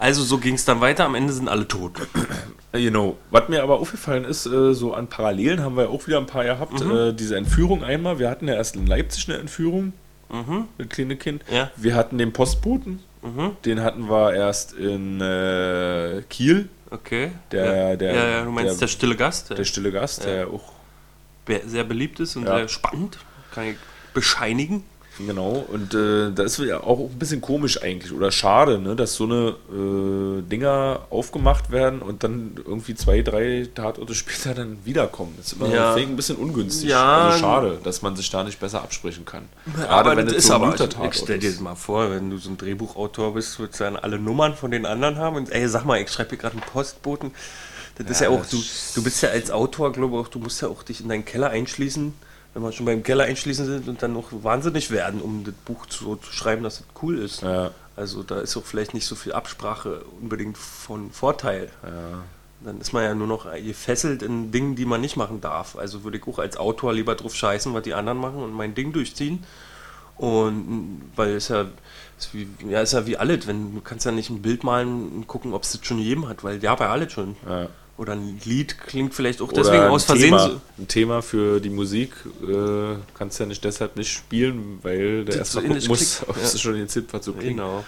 Also 0.00 0.22
so 0.22 0.38
ging 0.38 0.54
es 0.54 0.64
dann 0.64 0.80
weiter, 0.80 1.04
am 1.04 1.16
Ende 1.16 1.32
sind 1.32 1.48
alle 1.48 1.66
tot. 1.66 1.92
Genau. 2.72 3.16
Was 3.30 3.48
mir 3.48 3.62
aber 3.62 3.80
aufgefallen 3.80 4.24
ist, 4.24 4.46
äh, 4.46 4.72
so 4.74 4.94
an 4.94 5.08
Parallelen 5.08 5.60
haben 5.60 5.76
wir 5.76 5.84
ja 5.84 5.88
auch 5.88 6.06
wieder 6.06 6.18
ein 6.18 6.26
paar 6.26 6.44
gehabt. 6.44 6.84
Mhm. 6.84 6.90
Äh, 6.90 7.12
diese 7.12 7.36
Entführung 7.36 7.82
einmal. 7.82 8.18
Wir 8.18 8.30
hatten 8.30 8.46
ja 8.46 8.54
erst 8.54 8.76
in 8.76 8.86
Leipzig 8.86 9.28
eine 9.28 9.38
Entführung, 9.38 9.92
ein 10.30 10.88
kleines 10.88 11.18
Kind. 11.18 11.42
Mhm. 11.48 11.54
Ja. 11.54 11.70
Wir 11.76 11.94
hatten 11.94 12.18
den 12.18 12.32
Postboten. 12.32 13.00
Mhm. 13.22 13.56
Den 13.64 13.80
hatten 13.82 14.08
wir 14.08 14.34
erst 14.34 14.72
in 14.74 15.20
äh, 15.20 16.22
Kiel. 16.28 16.68
Okay. 16.90 17.32
Der- 17.52 17.76
ja. 17.90 17.96
der- 17.96 18.14
ja, 18.14 18.28
ja, 18.28 18.44
du 18.44 18.50
meinst 18.50 18.72
der- 18.74 18.78
der, 18.80 18.86
stille 18.88 19.16
Gast, 19.16 19.50
der, 19.50 19.56
Der 19.56 19.64
stille 19.64 19.90
Gast, 19.92 20.24
Ja. 20.24 20.30
der 20.30 20.48
auch 20.48 20.72
sehr 21.66 21.84
beliebt 21.84 22.20
ist 22.20 22.36
und 22.36 22.46
sehr 22.46 22.68
spannend. 22.68 23.18
Kann 23.54 23.64
ich 23.68 23.76
bescheinigen. 24.14 24.84
Genau, 25.18 25.66
und 25.68 25.94
äh, 25.94 26.30
das 26.32 26.58
ist 26.58 26.66
ja 26.68 26.80
auch 26.82 27.00
ein 27.10 27.18
bisschen 27.18 27.40
komisch 27.40 27.82
eigentlich 27.82 28.12
oder 28.12 28.30
schade, 28.30 28.78
ne, 28.78 28.94
dass 28.94 29.14
so 29.16 29.24
eine 29.24 29.56
äh, 29.72 30.42
Dinger 30.42 31.00
aufgemacht 31.10 31.72
werden 31.72 32.00
und 32.02 32.22
dann 32.22 32.52
irgendwie 32.64 32.94
zwei, 32.94 33.22
drei 33.22 33.68
Tatorte 33.74 34.14
später 34.16 34.54
dann 34.54 34.78
wiederkommen. 34.84 35.34
Das 35.36 35.48
ist 35.48 35.52
immer 35.54 35.68
Ja. 35.68 35.92
deswegen 35.94 36.12
ein 36.12 36.16
bisschen 36.16 36.36
ungünstig. 36.36 36.90
Ja. 36.90 37.26
Also 37.26 37.38
schade, 37.40 37.78
dass 37.82 38.00
man 38.02 38.14
sich 38.14 38.30
da 38.30 38.44
nicht 38.44 38.60
besser 38.60 38.80
absprechen 38.82 39.24
kann. 39.24 39.48
Gerade 39.74 39.90
aber 39.90 40.16
wenn 40.16 40.26
das 40.26 40.36
es 40.36 40.38
ist 40.44 40.46
so 40.46 40.54
ein 40.54 40.62
aber, 40.62 40.70
Luther-Tatort 40.70 41.14
ich 41.16 41.20
stell 41.20 41.38
dir 41.40 41.48
ist. 41.48 41.56
das 41.56 41.62
mal 41.62 41.74
vor, 41.74 42.10
wenn 42.12 42.30
du 42.30 42.38
so 42.38 42.50
ein 42.50 42.56
Drehbuchautor 42.56 43.34
bist, 43.34 43.58
würdest 43.58 43.80
du 43.80 43.84
dann 43.84 43.96
alle 43.96 44.20
Nummern 44.20 44.54
von 44.54 44.70
den 44.70 44.86
anderen 44.86 45.16
haben 45.16 45.34
und 45.36 45.50
ey, 45.50 45.66
sag 45.68 45.84
mal, 45.84 46.00
ich 46.00 46.10
schreibe 46.10 46.30
hier 46.30 46.38
gerade 46.38 46.52
einen 46.56 46.62
Postboten. 46.66 47.32
Das 47.98 48.08
ist 48.08 48.20
ja 48.20 48.30
Ja, 48.30 48.38
auch, 48.38 48.46
du, 48.46 48.56
du 48.94 49.02
bist 49.02 49.20
ja 49.22 49.30
als 49.30 49.50
Autor, 49.50 49.92
glaube 49.92 50.14
ich, 50.14 50.20
auch, 50.22 50.28
du 50.28 50.38
musst 50.38 50.62
ja 50.62 50.68
auch 50.68 50.84
dich 50.84 51.00
in 51.00 51.08
deinen 51.08 51.24
Keller 51.24 51.50
einschließen, 51.50 52.14
wenn 52.54 52.62
wir 52.62 52.72
schon 52.72 52.86
beim 52.86 53.02
Keller 53.02 53.24
einschließen 53.24 53.66
sind 53.66 53.88
und 53.88 54.02
dann 54.02 54.12
noch 54.12 54.28
wahnsinnig 54.42 54.90
werden, 54.90 55.20
um 55.20 55.44
das 55.44 55.54
Buch 55.64 55.86
so 55.88 56.16
zu 56.16 56.32
schreiben, 56.32 56.62
dass 56.62 56.80
es 56.80 56.86
cool 57.02 57.18
ist. 57.18 57.42
Ja. 57.42 57.70
Also 57.96 58.22
da 58.22 58.40
ist 58.40 58.56
auch 58.56 58.64
vielleicht 58.64 58.94
nicht 58.94 59.06
so 59.06 59.14
viel 59.14 59.32
Absprache 59.32 60.02
unbedingt 60.20 60.56
von 60.56 61.10
Vorteil. 61.10 61.70
Ja. 61.82 62.22
Dann 62.60 62.80
ist 62.80 62.92
man 62.92 63.04
ja 63.04 63.14
nur 63.14 63.26
noch 63.26 63.52
gefesselt 63.52 64.22
in 64.22 64.50
Dingen, 64.50 64.74
die 64.74 64.84
man 64.84 65.00
nicht 65.00 65.16
machen 65.16 65.40
darf. 65.40 65.76
Also 65.76 66.02
würde 66.04 66.18
ich 66.18 66.26
auch 66.26 66.38
als 66.38 66.56
Autor 66.56 66.92
lieber 66.92 67.14
drauf 67.14 67.34
scheißen, 67.34 67.72
was 67.74 67.82
die 67.82 67.94
anderen 67.94 68.18
machen 68.18 68.42
und 68.42 68.52
mein 68.52 68.74
Ding 68.74 68.92
durchziehen. 68.92 69.44
Und 70.16 71.02
weil 71.14 71.34
es 71.34 71.48
ja, 71.48 71.66
ist 72.18 72.34
wie, 72.34 72.48
ja, 72.68 72.80
ist 72.80 72.92
ja 72.92 73.06
wie 73.06 73.16
alles, 73.16 73.46
wenn 73.46 73.76
du 73.76 73.80
kannst 73.80 74.04
ja 74.04 74.10
nicht 74.10 74.30
ein 74.30 74.42
Bild 74.42 74.64
malen 74.64 75.08
und 75.12 75.28
gucken, 75.28 75.54
ob 75.54 75.62
es 75.62 75.72
das 75.72 75.86
schon 75.86 76.00
jedem 76.00 76.28
hat, 76.28 76.42
weil 76.42 76.62
ja 76.62 76.74
bei 76.74 76.88
alles 76.88 77.12
schon. 77.12 77.36
Ja. 77.48 77.68
Oder 77.98 78.12
ein 78.12 78.40
Lied 78.44 78.78
klingt 78.78 79.12
vielleicht 79.12 79.42
auch 79.42 79.52
deswegen 79.52 79.82
aus 79.84 80.04
Versehen. 80.04 80.26
Thema, 80.30 80.38
so- 80.48 80.60
ein 80.78 80.88
Thema 80.88 81.20
für 81.20 81.60
die 81.60 81.68
Musik 81.68 82.12
äh, 82.42 82.94
kannst 83.14 83.40
ja 83.40 83.46
nicht 83.46 83.62
deshalb 83.64 83.96
nicht 83.96 84.10
spielen, 84.12 84.78
weil 84.82 85.24
der 85.24 85.36
erstmal 85.38 85.64
gucken 85.64 85.86
muss, 85.88 86.22
ob 86.26 86.36
ja. 86.36 86.42
es 86.44 86.60
schon 86.60 86.74
den 86.74 86.88
Zipfer 86.88 87.20
so 87.20 87.32
klingt. 87.32 87.56
Genau. 87.56 87.84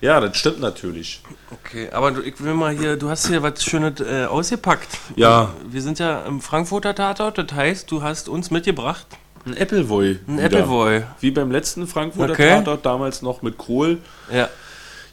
Ja, 0.00 0.20
das 0.20 0.36
stimmt 0.36 0.60
natürlich. 0.60 1.22
Okay, 1.50 1.88
aber 1.90 2.10
du, 2.12 2.22
ich 2.22 2.40
will 2.42 2.54
mal 2.54 2.76
hier, 2.76 2.96
du 2.96 3.08
hast 3.10 3.26
hier 3.28 3.42
was 3.42 3.62
Schönes 3.64 4.00
äh, 4.00 4.24
ausgepackt. 4.26 4.88
Ja. 5.16 5.52
Wir 5.68 5.82
sind 5.82 5.98
ja 5.98 6.24
im 6.24 6.40
Frankfurter 6.40 6.94
Tatort, 6.94 7.38
das 7.38 7.52
heißt, 7.52 7.90
du 7.90 8.02
hast 8.02 8.28
uns 8.28 8.50
mitgebracht 8.50 9.06
Ein 9.44 9.56
Appleboy. 9.58 10.18
ein. 10.28 10.38
Appleboy. 10.40 11.02
Wie 11.20 11.30
beim 11.32 11.50
letzten 11.50 11.86
Frankfurter 11.88 12.32
Okay. 12.32 12.48
Tatort, 12.48 12.84
damals 12.86 13.22
noch 13.22 13.42
mit 13.42 13.58
Kohl. 13.58 13.98
Ja. 14.32 14.48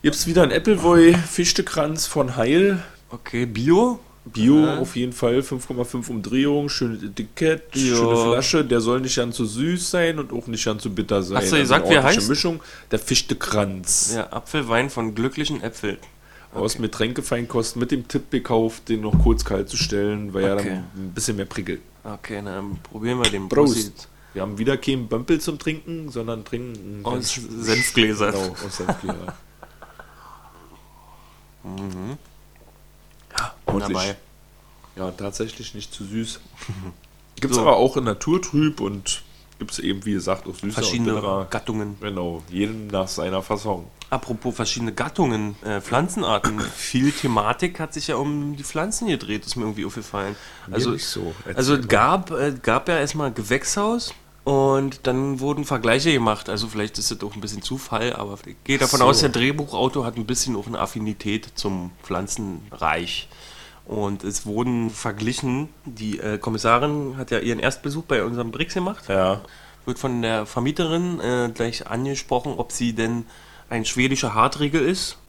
Gibt's 0.04 0.26
wieder 0.28 0.44
ein 0.44 0.52
Appleboy 0.52 1.14
Fichtekranz 1.16 2.06
von 2.08 2.36
Heil. 2.36 2.80
Okay, 3.12 3.46
Bio. 3.48 4.00
Bio 4.34 4.60
Ja. 4.66 4.80
auf 4.80 4.96
jeden 4.96 5.14
Fall, 5.14 5.42
5,5 5.42 6.10
Umdrehungen, 6.10 6.70
schönes 6.70 7.04
Etikett, 7.04 7.64
Ja. 7.76 7.96
schöne 7.96 8.16
Flasche. 8.18 8.64
Der 8.66 8.82
soll 8.82 9.02
nicht 9.02 9.16
ganz 9.16 9.36
zu 9.36 9.46
süß 9.46 9.90
sein 9.92 10.20
und 10.20 10.32
auch 10.34 10.48
nicht 10.48 10.64
ganz 10.66 10.84
zu 10.84 10.94
bitter 10.94 11.22
sein. 11.24 11.38
Hast 11.38 11.52
du 11.52 11.58
gesagt, 11.58 11.86
eine 11.88 11.96
wie 11.96 12.00
heißt? 12.00 12.30
Mischung. 12.30 12.62
Der 12.92 13.00
Fichtekranz. 13.00 14.14
Ja, 14.16 14.32
Apfelwein 14.32 14.90
von 14.90 15.16
glücklichen 15.16 15.62
Äpfeln. 15.62 15.98
Aus 16.54 16.78
Getränkefeinkost 16.78 17.76
mit 17.76 17.92
dem 17.92 18.08
Tipp 18.08 18.32
gekauft, 18.32 18.90
den 18.90 19.02
noch 19.02 19.18
kurz 19.22 19.46
kalt 19.46 19.70
zu 19.70 19.78
stellen, 19.78 20.34
weil 20.34 20.44
er 20.46 20.56
Okay. 20.56 20.64
dann 20.70 20.78
ein 20.96 21.12
bisschen 21.14 21.36
mehr 21.38 21.46
prickelt. 21.46 21.82
Okay, 22.04 22.42
dann 22.44 22.78
probieren 22.82 23.20
wir 23.24 23.30
den 23.30 23.48
Prost. 23.48 24.08
Wir 24.34 24.42
haben 24.44 24.58
wieder 24.58 24.78
keinen 24.78 25.08
Bömpel 25.08 25.40
zum 25.42 25.60
Trinken, 25.60 26.10
sondern 26.10 26.44
trinken 26.46 27.02
Aus 27.04 27.14
ganz- 27.14 27.40
Senfgläser. 27.66 28.32
Genau, 28.32 28.56
aus 28.66 28.78
Senfgläser. 28.78 29.36
Ja, 33.38 33.54
Ordentlich. 33.66 33.98
dabei. 33.98 34.16
Ja, 34.96 35.12
tatsächlich 35.12 35.74
nicht 35.76 35.94
zu 35.94 36.04
süß. 36.06 36.40
Gibt 37.36 37.52
es 37.52 37.56
So. 37.56 37.62
aber 37.62 37.78
auch 37.78 37.96
in 37.98 38.04
Naturtrüb 38.04 38.82
und 38.82 39.22
gibt 39.60 39.72
es 39.72 39.80
eben, 39.80 40.06
wie 40.06 40.14
gesagt, 40.14 40.48
auch 40.48 40.56
süßer 40.56 40.74
Verschiedene 40.82 41.14
bitterer. 41.14 41.48
Gattungen. 41.50 41.98
Genau, 42.02 42.44
jedem 42.50 42.88
nach 42.88 43.08
seiner 43.08 43.42
Fassung. 43.42 43.88
Apropos 44.10 44.56
verschiedene 44.56 44.94
Gattungen, 44.94 45.56
äh, 45.64 45.80
Pflanzenarten. 45.82 46.60
Viel 46.76 47.12
Thematik 47.12 47.80
hat 47.80 47.94
sich 47.94 48.08
ja 48.08 48.16
um 48.16 48.56
die 48.56 48.64
Pflanzen 48.64 49.08
gedreht, 49.08 49.46
ist 49.46 49.56
mir 49.56 49.64
irgendwie 49.64 49.86
aufgefallen. 49.86 50.36
Also, 50.72 50.92
nicht 50.92 51.06
so. 51.06 51.34
Erzähl 51.40 51.56
also 51.58 51.74
mal. 51.74 51.82
gab, 51.88 52.32
äh, 52.32 52.54
gab 52.62 52.88
ja 52.90 52.98
erstmal 53.00 53.32
Gewächshaus 53.32 54.14
und 54.50 55.06
dann 55.06 55.40
wurden 55.42 55.64
Vergleiche 55.64 56.12
gemacht. 56.12 56.50
Also 56.50 56.68
vielleicht 56.68 56.98
ist 56.98 57.12
das 57.12 57.22
auch 57.22 57.36
ein 57.36 57.40
bisschen 57.40 57.62
Zufall, 57.62 58.14
aber 58.14 58.40
ich 58.48 58.56
gehe 58.64 58.80
davon 58.80 58.98
so. 58.98 59.06
aus, 59.06 59.20
der 59.20 59.30
Drehbuchautor 59.30 60.04
hat 60.04 60.18
ein 60.18 60.26
bisschen 60.26 60.56
auch 60.56 60.66
eine 60.66 60.80
Affinität 60.80 61.52
zum 61.54 61.92
Pflanzenreich. 62.02 63.30
Und 63.86 64.24
es 64.24 64.48
wurden 64.48 64.90
verglichen, 64.90 65.70
die 65.86 66.18
äh, 66.18 66.40
Kommissarin 66.40 67.16
hat 67.16 67.30
ja 67.30 67.38
ihren 67.38 67.60
Erstbesuch 67.60 68.06
bei 68.06 68.24
unserem 68.24 68.50
Brix 68.50 68.74
gemacht 68.74 69.04
Ja, 69.08 69.42
wird 69.86 70.00
von 70.00 70.24
der 70.24 70.48
Vermieterin 70.48 71.20
äh, 71.20 71.52
gleich 71.54 71.86
angesprochen, 71.86 72.56
ob 72.58 72.72
sie 72.72 72.94
denn 72.94 73.28
ein 73.70 73.86
schwedischer 73.86 74.34
Hartriegel 74.34 74.82
ist, 74.82 75.20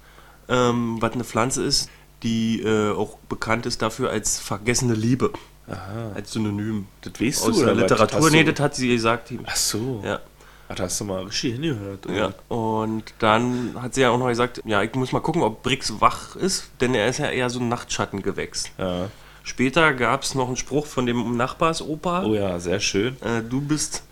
ähm, 0.49 0.97
was 0.99 1.13
eine 1.13 1.25
Pflanze 1.25 1.63
ist, 1.63 1.91
die 2.23 2.63
äh, 2.63 2.93
auch 2.93 3.19
bekannt 3.29 3.67
ist 3.67 3.83
dafür 3.83 4.09
als 4.09 4.39
vergessene 4.39 4.95
Liebe, 4.95 5.31
aha. 5.71 6.13
als 6.15 6.33
Synonym. 6.33 6.87
Das 7.03 7.13
weißt 7.21 7.43
Aus 7.43 7.57
du, 7.57 7.65
der 7.65 7.73
oder? 7.73 7.83
Literatur, 7.83 8.31
nee, 8.31 8.45
das 8.45 8.61
hat 8.61 8.75
sie 8.75 8.89
gesagt. 8.89 9.33
Ach 9.47 9.57
so. 9.57 10.03
Ja, 10.05 10.21
Ach, 10.69 10.75
da 10.77 10.85
hast 10.85 11.01
du 11.01 11.05
mal 11.05 11.25
richtig 11.25 11.55
hingehört. 11.55 12.07
oder? 12.07 12.15
ja. 12.15 12.33
Und 12.49 13.05
dann 13.19 13.75
hat 13.81 13.95
sie 13.95 14.03
ja 14.03 14.11
auch 14.11 14.19
noch 14.19 14.29
gesagt, 14.29 14.63
ja, 14.65 14.83
ich 14.83 14.95
muss 14.95 15.13
mal 15.13 15.21
gucken, 15.21 15.43
ob 15.43 15.63
Brix 15.63 16.01
wach 16.01 16.37
ist, 16.37 16.71
denn 16.81 16.95
er 16.95 17.09
ist 17.09 17.19
ja 17.19 17.29
eher 17.31 17.51
so 17.51 17.61
ein 17.61 17.69
Nachtschattengewächs. 17.69 18.71
ja. 18.79 19.09
Später 19.43 19.95
gab 19.95 20.23
es 20.23 20.35
noch 20.35 20.49
einen 20.49 20.57
Spruch 20.59 20.85
von 20.87 21.07
dem 21.07 21.35
Nachbarsopa. 21.37 22.25
Oh 22.25 22.35
ja, 22.35 22.61
sehr 22.61 22.79
schön. 22.79 23.17
Äh, 23.23 23.43
du 23.43 23.63
bist, 23.63 24.03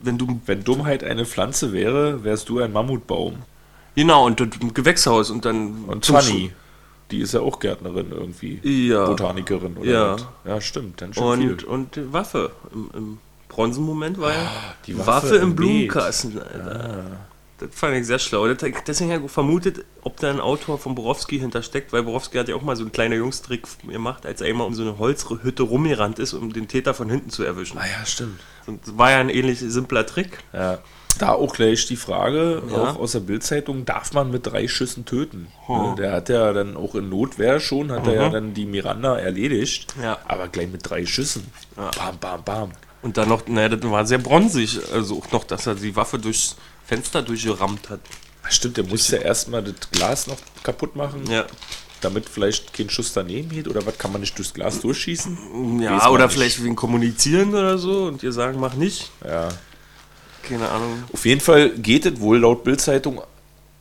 wenn 0.00 0.16
du 0.16 0.40
Wenn 0.46 0.62
Dummheit 0.62 1.02
eine 1.02 1.26
Pflanze 1.26 1.72
wäre, 1.72 2.22
wärst 2.22 2.48
du 2.48 2.60
ein 2.60 2.72
Mammutbaum. 2.72 3.42
Genau, 3.96 4.24
und 4.24 4.38
das 4.38 4.48
Gewächshaus 4.74 5.30
und 5.30 5.44
dann. 5.44 5.84
Und 5.86 6.04
zum 6.04 6.16
Fanny, 6.16 6.52
die 7.10 7.20
ist 7.20 7.34
ja 7.34 7.40
auch 7.40 7.60
Gärtnerin 7.60 8.10
irgendwie. 8.10 8.60
Ja. 8.88 9.06
Botanikerin 9.06 9.76
oder 9.76 9.90
Ja. 9.90 10.12
was? 10.14 10.26
Ja, 10.44 10.60
stimmt. 10.60 11.00
Dann 11.00 11.14
schon 11.14 11.24
Und, 11.24 11.60
viel. 11.60 11.68
und 11.68 11.96
die 11.96 12.12
Waffe. 12.12 12.50
Im, 12.72 12.90
im 12.94 13.18
Bronzenmoment 13.48 14.18
war 14.18 14.32
ja 14.32 14.50
die 14.86 14.98
Waffe, 14.98 15.06
Waffe 15.06 15.36
im 15.36 15.42
im 15.50 15.56
Blumenkasten. 15.56 16.38
Alter. 16.40 17.04
Das 17.58 17.68
fand 17.72 17.96
ich 17.96 18.06
sehr 18.06 18.18
schlau. 18.18 18.46
Deswegen 18.52 19.12
habe 19.12 19.24
ich 19.24 19.30
vermutet, 19.30 19.82
ob 20.02 20.18
da 20.18 20.28
ein 20.28 20.40
Autor 20.40 20.78
von 20.78 20.94
Borowski 20.94 21.38
hintersteckt, 21.38 21.90
weil 21.92 22.02
Borowski 22.02 22.36
hat 22.36 22.48
ja 22.48 22.54
auch 22.54 22.60
mal 22.62 22.76
so 22.76 22.82
einen 22.82 22.92
kleinen 22.92 23.18
Jungstrick 23.18 23.62
gemacht, 23.88 24.26
als 24.26 24.42
er 24.42 24.48
immer 24.48 24.66
um 24.66 24.74
so 24.74 24.82
eine 24.82 24.98
Holzhütte 24.98 25.62
rumgerannt 25.62 26.18
ist, 26.18 26.34
um 26.34 26.52
den 26.52 26.68
Täter 26.68 26.92
von 26.92 27.08
hinten 27.08 27.30
zu 27.30 27.44
erwischen. 27.44 27.78
Ah 27.78 27.86
ja, 27.86 28.04
stimmt. 28.04 28.40
Und 28.66 28.86
das 28.86 28.98
war 28.98 29.10
ja 29.12 29.18
ein 29.20 29.30
ähnlich 29.30 29.60
simpler 29.60 30.04
Trick. 30.04 30.38
Ja. 30.52 30.80
Da 31.18 31.30
auch 31.30 31.54
gleich 31.54 31.86
die 31.86 31.96
Frage, 31.96 32.62
Ja. 32.70 32.76
auch 32.90 32.96
aus 32.98 33.12
der 33.12 33.20
Bildzeitung, 33.20 33.84
darf 33.84 34.12
man 34.12 34.30
mit 34.30 34.46
drei 34.46 34.68
Schüssen 34.68 35.04
töten? 35.04 35.48
Ne, 35.68 35.94
Der 35.98 36.12
hat 36.12 36.28
ja 36.28 36.52
dann 36.52 36.76
auch 36.76 36.94
in 36.94 37.08
Notwehr 37.08 37.58
schon, 37.60 37.90
hat 37.92 38.06
er 38.06 38.14
ja 38.14 38.28
dann 38.28 38.52
die 38.54 38.66
Miranda 38.66 39.18
erledigt, 39.18 39.94
Ja. 40.02 40.18
aber 40.28 40.48
gleich 40.48 40.68
mit 40.68 40.88
drei 40.88 41.06
Schüssen. 41.06 41.44
Bam, 41.74 42.18
bam, 42.20 42.42
bam. 42.44 42.70
Und 43.02 43.16
dann 43.16 43.28
noch, 43.28 43.46
naja, 43.46 43.68
das 43.68 43.88
war 43.90 44.04
sehr 44.06 44.18
bronzig. 44.18 44.78
Also 44.92 45.18
auch 45.18 45.30
noch, 45.32 45.44
dass 45.44 45.66
er 45.66 45.74
die 45.74 45.94
Waffe 45.94 46.18
durchs 46.18 46.56
Fenster 46.84 47.22
durchgerammt 47.22 47.88
hat. 47.90 48.00
Ach, 48.44 48.50
Stimmt, 48.50 48.76
der 48.76 48.84
muss 48.84 49.08
ja 49.10 49.18
erstmal 49.18 49.62
das 49.62 49.74
Glas 49.92 50.26
noch 50.26 50.36
kaputt 50.62 50.96
machen, 50.96 51.22
Ja. 51.30 51.44
damit 52.00 52.28
vielleicht 52.28 52.72
kein 52.72 52.90
Schuss 52.90 53.12
daneben 53.12 53.48
geht. 53.48 53.68
Oder 53.68 53.84
was 53.86 53.96
kann 53.98 54.12
man 54.12 54.20
nicht 54.20 54.36
durchs 54.38 54.52
Glas 54.54 54.80
durchschießen? 54.80 55.80
Ja, 55.80 56.08
oder 56.10 56.24
nicht. 56.26 56.34
vielleicht 56.34 56.62
wegen 56.64 56.76
Kommunizieren 56.76 57.50
oder 57.54 57.78
so 57.78 58.04
und 58.06 58.22
ihr 58.22 58.32
sagen, 58.32 58.58
mach 58.60 58.74
nicht. 58.74 59.10
Ja. 59.24 59.48
Keine 60.48 60.68
Ahnung. 60.68 61.04
Auf 61.12 61.24
jeden 61.24 61.40
Fall 61.40 61.70
geht 61.70 62.06
es 62.06 62.20
wohl 62.20 62.38
laut 62.38 62.64
Bildzeitung 62.64 63.20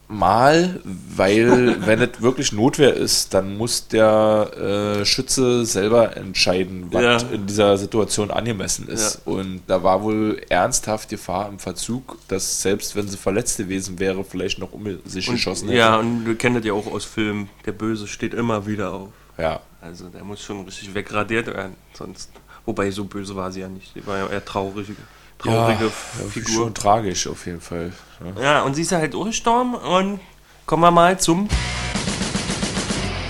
mal, 0.07 0.79
weil 0.83 1.77
wenn 1.87 1.99
es 2.01 2.21
wirklich 2.21 2.51
Notwehr 2.51 2.93
ist, 2.93 3.33
dann 3.33 3.57
muss 3.57 3.87
der 3.87 4.99
äh, 5.01 5.05
Schütze 5.05 5.65
selber 5.65 6.15
entscheiden, 6.15 6.87
was 6.91 7.23
Ja. 7.23 7.29
in 7.29 7.47
dieser 7.47 7.77
Situation 7.77 8.29
angemessen 8.29 8.87
ist. 8.87 9.21
Und 9.25 9.61
da 9.67 9.81
war 9.81 10.03
wohl 10.03 10.39
ernsthaft 10.49 11.09
Gefahr 11.09 11.49
im 11.49 11.57
Verzug, 11.57 12.17
dass 12.27 12.61
selbst 12.61 12.95
wenn 12.95 13.07
sie 13.07 13.17
verletzt 13.17 13.57
gewesen 13.57 13.97
wäre, 13.99 14.23
vielleicht 14.23 14.59
noch 14.59 14.73
um 14.73 14.85
sich 15.05 15.25
geschossen 15.27 15.69
hätte. 15.69 15.79
Ja, 15.79 15.97
und 15.97 16.25
wir 16.27 16.35
kennen 16.35 16.55
das 16.55 16.65
ja 16.65 16.73
auch 16.73 16.85
aus 16.91 17.03
Filmen. 17.05 17.49
Der 17.65 17.71
Böse 17.71 18.05
steht 18.07 18.33
immer 18.33 18.65
wieder 18.67 18.93
auf. 18.93 19.09
ja. 19.37 19.59
Also 19.81 20.09
der 20.09 20.23
muss 20.23 20.41
schon 20.41 20.65
richtig 20.65 20.95
wegradiert 20.95 21.45
werden. 21.45 21.75
Sonst. 21.93 22.31
Wobei 22.65 22.89
so 22.89 23.03
böse 23.03 23.35
war 23.35 23.51
sie 23.51 23.59
ja 23.59 23.67
nicht. 23.67 23.91
Sie 23.93 24.03
war 24.07 24.17
ja 24.17 24.27
eher 24.27 24.43
traurige, 24.43 24.95
traurige 25.39 25.85
ja, 25.85 26.29
Figur. 26.29 26.55
Schon 26.55 26.73
tragisch 26.73 27.27
auf 27.27 27.45
jeden 27.45 27.61
Fall. 27.61 27.91
ne? 28.19 28.41
Ja, 28.41 28.61
und 28.63 28.75
sie 28.75 28.81
ist 28.83 28.91
ja 28.91 28.99
halt 28.99 29.13
durchgestorben 29.13 29.75
und 29.75 30.19
kommen 30.65 30.83
wir 30.83 30.91
mal 30.91 31.19
zum. 31.19 31.47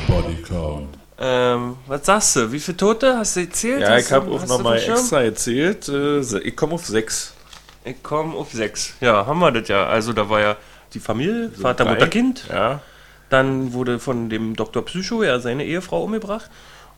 Body 0.07 0.41
Count. 0.41 0.97
Ähm, 1.17 1.77
was 1.87 2.05
sagst 2.05 2.35
du? 2.35 2.51
Wie 2.51 2.59
viele 2.59 2.77
Tote 2.77 3.17
hast 3.17 3.35
du 3.35 3.41
erzählt? 3.41 3.81
Ja, 3.81 3.91
Hast 3.91 4.07
ich 4.07 4.11
habe 4.11 4.29
auch 4.31 4.45
nochmal 4.45 4.79
extra 4.79 5.21
erzählt. 5.21 5.87
Äh, 5.87 6.19
ich 6.19 6.55
komme 6.55 6.73
auf 6.73 6.85
sechs. 6.85 7.33
Ich 7.85 8.01
komme 8.03 8.35
auf 8.35 8.51
sechs. 8.51 8.95
Ja, 8.99 9.25
haben 9.25 9.39
wir 9.39 9.51
das 9.51 9.67
ja. 9.67 9.85
Also 9.85 10.11
da 10.11 10.29
war 10.29 10.41
ja 10.41 10.57
die 10.93 10.99
Familie, 10.99 11.51
Vater, 11.51 11.85
drei. 11.85 11.93
Mutter, 11.93 12.07
Kind. 12.07 12.45
Ja. 12.49 12.81
Dann 13.29 13.73
wurde 13.73 13.99
von 13.99 14.29
dem 14.29 14.55
Dr. 14.55 14.83
Psycho 14.83 15.23
ja 15.23 15.39
seine 15.39 15.65
Ehefrau 15.65 16.03
umgebracht. 16.03 16.49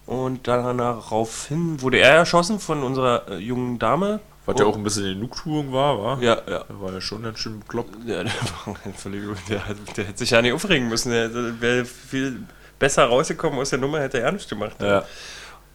Und 0.05 0.47
daraufhin 0.47 1.81
wurde 1.81 1.99
er 1.99 2.15
erschossen 2.15 2.59
von 2.59 2.81
unserer 2.81 3.29
äh, 3.29 3.37
jungen 3.37 3.77
Dame. 3.77 4.19
Was 4.47 4.59
ja 4.59 4.65
auch 4.65 4.77
ein 4.77 4.83
bisschen 4.83 5.03
eine 5.03 5.15
Genugtuung 5.15 5.73
war, 5.73 6.01
war? 6.01 6.23
Ja, 6.23 6.37
ja. 6.47 6.63
Der 6.63 6.81
war 6.81 6.93
ja 6.93 7.01
schon 7.01 7.21
ganz 7.21 7.37
schön 7.37 7.59
bekloppt. 7.59 7.95
Ja, 8.05 8.23
der, 8.23 8.31
war 8.65 8.75
völlig, 8.95 9.23
der, 9.49 9.61
der 9.95 10.05
hätte 10.05 10.17
sich 10.17 10.29
ja 10.29 10.41
nicht 10.41 10.53
aufregen 10.53 10.87
müssen. 10.87 11.11
Der, 11.11 11.27
der 11.27 11.61
wäre 11.61 11.85
viel 11.85 12.43
besser 12.79 13.05
rausgekommen 13.05 13.59
aus 13.59 13.71
der 13.71 13.79
Nummer, 13.79 13.99
hätte 13.99 14.21
er 14.21 14.31
nicht 14.31 14.49
gemacht. 14.49 14.77
Ja. 14.81 15.03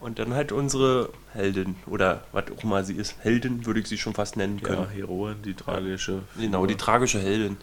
Und 0.00 0.18
dann 0.18 0.34
halt 0.34 0.52
unsere 0.52 1.10
Heldin, 1.34 1.76
oder 1.86 2.24
was 2.32 2.44
auch 2.50 2.64
immer 2.64 2.82
sie 2.82 2.94
ist, 2.94 3.14
Heldin 3.20 3.66
würde 3.66 3.80
ich 3.80 3.88
sie 3.88 3.98
schon 3.98 4.14
fast 4.14 4.38
nennen 4.38 4.62
können. 4.62 4.82
Ja, 4.82 4.88
Heroin, 4.88 5.42
die 5.42 5.54
tragische. 5.54 6.22
Genau, 6.36 6.64
die 6.64 6.76
tragische 6.76 7.20
Heldin. 7.20 7.58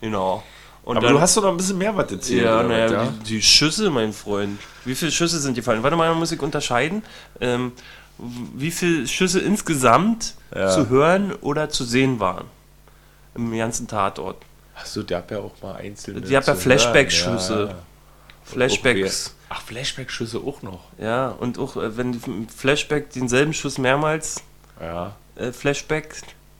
Genau. 0.00 0.42
Und 0.84 0.96
Aber 0.96 1.06
dann, 1.06 1.16
du 1.16 1.20
hast 1.20 1.36
doch 1.36 1.42
noch 1.42 1.50
ein 1.50 1.56
bisschen 1.56 1.78
mehr 1.78 1.94
was 1.94 2.10
erzählt. 2.10 2.44
Ja, 2.44 2.62
naja, 2.62 2.90
ja? 2.90 3.04
die, 3.04 3.34
die 3.34 3.42
Schüsse, 3.42 3.90
mein 3.90 4.12
Freund. 4.12 4.58
Wie 4.84 4.94
viele 4.96 5.12
Schüsse 5.12 5.38
sind 5.38 5.54
gefallen? 5.54 5.82
Warte 5.82 5.94
mal, 5.94 6.12
muss 6.14 6.32
ich 6.32 6.40
unterscheiden. 6.40 7.04
Ähm, 7.40 7.72
wie 8.18 8.70
viele 8.70 9.06
Schüsse 9.08 9.40
insgesamt 9.40 10.34
Ja. 10.54 10.68
zu 10.70 10.88
hören 10.88 11.32
oder 11.40 11.70
zu 11.70 11.84
sehen 11.84 12.20
waren. 12.20 12.44
Im 13.34 13.56
ganzen 13.56 13.88
Tatort. 13.88 14.36
Achso, 14.74 15.02
der 15.02 15.18
hat 15.18 15.30
ja 15.30 15.38
auch 15.38 15.54
mal 15.62 15.76
einzelne. 15.76 16.20
Die 16.20 16.36
hat 16.36 16.46
ja 16.46 16.54
Flashback-Schüsse. 16.54 17.68
ja. 17.70 17.78
Flashbacks. 18.44 19.34
Ach, 19.48 19.62
Flashback-Schüsse 19.62 20.38
auch 20.38 20.62
noch. 20.62 20.80
Ja, 20.98 21.28
und 21.28 21.58
auch 21.58 21.76
äh, 21.76 21.96
wenn 21.96 22.12
im 22.26 22.48
Flashback 22.48 23.10
denselben 23.12 23.52
Schuss 23.54 23.78
mehrmals 23.78 24.42
Ja. 24.80 25.14
äh, 25.36 25.52
Flashback, 25.52 26.14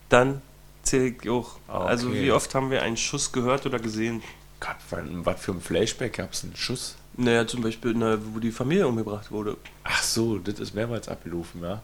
dann 0.08 0.40
zähle 0.82 1.14
ich 1.20 1.28
auch. 1.30 1.56
Ah, 1.68 1.84
Also 1.84 2.08
okay. 2.08 2.22
wie 2.22 2.32
oft 2.32 2.54
haben 2.54 2.70
wir 2.70 2.82
einen 2.82 2.96
Schuss 2.96 3.32
gehört 3.32 3.66
oder 3.66 3.78
gesehen? 3.78 4.22
Gott, 4.60 4.76
was 4.90 5.40
für 5.40 5.52
ein 5.52 5.60
Flashback 5.60 6.14
gab 6.14 6.32
es 6.32 6.44
einen 6.44 6.54
Schuss? 6.56 6.96
Naja, 7.16 7.46
zum 7.46 7.60
Beispiel, 7.62 7.94
na, 7.94 8.18
wo 8.32 8.38
die 8.38 8.52
Familie 8.52 8.86
umgebracht 8.86 9.30
wurde. 9.30 9.56
Ach 9.84 10.02
so, 10.02 10.38
das 10.38 10.58
ist 10.58 10.74
mehrmals 10.74 11.08
abgelaufen, 11.08 11.62
ja. 11.62 11.82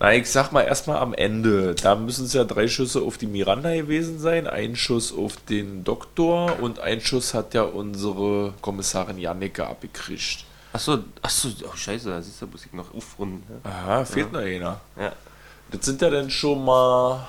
Na, 0.00 0.14
ich 0.14 0.30
sag 0.30 0.50
mal 0.52 0.62
erstmal 0.62 0.98
am 0.98 1.14
Ende. 1.14 1.74
Da 1.74 1.94
müssen 1.94 2.24
es 2.26 2.32
ja 2.32 2.44
drei 2.44 2.68
Schüsse 2.68 3.02
auf 3.02 3.18
die 3.18 3.26
Miranda 3.26 3.74
gewesen 3.74 4.18
sein, 4.18 4.46
ein 4.46 4.76
Schuss 4.76 5.12
auf 5.12 5.36
den 5.48 5.84
Doktor 5.84 6.60
und 6.60 6.80
ein 6.80 7.00
Schuss 7.00 7.34
hat 7.34 7.54
ja 7.54 7.62
unsere 7.62 8.54
Kommissarin 8.60 9.18
Janneke 9.18 9.66
abgekriegt. 9.66 10.44
Achso, 10.72 10.98
achso, 11.22 11.48
oh 11.64 11.74
scheiße, 11.76 12.10
da 12.10 12.18
ist 12.18 12.40
da 12.42 12.46
muss 12.46 12.66
ich 12.66 12.72
noch 12.72 12.94
aufrunden. 12.94 13.42
Ja. 13.64 13.70
Aha, 13.70 14.04
fehlt 14.04 14.32
noch 14.32 14.40
einer. 14.40 14.80
ja. 14.98 15.12
Das 15.70 15.84
sind 15.84 16.00
ja 16.00 16.08
dann 16.08 16.30
schon 16.30 16.64
mal 16.64 17.28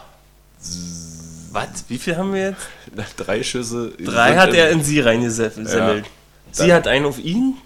Was? 1.52 1.84
Wie 1.90 1.98
viel 1.98 2.16
haben 2.16 2.34
wir 2.34 2.52
jetzt? 2.52 2.68
drei 3.18 3.44
Schüsse. 3.44 3.92
Drei 3.98 4.38
hat 4.38 4.54
er 4.54 4.70
in 4.70 4.84
sie 4.84 5.00
reingesemmelt. 5.00 5.68
Sie 5.68 6.04
Dann- 6.58 6.72
hat 6.72 6.88
einen 6.88 7.06
auf 7.06 7.20
ihn. 7.20 7.58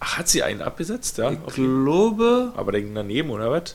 Ach, 0.00 0.18
hat 0.18 0.28
sie 0.28 0.42
einen 0.42 0.62
abgesetzt, 0.62 1.18
ja? 1.18 1.30
Ich 1.32 1.56
jeden- 1.56 1.84
glaube. 1.84 2.52
Aber 2.56 2.70
der 2.72 2.82
ging 2.82 2.94
daneben, 2.94 3.30
oder 3.30 3.50
was? 3.50 3.74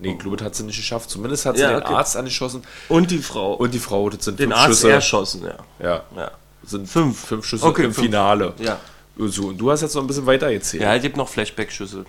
Nee, 0.00 0.12
ich 0.12 0.18
glaube, 0.18 0.42
hat 0.44 0.54
sie 0.54 0.62
nicht 0.62 0.76
geschafft. 0.76 1.10
Zumindest 1.10 1.44
hat 1.46 1.56
sie 1.56 1.62
Ja, 1.62 1.72
den 1.72 1.82
okay. 1.82 1.94
Arzt 1.94 2.16
angeschossen 2.16 2.62
Und 2.88 3.10
die 3.10 3.18
Frau. 3.18 3.54
und 3.54 3.74
die 3.74 3.80
Frau. 3.80 4.08
Das 4.10 4.24
sind 4.24 4.38
den 4.38 4.50
fünf 4.50 4.56
Arzt 4.60 4.66
Schüsse. 4.68 4.90
erschossen, 4.92 5.42
ja. 5.44 5.56
Ja, 5.84 6.02
Ja. 6.16 6.30
sind 6.64 6.88
Fünf. 6.88 7.18
fünf 7.24 7.44
Schüsse 7.44 7.66
Okay, 7.66 7.82
im 7.84 7.92
fünf. 7.92 8.06
Finale. 8.06 8.54
Ja. 8.60 8.78
So, 9.16 9.48
und 9.48 9.58
du 9.58 9.68
hast 9.72 9.80
jetzt 9.80 9.96
noch 9.96 10.02
ein 10.02 10.06
bisschen 10.06 10.26
weiter 10.26 10.46
erzählt. 10.52 10.84
Ja, 10.84 10.94
es 10.94 11.02
gibt 11.02 11.16
noch 11.16 11.28
Flashback-Schüsse. 11.28 12.04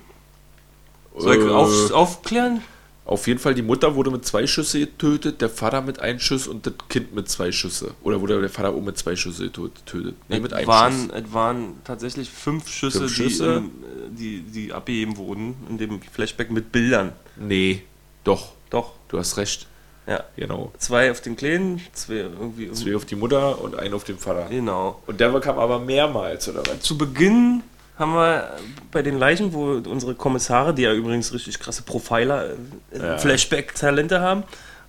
Soll 1.17 1.35
ich 1.37 1.43
Äh, 1.43 1.49
auf, 1.49 1.91
aufklären? 1.91 2.61
Auf 3.09 3.25
jeden 3.25 3.39
Fall, 3.39 3.55
die 3.55 3.63
Mutter 3.63 3.95
wurde 3.95 4.11
mit 4.11 4.23
zwei 4.23 4.45
Schüsse 4.45 4.81
getötet, 4.81 5.41
der 5.41 5.49
Vater 5.49 5.81
mit 5.81 5.99
einem 5.99 6.19
Schuss 6.19 6.47
und 6.47 6.67
das 6.67 6.73
Kind 6.89 7.15
mit 7.15 7.27
zwei 7.27 7.51
Schüsse. 7.51 7.95
Oder 8.03 8.21
wurde 8.21 8.39
der 8.39 8.51
Vater 8.51 8.69
auch 8.69 8.81
mit 8.81 8.99
zwei 8.99 9.15
Schüsse 9.15 9.49
getötet? 9.49 10.13
Nee, 10.27 10.39
mit 10.39 10.51
es, 10.51 10.57
einem 10.59 10.67
waren, 10.67 10.93
Schuss. 10.93 11.21
es 11.25 11.33
waren 11.33 11.73
tatsächlich 11.83 12.29
fünf 12.29 12.69
Schüsse, 12.69 12.99
Fünf 12.99 13.15
die, 13.15 13.23
Schüsse? 13.23 13.55
ähm, 13.57 13.71
die, 14.11 14.41
die 14.41 14.71
abgegeben 14.73 15.17
wurden 15.17 15.55
in 15.71 15.79
dem 15.79 15.99
Flashback 16.03 16.51
mit 16.51 16.71
Bildern. 16.71 17.13
Nee, 17.35 17.81
doch, 18.23 18.51
Doch, 18.69 18.93
du 19.07 19.17
hast 19.17 19.37
recht. 19.37 19.65
ja. 20.05 20.23
Genau. 20.35 20.71
Zwei 20.77 21.09
auf 21.09 21.19
den 21.21 21.35
Kleinen, 21.35 21.81
zwei 21.93 22.13
irgendwie. 22.17 22.71
Zwei 22.73 22.95
auf 22.95 23.05
die 23.05 23.15
Mutter 23.15 23.59
und 23.59 23.75
einen 23.75 23.95
auf 23.95 24.03
den 24.03 24.19
Vater. 24.19 24.45
Genau. 24.51 25.01
Und 25.07 25.19
der 25.19 25.31
kam 25.39 25.57
aber 25.57 25.79
mehrmals, 25.79 26.47
oder 26.47 26.61
was? 26.67 26.81
Zu 26.81 26.95
Beginn 26.95 27.63
haben 27.99 28.13
wir 28.13 28.49
bei 28.91 29.01
den 29.03 29.17
Leichen, 29.19 29.53
wo 29.53 29.73
unsere 29.73 30.15
Kommissare, 30.15 30.73
die 30.73 30.83
ja 30.83 30.93
übrigens 30.93 31.33
richtig 31.33 31.59
krasse 31.59 31.83
Profiler, 31.83 32.51
äh, 32.91 32.97
Ja. 32.97 33.17
Flashback-Talente 33.17 34.21
haben, 34.21 34.43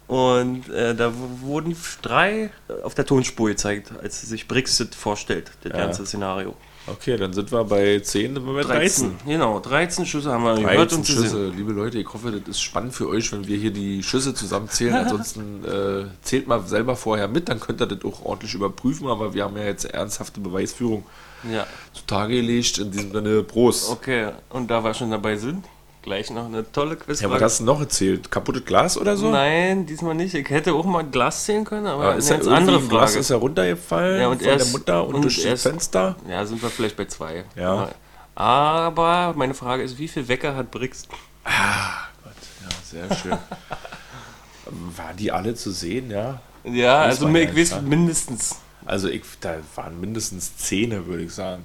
und 0.07 0.69
äh, 0.71 0.95
da 0.95 1.13
wurden 1.43 1.77
drei 2.03 2.51
auf 2.83 2.95
der 2.95 3.07
Tonspur 3.07 3.49
gezeigt, 3.49 3.93
als 4.03 4.23
sich 4.23 4.49
Brexit 4.49 4.95
vorstellt, 4.95 5.51
das 5.63 5.73
Ja. 5.73 5.79
ganze 5.79 6.05
Szenario. 6.07 6.55
Okay, 6.87 7.17
dann 7.17 7.33
sind 7.33 7.53
wir 7.53 7.63
bei 7.65 8.01
10, 8.01 8.35
sind 8.35 8.47
wir 8.47 8.55
bei 8.55 8.63
13. 8.63 9.19
Genau, 9.27 9.61
13 9.61 10.07
Schüsse 10.07 10.33
haben 10.33 10.45
wir 10.45 10.55
gehört 10.57 10.91
13 10.93 10.99
und 10.99 11.07
gesehen. 11.07 11.23
Schüsse. 11.23 11.49
Liebe 11.55 11.73
Leute, 11.73 11.99
ich 11.99 12.09
hoffe, 12.13 12.33
das 12.33 12.49
ist 12.49 12.61
spannend 12.63 12.95
für 12.95 13.09
euch, 13.09 13.31
wenn 13.33 13.47
wir 13.47 13.57
hier 13.59 13.71
die 13.71 14.03
Schüsse 14.03 14.35
zusammenzählen. 14.35 14.95
Ansonsten 15.05 15.65
äh, 15.65 16.07
zählt 16.23 16.47
mal 16.49 16.67
selber 16.67 16.97
vorher 16.97 17.29
mit, 17.29 17.49
dann 17.49 17.61
könnt 17.61 17.81
ihr 17.81 17.87
das 17.87 18.03
auch 18.05 18.25
ordentlich 18.25 18.55
überprüfen. 18.55 19.07
Aber 19.09 19.35
wir 19.35 19.45
haben 19.45 19.57
ja 19.57 19.65
jetzt 19.65 19.85
ernsthafte 19.85 20.41
Beweisführung 20.41 21.05
Ja, 21.53 21.67
zutage 21.93 22.35
gelegt. 22.35 22.79
In 22.79 22.91
diesem 22.91 23.13
Sinne, 23.13 23.43
Prost. 23.43 23.91
okay. 23.91 24.31
Und 24.49 24.71
da 24.71 24.83
wir 24.83 24.95
schon 24.95 25.11
dabei 25.11 25.37
sind, 25.37 25.65
gleich 26.03 26.31
noch 26.31 26.47
eine 26.47 26.71
tolle 26.73 26.95
Ja, 26.95 26.97
was 27.01 27.07
Quizfrage. 27.07 27.45
hast 27.45 27.61
du 27.61 27.65
noch 27.65 27.81
erzählt? 27.81 28.31
Kaputtes 28.31 28.65
Glas 28.65 28.97
oder 28.99 29.17
so? 29.17 29.31
Nein, 29.31 29.87
diesmal 29.87 30.15
nicht. 30.15 30.35
Ich 30.35 30.49
hätte 30.51 30.73
auch 30.75 30.85
mal 30.85 31.05
Glas 31.05 31.45
zählen 31.45 31.65
können, 31.65 31.87
aber 31.87 32.11
eine 32.11 32.19
ist 32.19 32.29
ja 32.31 32.37
ganz 32.37 32.49
andere 32.49 32.77
ein 32.79 32.89
Glas 32.89 33.11
Frage. 33.11 33.21
ist 33.21 33.31
ja 33.31 33.37
runtergefallen 33.37 34.21
Ja, 34.21 34.29
und 34.29 34.39
von 34.41 34.49
er 34.51 34.57
der 34.57 34.67
Mutter 34.67 35.07
und, 35.07 35.15
und 35.17 35.23
durch 35.23 35.43
das 35.43 35.63
Fenster. 35.63 36.17
Ja, 36.29 36.45
sind 36.47 36.63
wir 36.63 36.71
vielleicht 36.71 36.97
bei 36.97 37.05
zwei. 37.07 37.45
Ja. 37.57 37.89
Aber 38.35 39.35
meine 39.37 39.55
Frage 39.55 39.83
ist, 39.83 39.99
wie 39.99 40.09
viel 40.09 40.27
Wecker 40.29 40.57
hat 40.57 40.71
Brix? 40.71 41.07
Gott, 41.09 42.33
ja, 42.63 43.07
sehr 43.09 43.17
schön. 43.17 43.33
Waren 44.97 45.17
die 45.17 45.33
alle 45.33 45.55
zu 45.55 45.71
sehen, 45.73 46.11
ja? 46.11 46.41
Ja, 46.65 47.01
Weiß 47.01 47.23
also 47.23 47.29
ich 47.29 47.57
weiß 47.57 47.83
mindestens. 47.83 48.57
Also 48.87 49.09
ich, 49.09 49.23
da 49.41 49.57
waren 49.77 50.01
mindestens 50.01 50.57
Zähne, 50.57 51.07
würde 51.07 51.25
ich 51.25 51.33
sagen. 51.35 51.65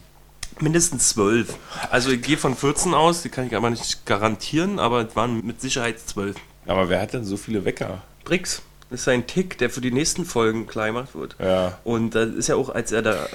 Mindestens 0.59 1.09
zwölf. 1.09 1.55
Also 1.91 2.11
ich 2.11 2.21
gehe 2.21 2.37
von 2.37 2.55
14 2.55 2.93
aus, 2.93 3.21
die 3.21 3.29
kann 3.29 3.47
ich 3.47 3.55
aber 3.55 3.69
nicht 3.69 4.05
garantieren, 4.05 4.79
aber 4.79 5.07
es 5.07 5.15
waren 5.15 5.45
mit 5.45 5.61
Sicherheit 5.61 5.99
zwölf. 5.99 6.35
Aber 6.65 6.89
wer 6.89 7.01
hat 7.01 7.13
denn 7.13 7.25
so 7.25 7.37
viele 7.37 7.65
Wecker? 7.65 8.01
Brix 8.23 8.61
ist 8.89 9.07
ein 9.07 9.27
Tick, 9.27 9.57
der 9.57 9.69
für 9.69 9.81
die 9.81 9.91
nächsten 9.91 10.25
Folgen 10.25 10.67
klar 10.67 10.87
gemacht 10.87 11.15
wird. 11.15 11.35
Ja, 11.39 11.77
Und 11.83 12.15
das 12.15 12.29
ist 12.29 12.47
ja 12.47 12.55
auch, 12.55 12.69
als 12.69 12.91
er 12.91 13.01
da 13.01 13.27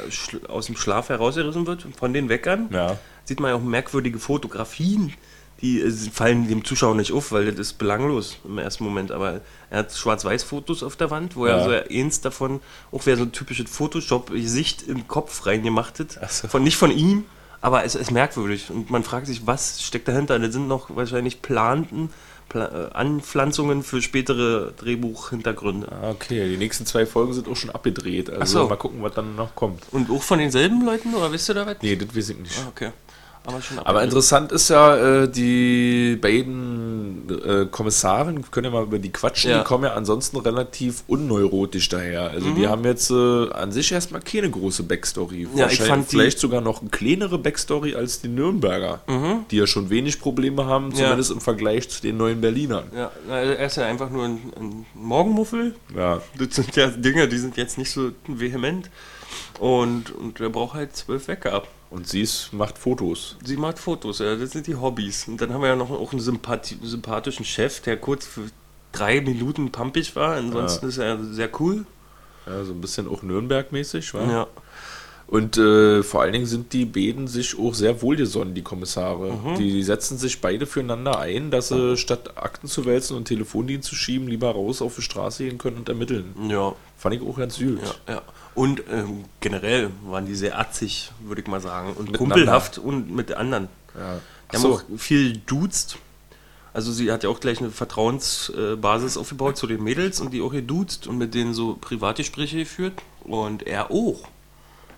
aus 0.49 0.67
dem 0.67 0.77
Schlaf 0.77 1.09
herausgerissen 1.09 1.67
wird 1.67 1.87
von 1.97 2.13
den 2.13 2.29
Weckern, 2.29 2.69
ja. 2.73 2.99
sieht 3.25 3.41
man 3.41 3.51
ja 3.51 3.57
auch 3.57 3.63
merkwürdige 3.63 4.19
Fotografien. 4.19 5.13
Die 5.63 5.81
äh, 5.81 5.91
fallen 5.91 6.49
dem 6.49 6.65
Zuschauer 6.65 6.95
nicht 6.95 7.13
auf, 7.13 7.33
weil 7.33 7.47
das 7.47 7.59
ist 7.59 7.73
belanglos 7.79 8.37
im 8.45 8.59
ersten 8.59 8.85
Moment. 8.85 9.11
Aber 9.13 9.41
er 9.71 9.79
hat 9.81 9.93
Schwarz-Weiß-Fotos 9.93 10.83
auf 10.83 10.97
der 10.97 11.11
Wand, 11.11 11.37
wo 11.37 11.47
Ja. 11.47 11.59
er 11.59 11.65
so 11.65 11.95
eins 11.95 12.21
davon, 12.21 12.61
auch 12.93 13.03
wer 13.05 13.17
so 13.17 13.25
ein 13.25 13.33
typisches 13.33 13.71
Photoshop-Gesicht 13.71 14.83
im 14.89 15.07
Kopf 15.09 15.47
reingemacht 15.47 15.99
hat. 16.01 16.19
So. 16.31 16.49
Von, 16.49 16.63
nicht 16.63 16.77
von 16.77 16.91
ihm, 16.91 17.25
aber 17.61 17.85
es 17.85 17.95
ist 17.95 18.11
merkwürdig. 18.11 18.71
Und 18.71 18.91
man 18.91 19.03
fragt 19.05 19.27
sich, 19.27 19.47
was 19.47 19.83
steckt 19.83 20.09
dahinter? 20.09 20.39
Das 20.39 20.53
sind 20.53 20.67
noch 20.69 20.97
wahrscheinlich 20.97 21.43
planten 21.43 22.11
Pla 22.49 22.89
äh, 22.89 22.93
Anpflanzungen 22.95 23.83
für 23.85 24.03
spätere 24.03 24.73
Drehbuchhintergründe. 24.79 25.89
Ah, 25.93 26.11
Okay, 26.11 26.49
die 26.49 26.57
nächsten 26.57 26.85
zwei 26.87 27.07
Folgen 27.07 27.33
sind 27.33 27.47
auch 27.49 27.55
schon 27.57 27.71
abgedreht. 27.71 28.29
Also 28.31 28.63
so. 28.63 28.69
mal 28.69 28.77
gucken, 28.77 29.03
was 29.03 29.15
dann 29.15 29.37
noch 29.37 29.55
kommt. 29.55 29.83
Und 29.93 30.11
auch 30.11 30.23
von 30.23 30.39
denselben 30.39 30.85
Leuten, 30.85 31.15
oder 31.15 31.31
wisst 31.33 31.49
ihr 31.49 31.55
da 31.55 31.67
was? 31.67 31.77
Nee, 31.83 31.97
das 31.97 32.09
weiß 32.17 32.31
ich 32.31 32.39
nicht. 32.39 32.59
Ah, 32.65 32.69
okay. 32.69 32.91
Aber 33.77 33.87
Aber 33.87 34.03
interessant 34.05 34.53
ist 34.53 34.69
ja, 34.71 35.23
äh, 35.25 35.29
die 35.29 36.17
beiden 36.21 37.29
äh, 37.45 37.67
Kommissaren, 37.71 38.51
können 38.51 38.67
ja 38.67 38.71
mal 38.71 38.83
über 38.85 38.99
die 38.99 39.11
quatschen, 39.11 39.51
Ja. 39.51 39.59
die 39.59 39.65
kommen 39.65 39.85
ja 39.85 39.95
ansonsten 39.95 40.37
relativ 40.39 41.03
unneurotisch 41.07 41.89
daher. 41.89 42.31
Also 42.31 42.51
die 42.55 42.67
haben 42.69 42.85
jetzt 42.85 43.11
äh, 43.11 43.51
an 43.51 43.73
sich 43.73 43.93
erstmal 43.93 44.21
keine 44.21 44.51
große 44.51 44.83
Backstory. 44.85 45.49
Ja, 45.55 45.69
ich 45.69 45.81
fand 45.81 46.09
vielleicht 46.09 46.39
sogar 46.39 46.61
noch 46.61 46.81
eine 46.81 46.91
kleinere 46.91 47.39
Backstory 47.39 47.95
als 47.95 48.21
die 48.21 48.29
Nürnberger, 48.29 49.01
die 49.51 49.57
ja 49.57 49.67
schon 49.67 49.91
wenig 49.91 50.21
Probleme 50.21 50.67
haben, 50.67 50.91
Ja. 50.93 51.05
zumindest 51.05 51.31
im 51.31 51.41
Vergleich 51.41 51.89
zu 51.89 52.03
den 52.03 52.17
neuen 52.17 52.41
Berlinern. 52.41 52.85
Ja, 52.95 53.11
er 53.29 53.67
ist 53.67 53.77
ja 53.77 53.85
einfach 53.87 54.11
nur 54.11 54.25
ein, 54.25 54.39
ein 54.59 54.87
Morgenmuffel. 54.95 55.75
Ja, 55.97 56.21
Das 56.39 56.55
sind 56.57 56.75
ja 56.77 56.87
Dinge, 56.89 57.29
die 57.29 57.39
sind 57.39 57.57
jetzt 57.57 57.79
nicht 57.79 57.91
so 57.91 58.11
vehement. 58.27 58.91
Und, 59.59 60.11
und 60.15 60.41
er 60.41 60.49
braucht 60.49 60.75
halt 60.75 60.97
zwölf 60.97 61.29
Wecker 61.29 61.53
ab. 61.53 61.69
Und 61.91 62.09
sie 62.09 62.23
ist, 62.23 62.53
macht 62.53 62.79
Fotos. 62.79 63.37
Sie 63.45 63.57
macht 63.57 63.79
Fotos, 63.79 64.21
ja, 64.21 64.37
das 64.37 64.53
sind 64.53 64.67
die 64.67 64.77
Hobbys. 64.77 65.27
Und 65.29 65.41
dann 65.41 65.53
haben 65.53 65.63
wir 65.63 65.69
ja 65.69 65.77
noch 65.77 65.91
auch 65.91 66.13
einen 66.13 66.21
sympathi 66.21 66.79
sympathischen 66.83 67.45
Chef, 67.45 67.81
der 67.81 67.97
kurz 67.97 68.27
für 68.27 68.43
drei 68.93 69.21
Minuten 69.21 69.71
pumpig 69.71 70.15
war. 70.17 70.37
Ansonsten 70.37 70.89
ist 70.89 70.99
er 70.99 71.23
sehr 71.25 71.51
cool. 71.61 71.85
Ja, 72.47 72.65
so 72.65 72.73
ein 72.73 72.81
bisschen 72.81 73.09
auch 73.09 73.23
Nürnberg-mäßig, 73.23 74.15
wa? 74.15 74.31
Ja. 74.31 74.47
Und 75.27 75.57
äh, 75.59 76.03
vor 76.03 76.23
allen 76.23 76.33
Dingen 76.33 76.47
sind 76.47 76.73
die 76.73 76.85
beiden 76.85 77.29
sich 77.29 77.57
auch 77.57 77.73
sehr 77.73 78.03
wohlgesonnen, 78.03 78.53
die 78.53 78.63
Kommissare. 78.63 79.33
Mhm. 79.33 79.59
Die 79.59 79.81
setzen 79.85 80.19
sich 80.19 80.41
beide 80.41 80.67
füreinander 80.67 81.21
ein, 81.21 81.53
dass 81.53 81.69
sie 81.69 81.97
statt 81.97 82.37
Akten 82.37 82.67
zu 82.67 82.85
wälzen 82.85 83.17
und 83.17 83.27
Telefondienst 83.27 83.89
zu 83.89 83.95
schieben, 83.95 84.27
lieber 84.27 84.51
raus 84.51 84.83
auf 84.83 84.97
die 84.97 85.03
Straße 85.03 85.45
gehen 85.45 85.59
können 85.59 85.77
und 85.77 85.89
ermitteln. 85.89 86.35
Ja, 86.49 86.75
Fand 86.97 87.15
ich 87.15 87.23
auch 87.23 87.37
ganz 87.37 87.57
süß. 87.57 87.81
ja, 88.09 88.15
ja. 88.15 88.23
Und 88.55 88.83
ähm, 88.91 89.25
generell 89.41 89.91
waren 90.05 90.27
die 90.27 90.35
sehr 90.35 90.59
atzig, 90.59 91.13
würde 91.21 91.43
ich 91.43 91.47
mal 91.47 91.61
sagen. 91.61 91.93
Und 91.95 92.17
kumpelhaft 92.17 92.79
und 92.79 93.11
mit 93.15 93.33
anderen. 93.33 93.69
Ja. 93.97 94.21
Die 94.51 94.57
haben 94.57 94.63
so. 94.63 94.75
auch 94.75 94.83
viel 94.97 95.37
duzt. 95.47 95.99
Also 96.73 96.93
sie 96.93 97.11
hat 97.11 97.25
ja 97.25 97.31
auch 97.31 97.41
gleich 97.41 97.61
eine 97.61 97.71
Vertrauensbasis 97.71 99.17
aufgebaut 99.17 99.57
zu 99.57 99.67
den 99.67 99.83
Mädels 99.83 100.21
und 100.21 100.33
die 100.33 100.41
auch 100.41 100.53
geduzt 100.53 101.07
und 101.07 101.19
mit 101.19 101.35
denen 101.35 101.55
so 101.55 101.77
Privatgespräche 101.81 102.59
geführt. 102.59 102.95
Und 103.25 103.67
er 103.67 103.91
auch. 103.91 104.29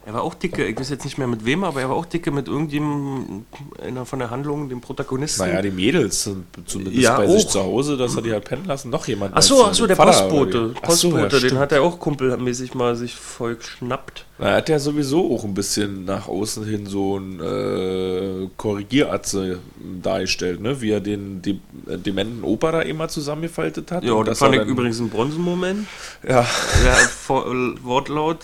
Er 0.05 0.15
war 0.15 0.23
auch 0.23 0.35
dicke, 0.35 0.67
ich 0.67 0.79
weiß 0.79 0.91
jetzt 0.91 1.05
nicht 1.05 1.17
mehr 1.17 1.29
mit 1.29 1.45
wem, 1.45 1.63
aber 1.63 1.81
er 1.81 1.89
war 1.89 1.95
auch 1.97 2.07
dicke 2.07 2.33
mit 2.33 2.49
irgendjemandem 2.49 3.47
einer 3.81 4.05
von 4.05 4.19
der 4.19 4.31
Handlung, 4.31 4.69
dem 4.69 4.81
Protagonisten. 4.81 5.43
Naja, 5.43 5.63
die 5.63 5.71
Mädels 5.71 6.25
sind 6.25 6.45
zumindest 6.67 6.99
Ja, 6.99 7.17
bei 7.17 7.29
sich 7.29 7.47
auch. 7.47 7.51
zu 7.51 7.63
Hause, 7.63 7.97
dass 7.97 8.17
er 8.17 8.23
die 8.23 8.33
halt 8.33 8.45
pennen 8.45 8.65
lassen. 8.65 8.91
Noch 8.91 9.07
jemand. 9.07 9.33
Ach 9.37 9.43
so, 9.43 9.63
als, 9.65 9.71
ach 9.71 9.75
so, 9.79 9.85
äh, 9.85 9.87
der 9.89 9.97
Vater 9.97 10.11
Postbote. 10.29 10.69
so, 10.75 10.81
Postbote, 10.81 11.37
ja, 11.39 11.49
den 11.49 11.59
hat 11.59 11.71
er 11.71 11.83
auch 11.83 12.01
kumpelmäßig 12.01 12.75
mal 12.75 12.97
sich 12.97 13.15
voll 13.15 13.55
geschnappt. 13.55 14.25
Na, 14.39 14.49
Er 14.49 14.57
hat 14.57 14.69
ja 14.69 14.81
sowieso 14.81 15.35
auch 15.37 15.45
ein 15.45 15.55
bisschen 15.55 16.05
nach 16.05 16.27
außen 16.27 16.65
hin 16.65 16.87
so 16.87 17.19
ein 17.19 17.39
äh, 17.41 18.49
Korrigieratze 18.57 19.61
dargestellt, 20.03 20.61
ne? 20.61 20.81
Wie 20.81 20.91
er 20.91 21.01
den 21.01 21.43
die, 21.43 21.61
äh, 21.87 21.97
dementen 21.97 22.43
Opa 22.43 22.73
da 22.73 22.81
immer 22.83 23.07
zusammengefaltet 23.09 23.93
hat. 23.93 24.03
Ja, 24.03 24.21
das 24.25 24.41
fand 24.41 24.57
ich 24.57 24.63
übrigens 24.63 24.99
ein 24.99 25.11
Bronzenmoment. 25.11 25.87
Ja, 26.29 26.41
Ja, 26.85 26.95
vor, 27.09 27.47
äh, 27.47 27.75
Wortlaut. 27.85 28.39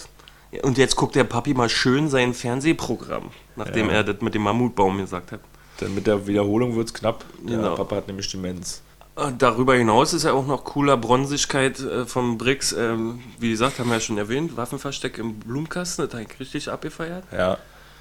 Ja, 0.50 0.62
Und 0.64 0.78
jetzt 0.78 0.96
guckt 0.96 1.14
der 1.14 1.24
Papi 1.24 1.54
mal 1.54 1.68
schön 1.68 2.08
sein 2.08 2.32
Fernsehprogramm, 2.34 3.30
nachdem 3.56 3.88
Ja. 3.88 3.96
er 3.96 4.04
das 4.04 4.20
mit 4.22 4.34
dem 4.34 4.42
Mammutbaum 4.42 4.98
gesagt 4.98 5.32
hat. 5.32 5.40
dann 5.80 5.94
mit 5.94 6.06
der 6.08 6.26
Wiederholung 6.26 6.74
wird 6.74 6.88
es 6.88 6.94
knapp. 6.94 7.24
Der 7.44 7.56
Genau. 7.58 7.76
Papa 7.76 7.96
hat 7.96 8.08
nämlich 8.08 8.28
Demenz. 8.30 8.82
Äh, 9.14 9.30
Darüber 9.38 9.74
hinaus 9.76 10.12
ist 10.12 10.24
ja 10.24 10.32
auch 10.32 10.44
noch 10.46 10.64
cooler 10.64 10.96
Bronzigkeit 10.96 11.78
äh, 11.78 12.04
vom 12.04 12.36
Brix. 12.36 12.72
Ähm, 12.72 13.20
wie 13.38 13.50
gesagt, 13.50 13.78
haben 13.78 13.86
wir 13.88 13.94
ja 13.94 14.00
schon 14.00 14.18
erwähnt, 14.18 14.56
Waffenversteck 14.56 15.18
im 15.18 15.38
Blumenkasten, 15.38 16.08
das 16.08 16.20
ich 16.20 16.40
richtig 16.40 16.68
abgefeiert. 16.70 17.22
Ja, 17.30 17.58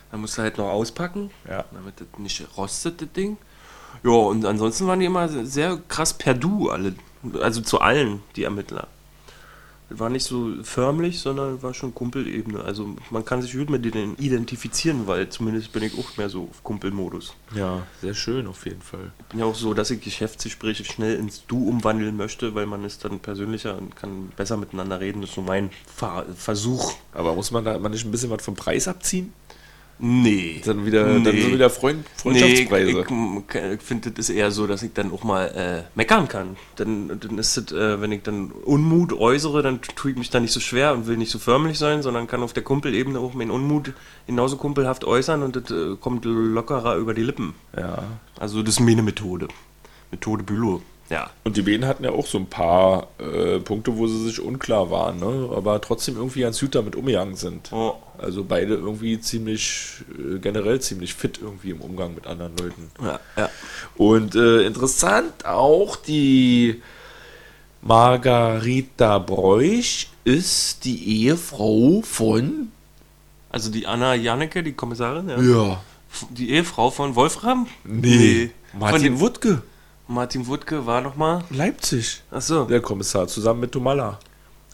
Da 0.09 0.17
musst 0.17 0.37
du 0.37 0.41
halt 0.41 0.57
noch 0.57 0.69
auspacken, 0.69 1.29
ja. 1.47 1.65
damit 1.71 1.99
das 2.01 2.07
nicht 2.17 2.43
rostet, 2.57 2.99
das 3.01 3.11
Ding. 3.11 3.37
Ja, 4.03 4.09
und 4.11 4.43
ansonsten 4.45 4.87
waren 4.87 4.99
die 4.99 5.05
immer 5.05 5.27
sehr 5.45 5.77
krass 5.87 6.13
per 6.13 6.33
Du 6.33 6.69
alle. 6.71 6.95
Also 7.41 7.61
zu 7.61 7.79
allen, 7.81 8.23
die 8.35 8.43
Ermittler. 8.43 8.87
War 9.89 10.09
nicht 10.09 10.25
so 10.25 10.51
förmlich, 10.63 11.19
sondern 11.19 11.63
war 11.63 11.73
schon 11.73 11.95
Kumpelebene. 11.95 12.61
Also 12.61 12.95
man 13.09 13.23
kann 13.23 13.41
sich 13.41 13.53
gut 13.53 13.69
mit 13.69 13.85
denen 13.85 14.17
identifizieren, 14.17 15.07
weil 15.07 15.29
zumindest 15.29 15.71
bin 15.71 15.83
ich 15.83 15.97
auch 15.97 16.17
mehr 16.17 16.29
so 16.29 16.49
auf 16.49 16.63
Kumpelmodus. 16.63 17.33
Ja, 17.55 17.87
sehr 18.01 18.13
schön 18.13 18.47
auf 18.47 18.65
jeden 18.65 18.81
Fall. 18.81 19.11
bin 19.29 19.39
ja 19.39 19.45
auch 19.45 19.55
so, 19.55 19.73
dass 19.73 19.89
ich 19.89 20.01
Geschäftsgespräche 20.01 20.83
schnell 20.83 21.15
ins 21.15 21.45
Du 21.47 21.67
umwandeln 21.69 22.17
möchte, 22.17 22.53
weil 22.53 22.65
man 22.65 22.83
ist 22.83 23.05
dann 23.05 23.19
persönlicher 23.19 23.77
und 23.77 23.95
kann 23.95 24.29
besser 24.35 24.57
miteinander 24.57 24.99
reden. 24.99 25.21
Das 25.21 25.29
ist 25.29 25.35
so 25.35 25.41
mein 25.41 25.69
Ver 25.85 26.25
Versuch. 26.35 26.93
Aber 27.13 27.35
muss 27.35 27.51
man 27.51 27.63
da 27.63 27.75
immer 27.75 27.89
nicht 27.89 28.05
ein 28.05 28.11
bisschen 28.11 28.29
was 28.29 28.43
vom 28.43 28.55
Preis 28.55 28.87
abziehen? 28.87 29.31
Nee. 29.99 30.61
Dann 30.63 30.85
wieder, 30.85 31.05
dann 31.05 31.23
Nee. 31.23 31.41
sind 31.41 31.53
wieder 31.53 31.69
Freund, 31.69 31.99
Nee, 31.99 32.03
ich, 32.03 32.21
Freundschaftspreise. 32.69 33.73
ich, 33.75 33.81
finde, 33.81 34.11
das 34.11 34.29
ist 34.29 34.35
eher 34.35 34.51
so, 34.51 34.67
dass 34.67 34.83
ich 34.83 34.93
dann 34.93 35.11
auch 35.11 35.23
mal 35.23 35.45
äh, 35.47 35.97
meckern 35.97 36.27
kann. 36.27 36.55
Dann, 36.75 37.19
dann 37.19 37.37
ist 37.39 37.57
es, 37.57 37.71
äh, 37.71 37.99
wenn 37.99 38.11
ich 38.11 38.21
dann 38.21 38.51
Unmut 38.51 39.11
äußere, 39.13 39.63
dann 39.63 39.81
tue 39.81 40.11
ich 40.11 40.17
mich 40.17 40.29
da 40.29 40.39
nicht 40.39 40.53
so 40.53 40.59
schwer 40.59 40.93
und 40.93 41.07
will 41.07 41.17
nicht 41.17 41.31
so 41.31 41.39
förmlich 41.39 41.79
sein, 41.79 42.03
sondern 42.03 42.27
kann 42.27 42.43
auf 42.43 42.53
der 42.53 42.63
Kumpelebene 42.63 43.17
auch 43.19 43.33
meinen 43.33 43.49
Unmut 43.51 43.93
genauso 44.27 44.57
kumpelhaft 44.57 45.03
äußern 45.03 45.41
und 45.41 45.55
das 45.55 45.71
äh, 45.71 45.95
kommt 45.99 46.25
lockerer 46.25 46.95
über 46.97 47.13
die 47.13 47.23
Lippen. 47.23 47.53
ja. 47.75 48.03
Also 48.39 48.61
das 48.61 48.75
ist 48.75 48.79
meine 48.81 49.01
Methode. 49.01 49.47
Methode 50.11 50.43
Bülow. 50.43 50.81
Ja. 51.09 51.29
Und 51.43 51.55
die 51.57 51.61
beiden 51.61 51.85
hatten 51.85 52.03
ja 52.03 52.11
auch 52.11 52.27
so 52.27 52.37
ein 52.37 52.47
paar 52.47 53.07
äh, 53.19 53.59
Punkte, 53.59 53.97
wo 53.97 54.07
sie 54.07 54.25
sich 54.25 54.41
unklar 54.41 54.91
waren, 54.91 55.19
ne? 55.19 55.49
aber 55.55 55.79
trotzdem 55.79 56.17
irgendwie 56.17 56.41
ganz 56.41 56.59
gut 56.59 56.75
damit 56.75 56.95
umgegangen 56.95 57.35
sind. 57.35 57.71
Oh. 57.71 57.95
Also 58.17 58.43
beide 58.43 58.73
irgendwie 58.73 59.19
ziemlich, 59.21 60.03
äh, 60.17 60.39
generell 60.39 60.81
ziemlich 60.81 61.13
fit 61.13 61.39
irgendwie 61.41 61.69
im 61.69 61.81
Umgang 61.81 62.13
mit 62.15 62.27
anderen 62.27 62.57
Leuten. 62.57 62.91
Ja, 63.01 63.19
ja. 63.37 63.49
Und 63.95 64.35
äh, 64.35 64.63
interessant 64.63 65.45
auch 65.45 65.95
die 65.95 66.81
Margarita 67.81 69.19
Bräuch 69.19 70.09
ist 70.25 70.83
die 70.83 71.23
Ehefrau 71.23 72.01
von. 72.01 72.71
Also 73.49 73.71
die 73.71 73.87
Anna 73.87 74.13
Janneke, 74.13 74.61
die 74.61 74.73
Kommissarin, 74.73 75.29
ja. 75.29 75.39
Ja. 75.39 75.81
Die 76.31 76.49
Ehefrau 76.49 76.89
von 76.89 77.15
Wolfram? 77.15 77.67
Nee. 77.85 78.51
Von 78.71 78.79
Martin 78.79 79.03
dem 79.03 79.19
Wuttke. 79.19 79.61
Martin 80.07 80.47
Wuttke 80.47 80.85
war 80.85 81.01
nochmal. 81.01 81.43
Leipzig. 81.49 82.21
Achso. 82.31 82.65
Der 82.65 82.81
Kommissar 82.81 83.27
zusammen 83.27 83.61
mit 83.61 83.71
Tomala. 83.71 84.19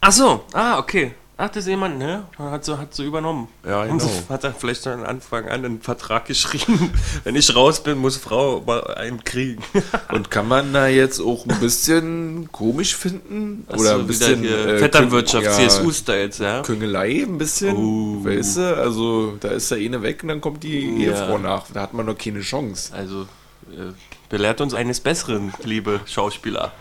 Achso, 0.02 0.43
ah, 0.54 0.78
okay. 0.80 1.13
Ach, 1.36 1.50
das 1.50 1.63
ist 1.63 1.69
jemand, 1.69 1.98
ne? 1.98 2.26
Hat 2.38 2.63
so, 2.63 2.78
hat 2.78 2.93
so 2.93 3.04
übernommen. 3.04 3.48
Ja, 3.67 3.82
Und 3.84 3.98
genau. 3.98 4.12
Hat 4.30 4.43
er 4.43 4.54
vielleicht 4.54 4.84
von 4.84 5.04
Anfang 5.04 5.46
an 5.46 5.65
einen 5.65 5.82
Vertrag 5.82 6.26
geschrieben. 6.26 6.93
Wenn 7.24 7.36
ich 7.36 7.56
raus 7.56 7.82
bin, 7.82 7.98
muss 7.98 8.17
Frau 8.17 8.62
mal 8.62 8.84
einen 8.93 9.24
kriegen. 9.24 9.63
Und 10.12 10.30
kann 10.30 10.48
man 10.48 10.72
da 10.74 10.88
jetzt 10.88 11.19
auch 11.19 11.48
ein 11.48 11.60
bisschen 11.60 12.50
komisch 12.52 12.96
finden? 12.96 13.65
Ach 13.67 13.78
Oder 13.78 13.96
so, 13.96 14.00
ein 14.02 14.08
bisschen. 14.08 14.46
äh, 14.46 14.78
Vetternwirtschaft, 14.78 15.43
ja, 15.46 15.54
CSU-Styles, 15.54 16.38
ja? 16.38 16.62
Küngelei 16.62 17.24
ein 17.24 17.39
bisschen. 17.39 17.76
Oh. 17.78 18.24
Weißt 18.24 18.58
du? 18.58 18.78
Also, 18.78 19.36
da 19.39 19.50
ist 19.50 19.72
der 19.72 19.80
eine 19.80 20.04
weg 20.04 20.22
und 20.22 20.30
dann 20.30 20.39
kommt 20.39 20.62
die 20.63 21.04
Ja. 21.04 21.13
Ehefrau 21.13 21.39
nach. 21.39 21.65
Da 21.74 21.82
hat 21.82 21.93
man 21.96 22.06
noch 22.06 22.17
keine 22.17 22.41
Chance. 22.41 22.93
Also, 22.93 23.24
äh, 23.72 23.91
belehrt 24.34 24.62
uns 24.62 24.74
eines 24.74 25.00
Besseren, 25.00 25.54
liebe 25.63 26.00
Schauspieler. 26.08 26.72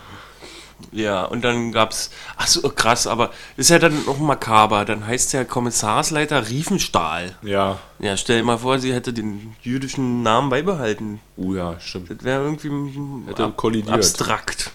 Ja, 0.91 1.23
und 1.23 1.43
dann 1.43 1.71
gab's, 1.71 2.09
ach 2.35 2.47
so, 2.47 2.67
krass, 2.67 3.05
aber 3.05 3.29
ist 3.57 3.69
ja 3.69 3.77
dann 3.77 4.05
noch 4.05 4.17
makaber. 4.17 4.85
Dann 4.85 5.05
heißt 5.05 5.33
der 5.33 5.45
Kommissarsleiter 5.45 6.49
Riefenstahl. 6.49 7.35
Ja. 7.43 7.77
Ja, 7.99 8.17
stell 8.17 8.39
dir 8.39 8.43
mal 8.43 8.57
vor, 8.57 8.79
sie 8.79 8.91
hätte 8.91 9.13
den 9.13 9.55
jüdischen 9.61 10.23
Namen 10.23 10.49
beibehalten. 10.49 11.19
Uh, 11.37 11.53
ja, 11.53 11.79
stimmt. 11.79 12.09
Das 12.09 12.23
wäre 12.23 12.43
irgendwie 12.43 12.71
Hätte 13.27 13.53
kollidiert. 13.55 13.93
abstrakt. 13.93 14.71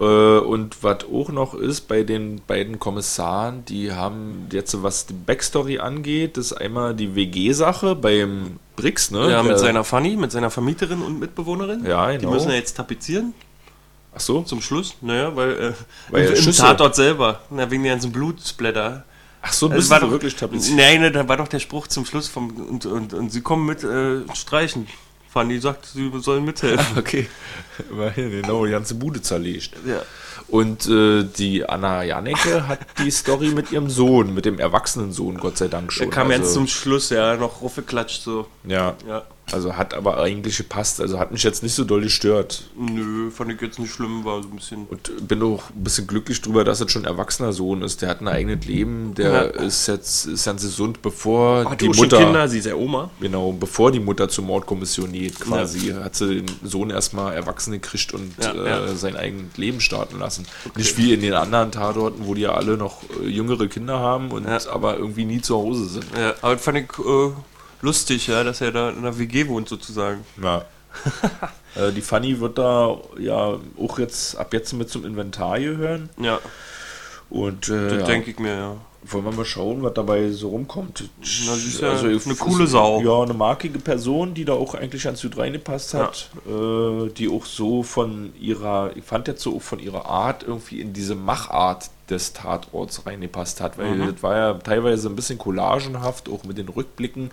Äh, 0.00 0.04
und 0.04 0.82
was 0.82 1.04
auch 1.12 1.28
noch 1.28 1.52
ist 1.54 1.82
bei 1.86 2.02
den 2.04 2.40
beiden 2.46 2.78
Kommissaren, 2.78 3.64
die 3.66 3.92
haben 3.92 4.46
jetzt, 4.50 4.82
was 4.82 5.04
die 5.06 5.12
Backstory 5.12 5.78
angeht, 5.78 6.38
ist 6.38 6.54
einmal 6.54 6.94
die 6.94 7.14
WG-Sache 7.14 7.94
beim 7.96 8.58
Brix, 8.76 9.10
ne? 9.10 9.30
Ja, 9.30 9.42
mit 9.42 9.52
Der- 9.52 9.58
seiner 9.58 9.84
Fanny, 9.84 10.16
mit 10.16 10.32
seiner 10.32 10.50
Vermieterin 10.50 11.02
und 11.02 11.18
Mitbewohnerin. 11.20 11.84
Ja, 11.84 12.10
Die 12.12 12.18
genau. 12.18 12.32
müssen 12.32 12.48
ja 12.48 12.54
jetzt 12.56 12.76
tapezieren 12.78 13.34
Ach 14.14 14.20
so. 14.20 14.40
zum 14.42 14.62
Schluss. 14.62 14.94
Naja, 15.02 15.36
weil, 15.36 15.50
äh, 15.52 15.72
Weil 16.10 16.24
im, 16.28 16.46
im 16.46 16.52
Tatort 16.52 16.94
selber, 16.96 17.40
na, 17.50 17.70
wegen 17.70 17.82
der 17.82 17.92
ganzen 17.92 18.10
Blutsplatter. 18.10 19.04
Ach 19.42 19.52
so, 19.52 19.68
Das 19.68 19.76
müssen 19.76 19.90
war 19.90 20.00
sie 20.00 20.10
wirklich 20.10 20.34
tapezieren. 20.36 20.76
Nein, 20.78 21.00
ne, 21.02 21.12
da 21.12 21.28
war 21.28 21.36
doch 21.36 21.48
der 21.48 21.60
Spruch 21.60 21.86
zum 21.88 22.06
Schluss 22.06 22.26
vom 22.28 22.50
und, 22.56 22.86
und, 22.86 23.12
und 23.12 23.30
sie 23.30 23.42
kommen 23.42 23.66
mit 23.66 23.84
äh, 23.84 24.20
streichen. 24.34 24.86
Fanny 25.32 25.60
sagt, 25.60 25.86
sie 25.86 26.10
sollen 26.20 26.44
mithelfen. 26.44 26.86
Okay. 26.98 27.28
Immerhin, 27.90 28.30
genau, 28.30 28.64
die 28.66 28.72
ganze 28.72 28.94
Bude 28.94 29.22
zerlegt. 29.22 29.72
ja. 29.86 30.02
Und 30.48 30.88
äh, 30.88 31.22
die 31.22 31.64
Anna 31.68 32.02
Janecke 32.02 32.66
hat 32.66 32.80
die 32.98 33.10
Story 33.12 33.50
mit 33.50 33.70
ihrem 33.70 33.88
Sohn, 33.88 34.34
mit 34.34 34.44
dem 34.44 34.58
erwachsenen 34.58 35.12
Sohn, 35.12 35.38
Gott 35.38 35.56
sei 35.56 35.68
Dank 35.68 35.92
schon. 35.92 36.06
Er 36.08 36.10
kam 36.10 36.28
also, 36.28 36.42
jetzt 36.42 36.54
zum 36.54 36.66
Schluss, 36.66 37.10
ja, 37.10 37.36
noch 37.36 37.62
rufgeklatscht 37.62 38.22
so. 38.22 38.48
Ja, 38.64 38.96
Ja. 39.06 39.22
Also 39.52 39.76
hat 39.76 39.94
aber 39.94 40.18
eigentlich 40.20 40.56
gepasst. 40.56 41.00
Also 41.00 41.18
hat 41.18 41.32
mich 41.32 41.42
jetzt 41.42 41.62
nicht 41.62 41.74
so 41.74 41.84
doll 41.84 42.02
gestört. 42.02 42.64
Nö, 42.78 43.30
fand 43.30 43.52
ich 43.52 43.60
jetzt 43.60 43.78
nicht 43.78 43.92
schlimm, 43.92 44.24
war 44.24 44.42
so 44.42 44.48
ein 44.48 44.56
bisschen. 44.56 44.86
Und 44.86 45.28
bin 45.28 45.42
auch 45.42 45.70
ein 45.70 45.84
bisschen 45.84 46.06
glücklich 46.06 46.40
drüber, 46.40 46.64
dass 46.64 46.80
es 46.80 46.90
schon 46.90 47.02
ein 47.02 47.06
erwachsener 47.12 47.52
Sohn 47.52 47.82
ist. 47.82 48.02
Der 48.02 48.08
hat 48.10 48.20
ein 48.20 48.28
eigenes 48.28 48.64
Leben. 48.66 49.14
Der 49.14 49.32
Ja. 49.32 49.40
ist 49.62 49.86
jetzt 49.86 50.26
ist 50.26 50.44
ganz 50.44 50.62
gesund, 50.62 51.02
bevor 51.02 51.68
Hat 51.70 51.80
die 51.80 51.88
Mutter. 51.88 52.18
Kinder, 52.18 52.48
sie 52.48 52.58
ist 52.58 52.66
ja 52.66 52.74
Oma. 52.74 53.10
Genau, 53.20 53.52
bevor 53.52 53.90
die 53.92 54.00
Mutter 54.00 54.28
zur 54.28 54.44
Mordkommission 54.44 55.12
geht, 55.12 55.38
quasi, 55.40 55.90
hat 55.92 56.14
sie 56.16 56.42
den 56.42 56.46
Sohn 56.68 56.90
erstmal 56.90 57.34
erwachsen 57.34 57.72
gekriegt 57.72 58.12
und 58.14 58.32
Ja, 58.42 58.52
äh, 58.52 58.68
ja. 58.88 58.94
sein 58.94 59.16
eigenes 59.16 59.56
Leben 59.56 59.80
starten 59.80 60.18
lassen. 60.18 60.46
Nicht 60.76 60.96
wie 60.98 61.12
in 61.12 61.20
den 61.20 61.34
anderen 61.34 61.72
Tatorten, 61.72 62.26
wo 62.26 62.34
die 62.34 62.42
ja 62.42 62.52
alle 62.54 62.76
noch 62.76 63.02
äh, 63.22 63.26
jüngere 63.28 63.66
Kinder 63.68 63.98
haben 63.98 64.30
und 64.30 64.44
Ja. 64.46 64.58
aber 64.72 64.96
irgendwie 64.96 65.24
nie 65.24 65.40
zu 65.40 65.56
Hause 65.56 65.86
sind. 65.86 66.04
Ja, 66.18 66.34
aber 66.42 66.54
das 66.54 66.64
fand 66.64 66.78
ich 66.78 66.84
äh, 66.98 67.30
lustig, 67.80 68.26
ja, 68.26 68.44
dass 68.44 68.60
er 68.60 68.72
da 68.72 68.90
in 68.90 68.98
einer 68.98 69.18
WG 69.18 69.48
wohnt 69.48 69.68
sozusagen. 69.68 70.24
Ja. 70.42 70.64
äh, 71.76 71.92
die 71.92 72.00
Fanny 72.00 72.40
wird 72.40 72.58
da 72.58 72.98
ja 73.18 73.58
auch 73.78 73.98
jetzt 73.98 74.36
ab 74.36 74.52
jetzt 74.52 74.72
mit 74.72 74.90
zum 74.90 75.04
Inventar 75.04 75.60
gehören. 75.60 76.10
Ja, 76.20 76.40
Und 77.28 77.68
äh, 77.68 77.90
das 77.90 78.00
ja, 78.00 78.06
denke 78.06 78.32
ich 78.32 78.38
mir, 78.40 78.54
ja. 78.54 78.76
wollen 79.04 79.24
wir 79.24 79.32
mal 79.32 79.44
schauen, 79.44 79.82
was 79.82 79.94
dabei 79.94 80.30
so 80.30 80.48
rumkommt. 80.48 81.08
Na, 81.20 81.54
sie 81.54 81.68
ist 81.68 81.80
ja 81.80 81.90
Also, 81.90 82.06
eine 82.06 82.34
coole 82.36 82.66
Sau. 82.66 83.00
Ja, 83.02 83.22
eine 83.22 83.34
markige 83.34 83.78
Person, 83.78 84.34
die 84.34 84.44
da 84.44 84.54
auch 84.54 84.74
eigentlich 84.74 85.06
ans 85.06 85.20
Süd 85.20 85.38
reingepasst 85.38 85.94
hat, 85.94 86.30
äh, 86.46 87.08
die 87.10 87.28
auch 87.28 87.46
so 87.46 87.84
von 87.84 88.32
ihrer, 88.38 88.90
ich 88.96 89.04
fand 89.04 89.28
jetzt 89.28 89.42
so 89.42 89.56
auch 89.56 89.62
von 89.62 89.78
ihrer 89.78 90.06
Art 90.06 90.42
irgendwie 90.42 90.80
in 90.80 90.92
diese 90.92 91.14
Machart 91.14 91.90
des 92.10 92.32
Tatorts 92.32 93.06
reingepasst 93.06 93.60
hat, 93.60 93.78
weil 93.78 93.94
Mhm. 93.96 94.12
das 94.12 94.22
war 94.22 94.36
ja 94.36 94.54
teilweise 94.54 95.08
ein 95.08 95.16
bisschen 95.16 95.38
collagenhaft, 95.38 96.28
auch 96.28 96.44
mit 96.44 96.58
den 96.58 96.68
Rückblicken 96.68 97.30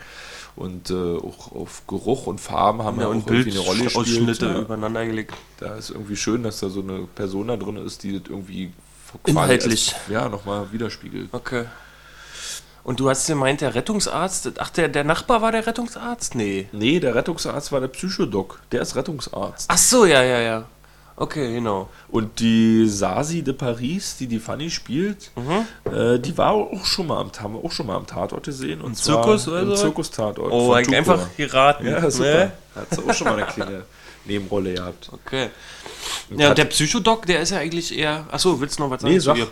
und 0.55 0.89
äh, 0.89 0.93
auch 1.17 1.51
auf 1.53 1.83
Geruch 1.87 2.27
und 2.27 2.39
Farben 2.39 2.83
haben 2.83 2.97
ja, 2.97 3.03
Ja, 3.03 3.07
und 3.09 3.23
auch 3.25 3.31
irgendwie 3.31 3.51
eine 3.51 3.59
Rolle 3.59 3.83
gespielt. 3.83 4.41
Ja. 4.41 4.59
übereinander 4.59 5.05
gelegt. 5.05 5.33
Da 5.59 5.75
ist 5.75 5.89
irgendwie 5.91 6.15
schön, 6.15 6.43
dass 6.43 6.59
da 6.59 6.69
so 6.69 6.81
eine 6.81 7.07
Person 7.15 7.47
da 7.47 7.57
drin 7.57 7.77
ist, 7.77 8.03
die 8.03 8.13
das 8.19 8.29
irgendwie 8.29 8.71
Inhaltlich. 9.25 9.93
als, 9.93 10.09
ja, 10.09 10.29
nochmal 10.29 10.71
widerspiegelt. 10.71 11.29
Okay. 11.31 11.65
Und 12.83 12.99
du 13.01 13.09
hast 13.09 13.27
gemeint, 13.27 13.59
der 13.61 13.75
Rettungsarzt, 13.75 14.51
ach, 14.59 14.69
der, 14.69 14.87
der 14.87 15.03
Nachbar 15.03 15.41
war 15.41 15.51
der 15.51 15.67
Rettungsarzt? 15.67 16.35
Nee. 16.35 16.69
Nee, 16.71 16.99
der 17.01 17.15
Rettungsarzt 17.15 17.71
war 17.73 17.81
der 17.81 17.89
Psychodoc. 17.89 18.61
Der 18.71 18.81
ist 18.81 18.95
Rettungsarzt. 18.95 19.65
Ach 19.69 19.77
so, 19.77 20.05
ja, 20.05 20.23
ja, 20.23 20.39
ja. 20.39 20.65
Okay, 21.19 21.51
genau. 21.55 21.89
Und 22.09 22.39
die 22.39 22.87
Sasi 22.87 23.41
de 23.41 23.53
Paris, 23.55 24.17
die 24.17 24.27
die 24.27 24.37
Fanny 24.37 24.69
spielt, 24.69 25.31
Mhm. 25.35 25.91
äh, 25.91 26.19
die 26.19 26.37
war 26.37 26.51
auch 26.53 26.85
schon 26.85 27.07
mal 27.07 27.19
am, 27.19 27.31
haben 27.39 27.55
wir 27.55 27.65
auch 27.65 27.71
schon 27.71 27.87
mal 27.87 27.95
am 27.95 28.05
Tatort 28.05 28.45
gesehen. 28.45 28.81
Und 28.81 28.95
Zirkus 28.95 29.45
zwar 29.45 29.53
oder 29.53 29.61
im 29.63 29.69
so? 29.69 29.75
Zirkus-Tatort. 29.77 30.51
Oh, 30.51 30.73
einfach 30.73 31.27
geraten. 31.35 31.87
Ja, 31.87 32.09
super. 32.11 32.25
Ne? 32.33 32.51
Hat 32.75 32.87
sie 32.93 33.01
auch 33.09 33.13
schon 33.15 33.27
mal 33.27 33.37
eine 33.37 33.45
kleine 33.47 33.83
Nebenrolle 34.25 34.75
gehabt. 34.75 35.09
Okay. 35.11 35.49
Ja, 36.29 36.49
und 36.49 36.57
der 36.59 36.65
Psychodoc, 36.65 37.25
der 37.25 37.41
ist 37.41 37.49
ja 37.49 37.57
eigentlich 37.57 37.97
eher. 37.97 38.25
Achso, 38.31 38.59
willst 38.61 38.77
du 38.77 38.83
noch 38.83 38.91
was 38.91 39.01
sagen? 39.01 39.13
Nee, 39.13 39.19
zu 39.19 39.33
ihr? 39.33 39.47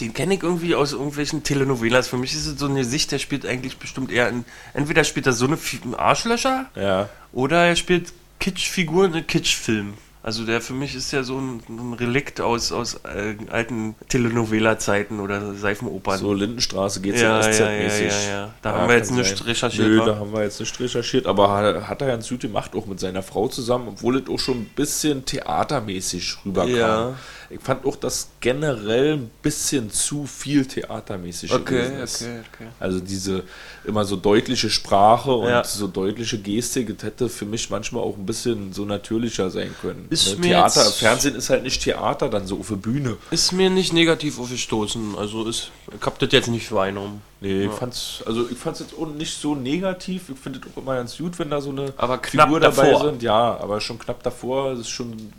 Den 0.00 0.14
kenne 0.14 0.34
ich 0.34 0.42
irgendwie 0.42 0.74
aus 0.74 0.92
irgendwelchen 0.94 1.42
Telenovelas. 1.42 2.08
Für 2.08 2.16
mich 2.16 2.32
ist 2.32 2.46
es 2.46 2.58
so 2.58 2.66
eine 2.66 2.84
Sicht, 2.86 3.12
der 3.12 3.18
spielt 3.18 3.44
eigentlich 3.44 3.76
bestimmt 3.76 4.10
eher 4.10 4.30
in. 4.30 4.46
Entweder 4.72 5.04
spielt 5.04 5.26
er 5.26 5.32
so 5.34 5.44
eine 5.46 5.58
Arschlöcher 5.98 6.70
Ja. 6.74 7.10
oder 7.32 7.66
er 7.66 7.76
spielt 7.76 8.12
Kitschfiguren 8.40 9.12
in 9.14 9.26
Kitschfilmen. 9.26 9.94
Also 10.24 10.44
der 10.44 10.60
für 10.60 10.72
mich 10.72 10.94
ist 10.94 11.10
ja 11.10 11.24
so 11.24 11.36
ein, 11.36 11.62
ein 11.68 11.94
Relikt 11.94 12.40
aus, 12.40 12.70
aus 12.70 13.00
äh, 13.04 13.34
alten 13.50 13.96
Telenovela-Zeiten 14.08 15.18
oder 15.18 15.54
Seifenopern. 15.54 16.18
So 16.20 16.32
Lindenstraße 16.32 17.00
geht 17.00 17.16
Ja, 17.16 17.40
ja, 17.40 17.46
ja, 17.46 17.52
SZ-mäßig. 17.52 18.06
ja, 18.06 18.20
ja, 18.22 18.30
ja. 18.30 18.54
Da 18.62 18.72
haben 18.72 18.88
wir 18.88 18.96
jetzt 18.96 19.10
nicht 19.10 19.38
sein. 19.38 19.46
recherchiert, 19.48 19.88
Nö, 19.88 19.98
wa? 19.98 20.04
da 20.06 20.16
haben 20.16 20.32
wir 20.32 20.44
jetzt 20.44 20.60
nicht 20.60 20.78
recherchiert, 20.78 21.26
aber 21.26 21.50
hat, 21.50 21.88
hat 21.88 22.02
er 22.02 22.06
ganz 22.06 22.28
gut 22.28 22.40
gemacht, 22.40 22.70
auch 22.76 22.86
mit 22.86 23.00
seiner 23.00 23.22
Frau 23.24 23.48
zusammen, 23.48 23.88
obwohl 23.88 24.18
es 24.18 24.28
auch 24.28 24.38
schon 24.38 24.58
ein 24.58 24.70
bisschen 24.76 25.24
theatermäßig 25.24 26.36
rüberkam. 26.46 26.70
Ja. 26.72 27.14
Ich 27.54 27.60
fand 27.60 27.84
auch, 27.84 27.96
dass 27.96 28.28
generell 28.40 29.14
ein 29.14 29.30
bisschen 29.42 29.90
zu 29.90 30.26
viel 30.26 30.64
theatermäßig 30.64 31.52
Okay, 31.52 31.86
okay, 32.02 32.40
okay. 32.52 32.68
Also 32.80 33.00
diese 33.00 33.44
immer 33.84 34.04
so 34.04 34.16
deutliche 34.16 34.70
Sprache 34.70 35.32
und 35.32 35.48
Ja. 35.48 35.62
so 35.64 35.86
deutliche 35.88 36.38
Gestik, 36.38 36.96
das 36.96 37.06
hätte 37.06 37.28
für 37.28 37.44
mich 37.44 37.68
manchmal 37.70 38.02
auch 38.02 38.16
ein 38.16 38.24
bisschen 38.26 38.72
so 38.72 38.84
natürlicher 38.84 39.50
sein 39.50 39.74
können. 39.80 40.06
Ist 40.10 40.38
Ne, 40.38 40.46
Theater, 40.48 40.82
Fernsehen 40.84 41.34
ist 41.34 41.50
halt 41.50 41.62
nicht 41.62 41.82
Theater, 41.82 42.28
dann 42.28 42.46
so 42.46 42.58
auf 42.58 42.68
der 42.68 42.76
Bühne. 42.76 43.16
Ist 43.30 43.52
mir 43.52 43.70
nicht 43.70 43.92
negativ 43.92 44.38
aufgestoßen. 44.38 45.14
Also 45.18 45.46
ist, 45.46 45.70
ich 45.98 46.04
hab 46.06 46.18
das 46.18 46.30
jetzt 46.32 46.48
nicht 46.48 46.70
wahrgenommen. 46.72 47.22
Nee, 47.40 47.64
ich 47.66 47.72
fand's, 47.72 48.22
also 48.24 48.48
ich 48.48 48.56
fand's 48.56 48.80
jetzt 48.80 48.94
auch 48.96 49.06
nicht 49.08 49.36
so 49.40 49.54
negativ. 49.56 50.28
Ich 50.32 50.38
finde 50.38 50.60
es 50.60 50.72
auch 50.72 50.80
immer 50.80 50.94
ganz 50.94 51.18
gut, 51.18 51.38
wenn 51.38 51.50
da 51.50 51.60
so 51.60 51.70
eine 51.70 51.92
Aber 51.96 52.18
knapp 52.18 52.46
Figur 52.46 52.60
dabei 52.60 52.90
davor. 52.92 53.10
sind. 53.10 53.22
Ja, 53.22 53.58
aber 53.60 53.80
schon 53.80 53.98
knapp 53.98 54.22
davor. 54.22 54.70
Das 54.70 54.80
ist 54.80 54.90
schon 54.90 55.32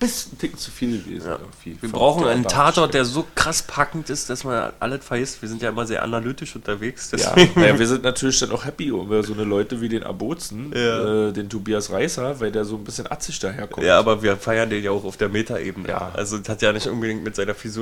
bisschen 0.00 0.38
Ticken 0.38 0.58
zu 0.58 0.70
viel 0.70 1.02
gewesen. 1.02 1.28
Ja. 1.28 1.38
Wir 1.80 1.90
brauchen 1.90 2.26
einen 2.26 2.44
Tatort, 2.44 2.94
der 2.94 3.04
so 3.04 3.24
krass 3.34 3.62
packend 3.62 4.10
ist, 4.10 4.28
dass 4.30 4.42
man 4.42 4.72
alles 4.80 5.04
vergisst. 5.04 5.40
Wir 5.42 5.48
sind 5.48 5.62
ja 5.62 5.68
immer 5.68 5.86
sehr 5.86 6.02
analytisch 6.02 6.56
unterwegs. 6.56 7.12
Ja, 7.16 7.36
naja, 7.54 7.78
wir 7.78 7.86
sind 7.86 8.02
natürlich 8.02 8.40
dann 8.40 8.50
auch 8.50 8.64
happy 8.64 8.88
über 8.88 9.22
so 9.22 9.34
eine 9.34 9.44
Leute 9.44 9.80
wie 9.80 9.88
den 9.88 10.02
Abozen, 10.02 10.72
Ja. 10.74 11.28
äh, 11.28 11.32
den 11.32 11.48
Tobias 11.48 11.90
Reißer, 11.90 12.40
weil 12.40 12.50
der 12.50 12.64
so 12.64 12.76
ein 12.76 12.84
bisschen 12.84 13.10
atzig 13.10 13.38
daherkommt. 13.38 13.86
Ja, 13.86 13.98
aber 13.98 14.22
wir 14.22 14.36
feiern 14.36 14.70
den 14.70 14.82
ja 14.82 14.90
auch 14.90 15.04
auf 15.04 15.16
der 15.16 15.28
Metaebene. 15.28 15.88
Ja. 15.88 16.10
Also 16.14 16.38
das 16.38 16.48
hat 16.48 16.62
ja 16.62 16.72
nicht 16.72 16.86
unbedingt 16.86 17.22
mit 17.22 17.36
seiner 17.36 17.54
fi, 17.54 17.78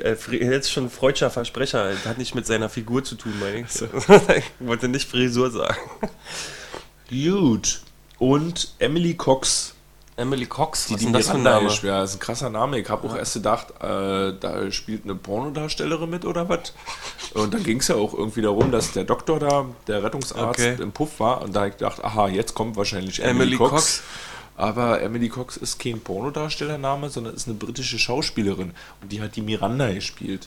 äh, 0.00 0.16
jetzt 0.30 0.72
schon 0.72 0.90
freudscher 0.90 1.30
Versprecher, 1.30 1.90
das 1.90 2.06
hat 2.06 2.18
nicht 2.18 2.34
mit 2.34 2.46
seiner 2.46 2.68
Figur 2.68 3.04
zu 3.04 3.14
tun, 3.14 3.34
meine 3.38 3.60
ich. 3.60 3.82
ich 4.36 4.66
wollte 4.66 4.88
nicht 4.88 5.08
Frisur 5.08 5.50
sagen. 5.50 5.76
Gut. 7.10 7.82
Und 8.18 8.74
Emily 8.78 9.14
Cox, 9.14 9.73
Emily 10.16 10.46
Cox, 10.46 10.86
die 10.86 10.94
was 10.94 11.00
die 11.00 11.06
ist 11.06 11.06
denn 11.06 11.12
das 11.12 11.26
für 11.26 11.32
ein 11.34 11.42
Miranda 11.42 11.60
Name? 11.62 11.72
ist. 11.74 11.82
Ja, 11.82 12.04
ist 12.04 12.14
ein 12.14 12.20
krasser 12.20 12.48
Name. 12.50 12.78
Ich 12.78 12.88
habe 12.88 13.08
auch 13.08 13.16
erst 13.16 13.34
gedacht, 13.34 13.70
äh, 13.80 14.32
da 14.38 14.70
spielt 14.70 15.04
eine 15.04 15.16
Pornodarstellerin 15.16 16.08
mit 16.08 16.24
oder 16.24 16.48
was. 16.48 16.72
Und 17.34 17.52
dann 17.52 17.64
ging 17.64 17.80
es 17.80 17.88
ja 17.88 17.96
auch 17.96 18.14
irgendwie 18.14 18.42
darum, 18.42 18.70
dass 18.70 18.92
der 18.92 19.04
Doktor 19.04 19.40
da, 19.40 19.66
der 19.88 20.04
Rettungsarzt, 20.04 20.60
Okay. 20.60 20.76
im 20.80 20.92
Puff 20.92 21.18
war. 21.18 21.42
Und 21.42 21.54
da 21.56 21.60
habe 21.60 21.70
ich 21.70 21.76
gedacht, 21.78 22.04
aha, 22.04 22.28
jetzt 22.28 22.54
kommt 22.54 22.76
wahrscheinlich 22.76 23.20
Emily, 23.20 23.54
Emily 23.54 23.56
Cox. 23.56 23.70
Cox. 23.70 24.02
Aber 24.56 25.02
Emily 25.02 25.28
Cox 25.28 25.56
ist 25.56 25.80
kein 25.80 25.98
Pornodarstellername, 26.00 27.10
sondern 27.10 27.34
ist 27.34 27.48
eine 27.48 27.56
britische 27.56 27.98
Schauspielerin. 27.98 28.70
Und 29.02 29.10
die 29.10 29.20
hat 29.20 29.34
die 29.34 29.42
Miranda 29.42 29.92
gespielt. 29.92 30.46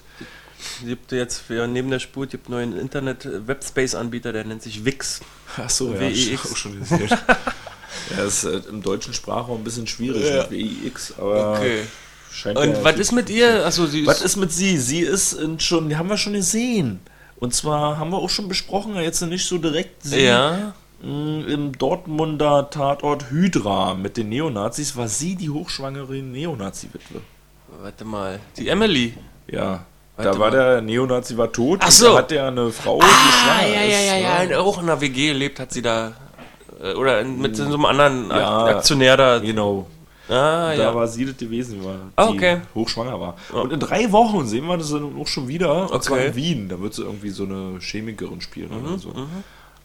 Es 0.60 0.88
gibt 0.88 1.12
jetzt 1.12 1.40
für 1.40 1.68
neben 1.68 1.92
der 1.92 2.00
Spur 2.00 2.26
gibt 2.26 2.48
einen 2.48 2.72
neuen 2.72 2.80
Internet-Webspace-Anbieter, 2.80 4.32
der 4.32 4.46
nennt 4.46 4.64
sich 4.64 4.86
Wix. 4.86 5.20
Achso, 5.58 5.94
ja, 5.94 6.00
WIX. 6.00 6.40
auch 6.52 6.56
schon 6.56 6.80
gesehen. 6.80 7.10
Ja, 8.16 8.24
ist 8.24 8.44
äh, 8.44 8.62
im 8.70 8.82
deutschen 8.82 9.14
Sprachraum 9.14 9.62
ein 9.62 9.64
bisschen 9.64 9.88
schwierig 9.88 10.26
Ja. 10.26 10.44
mit 10.44 10.52
WIX, 10.52 11.14
aber 11.18 11.60
scheint 12.32 12.58
Und 12.58 12.70
ja 12.74 12.84
was 12.84 12.96
ist 12.98 13.12
mit 13.12 13.30
ihr? 13.30 13.66
Achso, 13.66 13.86
sie 13.86 14.02
ist. 14.02 14.08
Was 14.08 14.22
ist 14.22 14.36
mit 14.38 14.52
sie? 14.52 14.78
Sie 14.78 15.00
ist 15.00 15.38
schon, 15.60 15.90
die 15.90 15.96
haben 15.98 16.10
wir 16.10 16.18
schon 16.18 16.34
gesehen. 16.34 17.00
Und 17.40 17.54
zwar 17.54 17.98
haben 18.00 18.10
wir 18.12 18.18
auch 18.18 18.30
schon 18.30 18.48
besprochen, 18.48 18.96
jetzt 18.96 19.22
nicht 19.22 19.46
so 19.46 19.58
direkt 19.60 20.04
sie 20.04 20.22
ja. 20.26 20.74
mh, 21.04 21.46
im 21.48 21.78
Dortmunder 21.78 22.70
Tatort 22.72 23.30
Hydra 23.30 23.94
mit 23.94 24.18
den 24.18 24.30
Neonazis 24.30 24.96
war 24.96 25.08
sie 25.08 25.36
die 25.36 25.50
hochschwangere 25.50 26.16
Neonazi-Witwe. 26.16 27.22
Warte 27.82 28.06
mal. 28.06 28.40
Die 28.58 28.68
Emily. 28.70 29.14
Ja. 29.48 29.86
Warte 30.16 30.32
da 30.32 30.40
war 30.40 30.50
mal. 30.50 30.58
der 30.58 30.82
Neonazi 30.82 31.38
war 31.38 31.52
tot 31.52 31.80
Ach 31.84 31.92
so. 31.92 32.14
da 32.14 32.18
hat 32.20 32.32
der 32.32 32.48
eine 32.48 32.72
Frau, 32.72 32.98
die 33.00 33.06
Ah, 33.06 33.60
schwanger 33.60 33.68
ja, 33.68 33.82
ja, 33.84 34.00
ist. 34.00 34.08
ja, 34.08 34.18
ja. 34.18 34.46
ne? 34.46 34.60
Auch 34.60 34.78
in 34.80 34.86
einer 34.86 35.00
WG 35.00 35.28
gelebt 35.28 35.60
hat 35.60 35.72
sie 35.72 35.84
da. 35.84 36.14
Äh, 36.82 36.94
Oder 36.94 37.24
mit 37.24 37.56
so 37.56 37.64
einem 37.66 37.86
anderen 37.86 38.30
Ja. 38.30 38.66
Ak- 38.66 38.76
Aktionär 38.78 39.18
da. 39.18 39.40
Genau. 39.40 39.88
Ah, 40.30 40.72
Da 40.72 40.74
ja. 40.74 40.94
war 40.96 41.08
sie 41.08 41.26
das 41.26 41.38
gewesen, 41.38 41.84
war, 41.86 41.94
die 41.94 42.00
Ah, 42.18 42.28
okay. 42.28 42.58
hochschwanger 42.76 43.18
war. 43.18 43.36
Ja. 43.54 43.62
Und 43.62 43.72
in 43.72 43.80
drei 43.80 44.12
Wochen 44.12 44.46
sehen 44.46 44.66
wir 44.68 44.78
das 44.78 44.90
dann 44.92 45.18
auch 45.18 45.28
schon 45.28 45.48
wieder. 45.48 45.90
Und 45.90 46.04
zwar 46.04 46.18
Okay. 46.18 46.26
Mhm, 46.26 46.30
in 46.32 46.36
Wien. 46.36 46.70
Da 46.70 46.82
wird 46.82 46.94
sie 46.94 47.04
irgendwie 47.04 47.30
so 47.30 47.44
eine 47.46 47.80
Chemikerin 47.80 48.42
spielen 48.42 48.70
oder 48.72 48.98
so. 49.00 49.14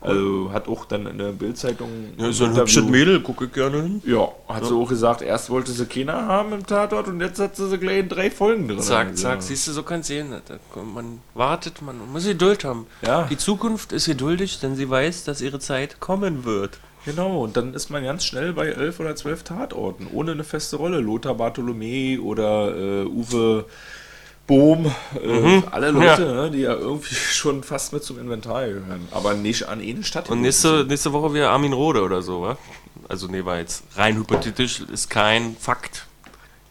Also 0.03 0.51
hat 0.53 0.69
auch 0.69 0.85
dann 0.85 1.07
in 1.07 1.19
der 1.19 1.33
Bildzeitung. 1.33 1.89
Ja, 2.17 2.33
so 2.33 2.45
ein 2.45 2.57
hübsches 2.57 2.85
Mädel, 2.85 3.21
gucke 3.21 3.45
ich 3.47 3.53
gerne 3.53 3.83
hin. 3.83 4.03
Ja, 4.05 4.29
hat 4.49 4.67
sie 4.67 4.75
auch 4.75 4.89
gesagt, 4.89 5.23
erst 5.23 5.49
wollte 5.51 5.73
sie 5.73 5.87
keiner 5.87 6.27
haben 6.27 6.53
im 6.53 6.67
Tatort 6.67 7.09
und 7.09 7.21
jetzt 7.21 7.39
hat 7.41 7.57
sie 7.57 7.69
sie 7.69 7.79
gleich 7.79 7.99
in 8.01 8.09
drei 8.09 8.31
Folgen 8.31 8.69
drin. 8.69 8.81
Zack, 8.81 9.17
zack, 9.17 9.43
siehst 9.43 9.69
du, 9.69 9.73
so 9.73 9.83
kann 9.83 10.01
es 10.01 10.09
sehen. 10.09 10.31
Da 10.49 10.55
kommt- 10.73 10.95
Man 10.95 11.21
wartet, 11.35 11.83
man 11.83 11.97
muss 12.13 12.25
Geduld 12.27 12.65
haben. 12.65 12.87
Ja. 13.07 13.25
Die 13.31 13.37
Zukunft 13.39 13.93
ist 13.93 14.07
geduldig, 14.07 14.59
denn 14.61 14.75
sie 14.77 14.91
weiß, 14.91 15.25
dass 15.25 15.41
ihre 15.41 15.59
Zeit 15.61 16.01
kommen 16.01 16.45
wird. 16.45 16.79
Genau, 17.05 17.43
und 17.43 17.57
dann 17.57 17.75
ist 17.75 17.91
man 17.91 18.05
ganz 18.05 18.25
schnell 18.25 18.53
bei 18.53 18.69
elf 18.69 19.01
oder 19.01 19.17
zwölf 19.17 19.43
Tatorten, 19.43 20.07
ohne 20.13 20.33
eine 20.33 20.45
feste 20.45 20.77
Rolle. 20.77 21.01
Lothar 21.01 21.35
Bartholomä 21.35 22.19
oder 22.21 22.77
äh, 22.77 23.05
Uwe 23.07 23.65
Bohm, 24.53 24.93
äh, 25.15 25.63
alle 25.71 25.91
Leute, 25.93 26.27
ne, 26.27 26.51
die 26.51 26.59
ja 26.59 26.75
irgendwie 26.75 27.15
schon 27.15 27.63
fast 27.63 27.95
mit 27.95 28.05
zum 28.05 28.19
Inventar 28.19 28.67
gehören, 28.67 29.09
aber 29.11 29.33
nicht 29.33 29.67
an 29.67 29.81
eine 29.81 30.05
Stadt. 30.05 30.29
Und 30.29 30.43
nächste, 30.43 30.85
nächste 30.85 31.15
Woche 31.15 31.33
wieder 31.33 31.49
Armin 31.49 31.73
Rohde 31.73 32.03
oder 32.03 32.21
so, 32.21 32.43
wa? 32.43 32.59
Also, 33.09 33.29
nee, 33.29 33.47
war 33.47 33.59
jetzt 33.59 33.83
rein 33.97 34.17
hypothetisch, 34.17 34.81
ist 34.81 35.09
kein 35.09 35.57
Fakt. 35.59 36.07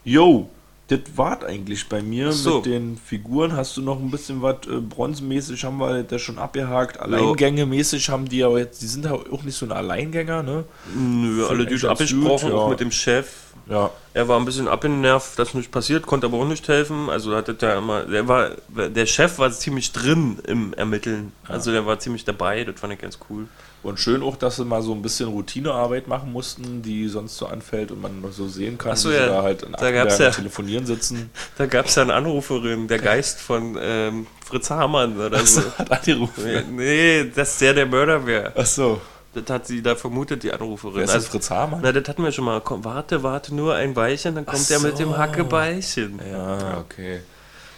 Yo, 0.04 0.48
das 0.86 1.00
war 1.16 1.44
eigentlich 1.44 1.88
bei 1.88 2.02
mir 2.02 2.30
so. 2.30 2.56
mit 2.56 2.66
den 2.66 2.96
Figuren. 2.96 3.56
Hast 3.56 3.76
du 3.76 3.82
noch 3.82 3.98
ein 3.98 4.12
bisschen 4.12 4.42
was 4.42 4.58
äh, 4.68 4.78
bronzenmäßig 4.78 5.64
haben 5.64 5.78
wir 5.78 6.04
das 6.04 6.22
schon 6.22 6.38
abgehakt. 6.38 7.00
Alleingänge-mäßig 7.00 8.08
haben 8.10 8.28
die 8.28 8.44
aber 8.44 8.60
jetzt, 8.60 8.80
die 8.82 8.86
sind 8.86 9.06
ja 9.06 9.12
auch 9.12 9.42
nicht 9.42 9.56
so 9.56 9.66
ein 9.66 9.72
Alleingänger, 9.72 10.44
ne? 10.44 10.64
Nö, 10.96 11.46
alle 11.46 11.64
eigentlich 11.64 11.80
gut 11.80 11.88
ganz 11.88 12.00
abgesprochen, 12.00 12.50
ja. 12.50 12.54
auch 12.54 12.70
mit 12.70 12.78
dem 12.78 12.92
Chef. 12.92 13.26
Ja. 13.68 13.90
Er 14.14 14.28
war 14.28 14.38
ein 14.38 14.44
bisschen 14.44 14.68
abgenervt, 14.68 15.38
dass 15.38 15.54
nichts 15.54 15.70
passiert, 15.70 16.04
konnte 16.06 16.26
aber 16.26 16.36
auch 16.38 16.44
nicht 16.46 16.68
helfen. 16.68 17.08
Also 17.08 17.34
hat 17.34 17.62
er 17.62 17.78
immer, 17.78 18.02
der 18.02 18.28
war, 18.28 18.50
der 18.68 19.06
Chef 19.06 19.38
war 19.38 19.50
ziemlich 19.52 19.92
drin 19.92 20.38
im 20.46 20.74
Ermitteln. 20.74 21.32
Also 21.48 21.72
der 21.72 21.86
war 21.86 21.98
ziemlich 21.98 22.24
dabei, 22.26 22.64
das 22.64 22.78
fand 22.78 22.92
ich 22.92 22.98
ganz 22.98 23.18
cool. 23.30 23.46
Und 23.82 23.98
schön 23.98 24.22
auch, 24.22 24.36
dass 24.36 24.56
sie 24.56 24.64
mal 24.64 24.80
so 24.82 24.92
ein 24.92 25.02
bisschen 25.02 25.28
Routinearbeit 25.28 26.06
machen 26.06 26.30
mussten, 26.30 26.82
die 26.82 27.08
sonst 27.08 27.36
so 27.36 27.46
anfällt 27.46 27.90
und 27.90 28.00
man 28.02 28.22
so 28.30 28.46
sehen 28.46 28.78
kann, 28.78 28.92
Ach 28.92 28.96
so, 28.96 29.10
wie 29.10 29.14
ja. 29.14 29.22
sie 29.24 29.28
da 29.30 29.42
halt 29.42 29.62
in 29.62 29.72
Da 29.72 29.90
gab's 29.90 30.18
ja- 30.18 30.30
telefonieren 30.30 30.86
sitzen. 30.86 31.30
Da 31.58 31.66
gab 31.66 31.86
es 31.86 31.94
ja 31.96 32.02
eine 32.02 32.14
Anruferin, 32.14 32.86
der 32.88 32.98
Geist 32.98 33.40
von 33.40 33.76
ähm, 33.80 34.26
Fritz 34.44 34.70
Hamann 34.70 35.18
oder 35.18 35.44
so. 35.44 35.62
hat 35.78 35.90
angerufen. 35.90 36.76
nee, 36.76 37.24
dass 37.34 37.58
der 37.58 37.74
der 37.74 37.86
Mörder 37.86 38.24
wäre. 38.26 38.52
Ach 38.56 38.66
so. 38.66 39.00
Das 39.34 39.44
hat 39.48 39.66
sie 39.66 39.82
da 39.82 39.94
vermutet, 39.96 40.42
die 40.42 40.52
Anruferin. 40.52 40.96
Wer 40.96 41.04
ist 41.04 41.14
das 41.14 41.26
Fritz 41.28 41.50
Hamann? 41.50 41.80
na, 41.82 41.90
das 41.92 42.06
hatten 42.08 42.22
wir 42.22 42.32
schon 42.32 42.44
mal. 42.44 42.60
Komm, 42.60 42.84
warte, 42.84 43.22
warte 43.22 43.54
nur 43.54 43.74
ein 43.74 43.96
Weilchen, 43.96 44.34
dann 44.34 44.44
kommt 44.44 44.62
Ach 44.66 44.70
er 44.70 44.80
mit 44.80 44.98
dem. 44.98 45.16
Hackebeilchen. 45.16 46.20
Ja, 46.30 46.78
okay. 46.78 47.20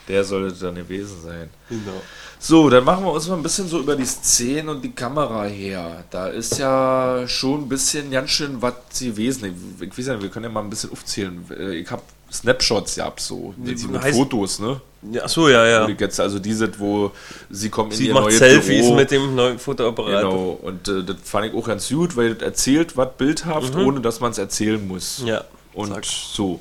Der 0.09 0.23
sollte 0.25 0.55
dann 0.67 0.75
gewesen 0.75 1.17
sein. 1.23 1.49
Genau. 1.69 2.03
So, 2.39 2.69
dann 2.69 2.85
machen 2.85 3.05
wir 3.05 3.13
uns 3.13 3.27
mal 3.29 3.37
ein 3.37 3.43
bisschen 3.43 3.67
so 3.69 3.79
über 3.79 3.97
die 3.97 4.05
Szenen 4.05 4.69
und 4.69 4.83
die 4.85 4.93
Kamera 4.93 5.45
her. 5.45 6.05
Da 6.11 6.27
ist 6.27 6.59
ja 6.59 7.25
schon 7.27 7.63
ein 7.63 7.69
bisschen 7.71 8.11
ganz 8.11 8.29
schön 8.31 8.61
was 8.61 8.75
gewesen. 8.99 9.77
Ich, 9.81 9.89
ich 9.89 9.99
weiß 9.99 10.07
ja, 10.09 10.21
wir 10.21 10.29
können 10.29 10.45
ja 10.45 10.51
mal 10.51 10.61
ein 10.61 10.69
bisschen 10.69 10.91
aufzählen. 10.93 11.43
Äh, 11.59 11.77
Ich 11.77 11.91
habe 11.91 12.03
Snapshots 12.35 12.97
gehabt, 12.97 13.21
so. 13.21 13.55
Die- 13.57 13.75
Die, 13.75 13.87
mit 13.87 14.03
heißt- 14.03 14.13
Fotos, 14.15 14.59
ne? 14.59 14.81
Ja, 15.13 15.29
so, 15.29 15.49
ja, 15.49 15.67
ja. 15.67 15.87
Die 15.87 15.93
jetzt, 15.99 16.19
also 16.19 16.39
diese, 16.39 16.79
wo 16.81 17.11
sie 17.51 17.69
kommen 17.71 17.91
in 17.91 17.97
Sie 17.97 18.07
ihr 18.09 18.15
macht 18.15 18.25
neues 18.25 18.39
Selfies 18.39 18.81
Büro. 18.83 18.95
mit 18.97 19.11
dem 19.11 19.35
neuen 19.35 19.59
Fotoapparat. 19.59 20.23
Genau, 20.23 20.59
und 20.63 20.89
äh, 20.89 21.05
das 21.05 21.17
fand 21.25 21.47
ich 21.47 21.55
auch 21.55 21.67
ganz 21.67 21.89
gut, 21.91 22.17
weil 22.17 22.35
das 22.35 22.43
erzählt 22.43 22.97
was 22.97 23.09
bildhaft, 23.19 23.75
ohne 23.77 24.01
dass 24.01 24.21
man 24.21 24.33
es 24.33 24.39
erzählen 24.39 24.87
muss. 24.87 25.21
Mhm. 25.21 25.27
Ja. 25.29 25.45
Und 25.75 25.93
zack. 25.93 26.05
so. 26.07 26.61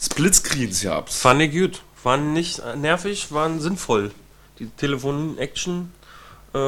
Splitscreens 0.00 0.82
gab's. 0.82 1.20
Fand 1.20 1.40
ich 1.42 1.52
gut. 1.52 1.82
Waren 2.02 2.32
nicht 2.32 2.60
nervig, 2.76 3.32
waren 3.32 3.60
sinnvoll. 3.60 4.10
Die 4.58 4.66
Telefon-Action 4.66 5.92
äh, 6.54 6.58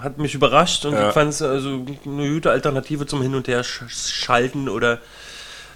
hat 0.00 0.18
mich 0.18 0.34
überrascht 0.34 0.84
und 0.84 0.92
Ja. 0.94 1.08
ich 1.08 1.14
fand 1.14 1.30
es 1.30 1.40
also 1.42 1.84
eine 2.06 2.32
gute 2.34 2.50
Alternative 2.50 3.06
zum 3.06 3.22
Hin- 3.22 3.34
und 3.34 3.48
Her 3.48 3.62
sch 3.64 3.82
schalten 3.88 4.68
oder 4.68 4.98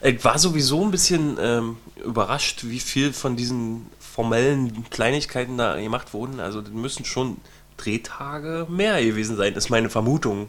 Ich 0.03 0.25
war 0.25 0.39
sowieso 0.39 0.85
ein 0.85 0.91
bisschen 0.91 1.37
ähm, 1.41 1.77
überrascht, 2.05 2.65
wie 2.65 2.81
viel 2.81 3.13
von 3.13 3.37
diesen 3.37 3.87
formellen 3.99 4.85
Kleinigkeiten 4.91 5.59
da 5.59 5.77
gemacht 5.81 6.13
wurden. 6.15 6.41
Also 6.41 6.61
das 6.61 6.73
müssen 6.73 7.05
schon 7.05 7.37
Drehtage 7.77 8.67
mehr 8.69 9.03
gewesen 9.05 9.37
sein, 9.37 9.55
ist 9.55 9.71
meine 9.71 9.91
Vermutung. 9.91 10.49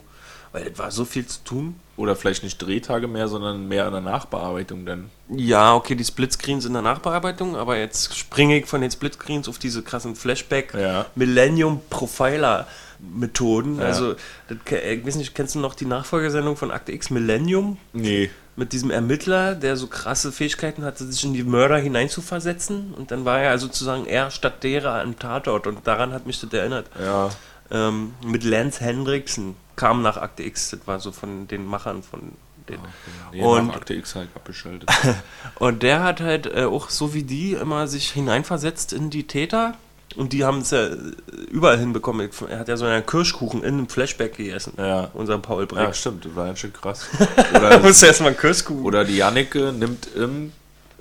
Weil 0.52 0.68
es 0.68 0.80
war 0.80 0.90
so 0.90 1.06
viel 1.06 1.28
zu 1.28 1.44
tun. 1.44 1.76
Oder 1.96 2.16
vielleicht 2.16 2.42
nicht 2.44 2.58
Drehtage 2.58 3.08
mehr, 3.08 3.28
sondern 3.28 3.68
mehr 3.68 3.86
an 3.86 3.92
der 3.92 4.02
Nachbearbeitung 4.02 4.84
dann. 4.86 5.12
Ja, 5.30 5.76
okay, 5.76 5.94
die 5.96 6.04
Splitscreens 6.06 6.66
in 6.66 6.74
der 6.74 6.82
Nachbearbeitung, 6.82 7.56
aber 7.56 7.78
jetzt 7.78 8.18
springe 8.18 8.58
ich 8.58 8.66
von 8.66 8.82
den 8.82 8.90
Splitscreens 8.90 9.48
auf 9.48 9.60
diese 9.60 9.84
krassen 9.84 10.16
Flashback 10.16 10.74
Ja. 10.74 11.06
Millennium 11.14 11.82
Profiler 11.92 12.68
Methoden. 13.00 13.78
Ja. 13.80 13.86
Also, 13.86 14.16
das, 14.48 14.58
ke- 14.66 14.80
ich 14.80 15.06
weiß 15.06 15.16
nicht, 15.18 15.36
kennst 15.36 15.54
du 15.56 15.60
noch 15.60 15.76
die 15.76 15.86
Nachfolgesendung 15.86 16.56
von 16.56 16.72
Akte 16.72 16.94
X 16.94 17.10
Millennium? 17.12 17.78
Nee. 17.94 18.32
Mit 18.60 18.74
diesem 18.74 18.92
Ermittler, 18.92 19.56
der 19.56 19.78
so 19.78 19.88
krasse 19.88 20.32
Fähigkeiten 20.34 20.84
hatte, 20.84 21.06
sich 21.10 21.24
in 21.24 21.34
die 21.34 21.44
Mörder 21.44 21.78
hineinzuversetzen. 21.78 22.94
Und 22.94 23.12
dann 23.12 23.24
war 23.24 23.40
er 23.40 23.58
sozusagen 23.58 24.06
er 24.06 24.32
statt 24.32 24.64
derer 24.64 25.02
am 25.02 25.18
Tatort. 25.18 25.66
Und 25.66 25.88
daran 25.88 26.12
hat 26.12 26.28
mich 26.28 26.42
das 26.42 26.52
erinnert. 26.52 26.88
Ja. 27.02 27.30
Ähm, 27.72 28.14
mit 28.26 28.44
Lance 28.44 28.84
Hendrickson 28.84 29.56
kam 29.78 30.02
nach 30.02 30.18
Akte 30.18 30.44
X. 30.44 30.72
Das 30.72 30.82
war 30.86 31.00
so 31.00 31.12
von 31.14 31.48
den 31.48 31.66
Machern 31.66 32.04
von 32.04 32.34
den. 32.68 32.80
Nee, 33.32 33.42
Und- 33.42 33.68
nach 33.68 33.78
Akte 33.78 33.94
X 33.94 34.16
halt 34.16 34.28
abgeschaltet. 34.36 34.90
Und 35.56 35.82
der 35.82 36.04
hat 36.04 36.20
halt 36.20 36.46
äh, 36.46 36.66
auch 36.66 36.90
so 36.90 37.14
wie 37.14 37.24
die 37.24 37.54
immer 37.54 37.88
sich 37.88 38.12
hineinversetzt 38.12 38.92
in 38.92 39.10
die 39.10 39.26
Täter. 39.26 39.76
Und 40.16 40.34
die 40.34 40.44
haben 40.44 40.60
es 40.62 40.72
ja 40.72 40.88
überall 41.52 41.78
hinbekommen. 41.78 42.30
Er 42.50 42.60
hat 42.60 42.68
ja 42.68 42.76
so 42.78 42.86
einen 42.86 43.06
Kirschkuchen 43.06 43.62
in 43.64 43.76
einem 43.76 43.90
Flashback 43.90 44.36
gegessen. 44.38 44.74
Ja. 44.78 45.10
Unser 45.14 45.38
Paul 45.38 45.62
ja, 45.62 45.66
Breck. 45.68 45.96
stimmt, 45.96 46.26
das 46.26 46.36
war 46.36 46.46
ganz 46.48 46.60
schön 46.60 46.74
krass. 46.74 47.08
Da 47.54 47.60
Oder, 47.60 47.80
musste 47.80 48.08
erstmal 48.08 48.30
einen 48.32 48.38
Kirschkuchen. 48.40 48.84
oder 48.84 49.06
die 49.06 49.18
Janneke 49.18 49.72
nimmt 49.72 50.08
im 50.16 50.52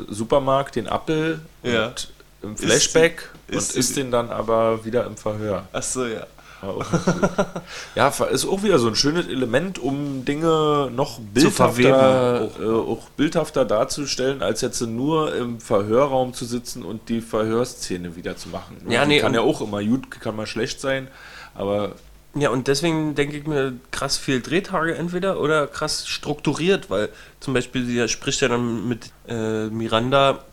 Supermarkt 0.09 0.77
den 0.77 0.87
Apfel 0.89 1.41
Ja. 1.63 1.87
und 1.89 2.13
im 2.43 2.57
Flashback 2.57 3.31
isst 3.49 3.73
und 3.73 3.79
isst 3.81 3.97
den 3.97 4.11
dann 4.11 4.31
aber 4.31 4.85
wieder 4.85 5.07
im 5.07 5.17
Verhör. 5.17 5.67
Achso, 5.73 6.05
ja. 6.07 6.27
Auch 6.61 6.85
ja, 7.95 8.09
ist 8.09 8.47
auch 8.47 8.63
wieder 8.63 8.79
so 8.79 8.89
ein 8.89 8.97
schönes 8.97 9.29
Element, 9.29 9.79
um 9.79 10.25
Dinge 10.25 10.91
noch 10.93 11.21
bildhafter, 11.21 11.73
verweben, 11.73 12.51
äh, 12.61 12.93
auch 12.93 13.09
bildhafter 13.11 13.65
darzustellen, 13.65 14.43
als 14.43 14.61
jetzt 14.61 14.81
nur 14.81 15.35
im 15.37 15.61
Verhörraum 15.61 16.35
zu 16.35 16.45
sitzen 16.45 16.83
und 16.83 17.09
die 17.09 17.21
Verhörszene 17.21 18.17
wieder 18.17 18.37
zu 18.37 18.49
machen. 18.49 18.77
Ja, 18.89 19.03
Die 19.03 19.09
nee, 19.09 19.21
kann 19.21 19.35
ja 19.35 19.41
auch 19.41 19.61
immer 19.61 19.83
gut, 19.85 20.11
kann 20.11 20.35
mal 20.35 20.47
schlecht 20.47 20.81
sein, 20.81 21.09
aber 21.55 21.93
Ja, 22.35 22.51
und 22.51 22.69
deswegen 22.69 23.15
denke 23.15 23.37
ich 23.37 23.47
mir, 23.47 23.75
krass 23.91 24.17
viel 24.19 24.41
Drehtage 24.43 24.95
entweder 24.97 25.41
oder 25.41 25.67
krass 25.67 26.09
strukturiert, 26.09 26.91
weil 26.91 27.09
zum 27.41 27.55
Beispiel 27.55 27.87
sie 27.87 28.09
spricht 28.09 28.41
ja 28.41 28.49
dann 28.49 28.89
mit 28.89 29.13
äh, 29.29 29.67
Miranda 29.67 30.45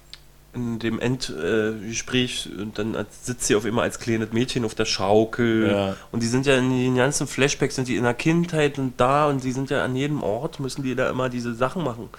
in 0.56 0.80
dem 0.80 1.00
Endgespräch 1.00 2.50
äh, 2.58 2.66
dann 2.74 2.96
sitzt 3.22 3.46
sie 3.46 3.56
auf 3.56 3.66
immer 3.66 3.82
als 3.82 4.00
kleines 4.00 4.32
Mädchen 4.32 4.66
auf 4.66 4.76
der 4.76 4.86
Schaukel 4.86 5.70
Ja. 5.70 5.96
und 6.12 6.24
die 6.24 6.28
sind 6.28 6.46
ja 6.46 6.56
in 6.58 6.70
den 6.70 6.96
ganzen 6.96 7.28
Flashbacks 7.28 7.76
sind 7.76 7.88
die 7.88 7.96
in 7.98 8.04
der 8.04 8.14
Kindheit 8.14 8.80
und 8.80 9.00
da 9.00 9.28
und 9.28 9.44
die 9.44 9.52
sind 9.52 9.70
ja 9.70 9.84
an 9.84 9.96
jedem 9.96 10.24
Ort 10.24 10.60
müssen 10.60 10.84
die 10.84 10.96
da 10.96 11.10
immer 11.10 11.30
diese 11.30 11.54
Sachen 11.54 11.84
machen. 11.84 12.10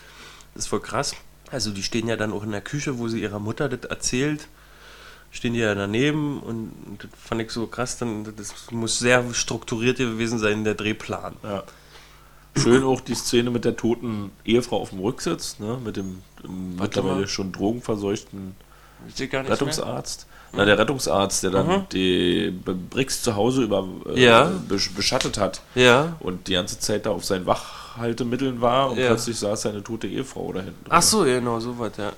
Das 0.54 0.64
ist 0.64 0.68
voll 0.68 0.80
krass. 0.80 1.14
Also 1.50 1.70
die 1.70 1.82
stehen 1.82 2.08
ja 2.08 2.16
dann 2.16 2.32
auch 2.32 2.42
in 2.42 2.50
der 2.52 2.60
Küche, 2.60 2.98
wo 2.98 3.08
sie 3.08 3.20
ihrer 3.22 3.38
Mutter 3.38 3.68
das 3.68 3.88
erzählt 3.90 4.48
stehen 5.32 5.52
die 5.52 5.60
ja 5.60 5.74
daneben 5.74 6.40
und 6.40 6.72
das 6.98 7.10
fand 7.22 7.42
ich 7.42 7.50
so 7.50 7.66
krass, 7.66 7.98
dann 7.98 8.24
das 8.36 8.70
muss 8.70 8.98
sehr 8.98 9.22
strukturiert 9.34 9.98
gewesen 9.98 10.38
sein, 10.38 10.64
der 10.64 10.74
Drehplan. 10.74 11.36
Ja. 11.42 11.64
Schön 12.56 12.82
auch 12.84 13.02
die 13.02 13.14
Szene 13.14 13.50
mit 13.50 13.66
der 13.66 13.76
toten 13.76 14.30
Ehefrau 14.46 14.80
auf 14.80 14.90
dem 14.90 15.00
Rücksitz, 15.00 15.58
ne, 15.58 15.78
mit 15.84 15.98
dem 15.98 16.22
mittlerweile 16.48 17.26
schon 17.28 17.52
drogenverseuchten 17.52 18.54
Rettungsarzt. 19.32 20.26
Na, 20.52 20.64
der 20.64 20.78
Rettungsarzt, 20.78 21.42
der 21.42 21.50
dann 21.50 21.66
Mhm. 21.66 21.86
die 21.92 22.50
B- 22.50 22.72
Brix 22.90 23.22
zu 23.22 23.36
Hause 23.36 23.62
über 23.62 23.86
äh, 24.14 24.22
Ja. 24.24 24.50
besch- 24.68 24.94
beschattet 24.94 25.38
hat. 25.38 25.60
Ja. 25.74 26.16
und 26.20 26.48
die 26.48 26.52
ganze 26.52 26.78
Zeit 26.78 27.04
da 27.04 27.10
auf 27.10 27.24
seinen 27.24 27.44
Wachhaltemitteln 27.46 28.60
war 28.60 28.90
und 28.90 28.98
Ja. 28.98 29.08
plötzlich 29.08 29.38
saß 29.38 29.62
seine 29.62 29.82
tote 29.82 30.06
Ehefrau 30.06 30.52
da 30.52 30.60
hinten. 30.60 30.84
Ach 30.88 31.02
so, 31.02 31.24
genau, 31.24 31.60
so 31.60 31.78
was, 31.78 31.92
ja. 31.98 32.12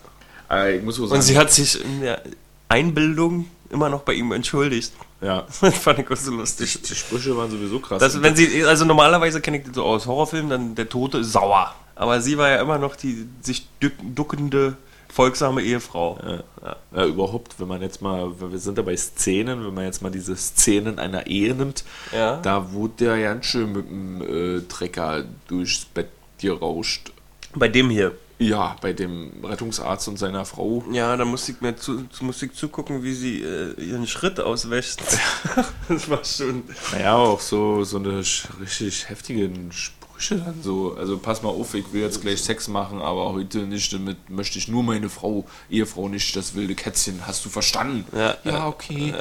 Äh, 0.51 0.77
ich 0.77 0.85
muss 0.85 0.97
so 0.97 1.07
sagen, 1.07 1.17
Und 1.19 1.23
sie 1.23 1.37
hat 1.39 1.51
sich 1.51 1.83
in 1.83 2.01
der 2.01 2.23
Einbildung 2.69 3.47
immer 3.71 3.89
noch 3.89 4.03
bei 4.03 4.13
ihm 4.15 4.31
entschuldigt. 4.33 4.93
Ja, 5.21 5.45
Das 5.61 5.77
fand 5.79 5.99
ich 6.01 6.11
auch 6.11 6.17
so 6.17 6.31
die, 6.31 6.37
lustig. 6.37 6.83
die 6.83 6.95
Sprüche 6.95 7.37
waren 7.37 7.51
sowieso 7.51 7.81
krass. 7.81 8.01
Das, 8.01 8.21
wenn 8.23 8.37
sie, 8.37 8.65
also 8.65 8.85
normalerweise 8.85 9.41
kenne 9.41 9.59
ich 9.59 9.65
das 9.65 9.75
so 9.75 9.85
aus 9.85 10.07
Horrorfilmen, 10.07 10.51
dann 10.51 10.75
der 10.75 10.89
Tote 10.89 11.19
ist 11.19 11.33
sauer. 11.33 11.75
Aber 11.95 12.21
sie 12.21 12.39
war 12.39 12.49
ja 12.49 12.61
immer 12.61 12.79
noch 12.79 12.95
die 12.97 13.27
sich 13.43 13.67
duck, 13.81 13.93
duckende, 14.15 14.77
folgsame 15.13 15.63
Ehefrau. 15.63 16.19
Ja. 16.63 16.77
Ja, 16.95 17.05
überhaupt, 17.07 17.59
wenn 17.59 17.67
man 17.69 17.83
jetzt 17.83 18.01
mal, 18.03 18.31
wir 18.39 18.59
sind 18.59 18.77
ja 18.79 18.85
bei 18.85 18.97
Szenen, 18.97 19.65
wenn 19.67 19.75
man 19.75 19.85
jetzt 19.85 20.03
mal 20.03 20.11
diese 20.11 20.37
Szenen 20.37 20.99
einer 20.99 21.27
Ehe 21.27 21.55
nimmt, 21.55 21.83
Ja. 22.13 22.37
da 22.37 22.73
wurde 22.73 22.95
der 23.01 23.21
ganz 23.21 23.47
schön 23.47 23.73
mit 23.73 23.89
dem 23.89 24.59
äh, 24.59 24.61
Trecker 24.69 25.25
durchs 25.49 25.85
Bett 25.87 26.09
gerauscht. 26.41 27.11
Bei 27.55 27.69
dem 27.69 27.91
hier. 27.91 28.13
Ja, 28.39 28.77
bei 28.81 28.93
dem 28.93 29.33
Rettungsarzt 29.43 30.07
und 30.07 30.17
seiner 30.17 30.45
Frau. 30.45 30.85
Ja, 30.93 31.17
da 31.17 31.25
musste 31.25 31.53
ich 31.53 31.61
mir 31.61 31.75
zu, 31.75 32.05
musste 32.21 32.47
ich 32.47 32.53
zugucken, 32.53 33.03
wie 33.03 33.13
sie 33.13 33.43
äh, 33.43 33.73
ihren 33.83 34.07
Schritt 34.07 34.39
auswäscht. 34.39 35.01
das 35.89 36.09
war 36.09 36.25
schon. 36.25 36.63
Naja, 36.93 37.17
auch 37.17 37.41
so, 37.41 37.83
so 37.83 37.99
eine 37.99 38.23
richtig 38.61 39.09
heftigen 39.09 39.73
Sprüche 39.73 40.37
dann 40.37 40.63
so. 40.63 40.95
Also 40.97 41.19
pass 41.19 41.43
mal 41.43 41.49
auf, 41.49 41.75
ich 41.75 41.93
will 41.93 42.03
jetzt 42.03 42.21
gleich 42.21 42.41
Sex 42.41 42.69
machen, 42.69 43.01
aber 43.01 43.33
heute 43.33 43.59
nicht, 43.59 43.93
damit 43.93 44.31
möchte 44.31 44.59
ich 44.59 44.69
nur 44.69 44.85
meine 44.85 45.09
Frau, 45.09 45.45
Ehefrau 45.69 46.09
nicht, 46.09 46.37
das 46.37 46.55
wilde 46.55 46.77
Kätzchen. 46.77 47.27
Hast 47.27 47.45
du 47.45 47.49
verstanden? 47.49 48.05
Ja, 48.17 48.37
Ja, 48.45 48.69
okay. 48.69 49.15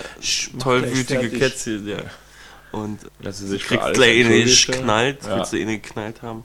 Mach 0.54 0.64
tollwütige. 0.64 1.32
Kätzchen, 1.32 1.88
ja. 1.88 1.98
Und 2.72 3.00
Dass 3.20 3.40
sie 3.40 3.48
sich 3.48 3.72
alles 3.72 3.98
gleich 3.98 4.28
nicht 4.28 4.68
entschuldigt, 4.70 5.26
ja. 5.26 5.38
willst 5.38 5.54
du 5.54 5.58
eh 5.58 5.66
nicht 5.66 5.84
geknallt 5.84 6.22
haben. 6.22 6.44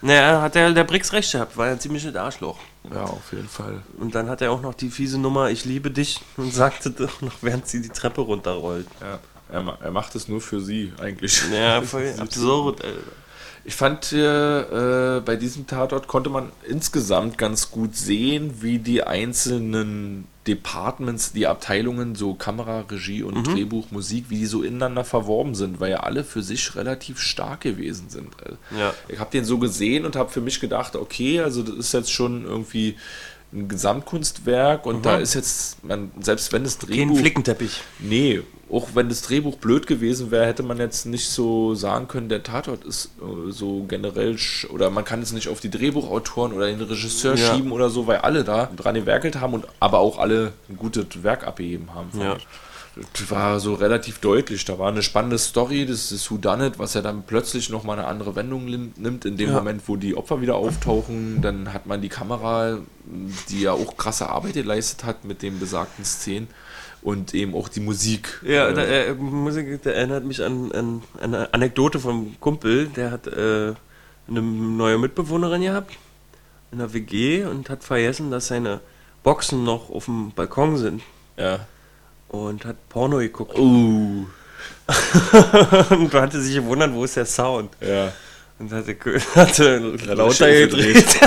Naja, 0.00 0.42
hat 0.42 0.54
der, 0.54 0.72
der 0.72 0.84
Brix 0.84 1.12
recht 1.12 1.32
gehabt, 1.32 1.56
war 1.56 1.66
ja 1.66 1.72
ein 1.72 1.80
ziemliches 1.80 2.14
Arschloch. 2.14 2.58
Ja, 2.92 3.02
auf 3.02 3.32
jeden 3.32 3.48
Fall. 3.48 3.82
Und 3.98 4.14
dann 4.14 4.28
hat 4.28 4.40
er 4.40 4.52
auch 4.52 4.62
noch 4.62 4.74
die 4.74 4.90
fiese 4.90 5.18
Nummer, 5.18 5.50
ich 5.50 5.64
liebe 5.64 5.90
dich, 5.90 6.20
und 6.36 6.54
sagte 6.54 6.90
doch 6.90 7.20
noch, 7.20 7.34
während 7.42 7.66
sie 7.66 7.82
die 7.82 7.88
Treppe 7.88 8.20
runterrollt. 8.20 8.86
Ja. 9.00 9.18
Er, 9.50 9.78
er 9.80 9.90
macht 9.90 10.14
es 10.14 10.28
nur 10.28 10.40
für 10.40 10.60
sie, 10.60 10.92
eigentlich. 11.00 11.42
Ja, 11.52 11.82
voll 11.82 12.14
absurd, 12.18 12.84
Alter. 12.84 12.98
Ich 13.64 13.74
fand, 13.74 14.12
äh, 14.12 15.20
bei 15.24 15.36
diesem 15.36 15.66
Tatort 15.66 16.06
konnte 16.06 16.30
man 16.30 16.52
insgesamt 16.66 17.36
ganz 17.36 17.70
gut 17.70 17.96
sehen, 17.96 18.62
wie 18.62 18.78
die 18.78 19.02
einzelnen 19.02 20.26
Departments, 20.48 21.32
die 21.32 21.46
Abteilungen, 21.46 22.14
so 22.14 22.32
Kamera, 22.34 22.80
Regie 22.90 23.22
und 23.22 23.46
Drehbuch, 23.46 23.90
Musik, 23.90 24.26
wie 24.30 24.38
die 24.38 24.46
so 24.46 24.62
ineinander 24.62 25.04
verworben 25.04 25.54
sind, 25.54 25.78
weil 25.78 25.90
ja 25.90 26.00
alle 26.00 26.24
für 26.24 26.42
sich 26.42 26.74
relativ 26.74 27.20
stark 27.20 27.60
gewesen 27.60 28.08
sind. 28.08 28.30
Ja. 28.76 28.94
Ich 29.08 29.18
habe 29.18 29.30
den 29.30 29.44
so 29.44 29.58
gesehen 29.58 30.06
und 30.06 30.16
habe 30.16 30.30
für 30.30 30.40
mich 30.40 30.58
gedacht, 30.58 30.96
okay, 30.96 31.40
also 31.40 31.62
das 31.62 31.76
ist 31.76 31.92
jetzt 31.92 32.10
schon 32.10 32.44
irgendwie 32.44 32.96
ein 33.52 33.68
Gesamtkunstwerk 33.68 34.84
und 34.86 35.06
da 35.06 35.16
ist 35.16 35.34
jetzt, 35.34 35.82
man, 35.84 36.10
selbst 36.20 36.52
wenn 36.52 36.64
das 36.64 36.78
Kein 36.78 36.88
Drehbuch... 36.90 37.18
Flickenteppich. 37.18 37.80
Nee, 37.98 38.42
auch 38.70 38.88
wenn 38.92 39.08
das 39.08 39.22
Drehbuch 39.22 39.56
blöd 39.56 39.86
gewesen 39.86 40.30
wäre, 40.30 40.44
hätte 40.46 40.62
man 40.62 40.76
jetzt 40.76 41.06
nicht 41.06 41.28
so 41.30 41.74
sagen 41.74 42.08
können, 42.08 42.28
der 42.28 42.42
Tatort 42.42 42.84
ist 42.84 43.10
äh, 43.22 43.50
so 43.50 43.84
generell, 43.88 44.32
sch- 44.34 44.68
oder 44.68 44.90
man 44.90 45.04
kann 45.06 45.22
es 45.22 45.32
nicht 45.32 45.48
auf 45.48 45.60
die 45.60 45.70
Drehbuchautoren 45.70 46.52
oder 46.52 46.66
den 46.66 46.80
Regisseur 46.82 47.34
Ja. 47.36 47.54
schieben 47.54 47.72
oder 47.72 47.88
so, 47.88 48.06
weil 48.06 48.18
alle 48.18 48.44
da 48.44 48.68
dran 48.76 48.94
gewerkelt 48.94 49.40
haben 49.40 49.54
und 49.54 49.64
aber 49.80 49.98
auch 50.00 50.18
alle 50.18 50.52
ein 50.68 50.76
gutes 50.76 51.06
Werk 51.22 51.46
abgegeben 51.46 51.88
haben. 51.94 52.10
Ja. 52.20 52.36
ich. 52.36 52.46
Das 53.12 53.30
war 53.30 53.60
so 53.60 53.74
relativ 53.74 54.18
deutlich. 54.18 54.64
Da 54.64 54.78
war 54.78 54.88
eine 54.88 55.02
spannende 55.02 55.38
Story, 55.38 55.86
das 55.86 56.10
ist 56.10 56.30
Who 56.30 56.38
Done 56.38 56.66
It, 56.66 56.78
was 56.78 56.94
ja 56.94 57.00
dann 57.02 57.22
plötzlich 57.26 57.70
nochmal 57.70 57.98
eine 57.98 58.08
andere 58.08 58.34
Wendung 58.34 58.64
nimmt. 58.64 59.24
In 59.24 59.36
dem 59.36 59.50
Ja. 59.50 59.56
Moment, 59.56 59.82
wo 59.86 59.96
die 59.96 60.16
Opfer 60.16 60.40
wieder 60.40 60.56
auftauchen, 60.56 61.40
dann 61.40 61.72
hat 61.72 61.86
man 61.86 62.00
die 62.00 62.08
Kamera, 62.08 62.78
die 63.48 63.60
ja 63.62 63.72
auch 63.72 63.96
krasse 63.96 64.28
Arbeit 64.28 64.54
geleistet 64.54 65.04
hat 65.04 65.24
mit 65.24 65.42
den 65.42 65.58
besagten 65.60 66.04
Szenen 66.04 66.48
und 67.02 67.34
eben 67.34 67.54
auch 67.54 67.68
die 67.68 67.80
Musik. 67.80 68.40
Ja, 68.44 68.68
Äh, 68.68 68.74
da, 68.74 68.82
äh, 68.82 69.14
Musik 69.14 69.82
der 69.82 69.94
erinnert 69.96 70.24
mich 70.24 70.42
an, 70.42 70.72
an, 70.72 71.02
an 71.20 71.34
eine 71.34 71.54
Anekdote 71.54 72.00
vom 72.00 72.34
Kumpel, 72.40 72.86
der 72.88 73.10
hat 73.12 73.26
äh, 73.28 73.74
eine 74.28 74.42
neue 74.42 74.98
Mitbewohnerin 74.98 75.62
gehabt 75.62 75.92
in 76.72 76.78
der 76.78 76.92
WG 76.92 77.44
und 77.44 77.70
hat 77.70 77.84
vergessen, 77.84 78.30
dass 78.30 78.48
seine 78.48 78.80
Boxen 79.22 79.62
noch 79.64 79.90
auf 79.90 80.06
dem 80.06 80.32
Balkon 80.32 80.76
sind 80.76 81.02
ja. 81.36 81.60
Und 82.28 82.64
hat 82.64 82.76
Porno 82.88 83.18
geguckt. 83.18 83.58
Uh, 83.58 84.26
und 85.90 86.14
hatte 86.14 86.40
sich 86.40 86.54
gewundert, 86.54 86.92
wo 86.92 87.04
ist 87.04 87.16
der 87.16 87.26
Sound? 87.26 87.70
ja. 87.80 88.12
Und 88.58 88.72
hatte, 88.72 88.96
hatte 89.36 89.78
lauter 90.06 90.50
gedreht. 90.50 91.06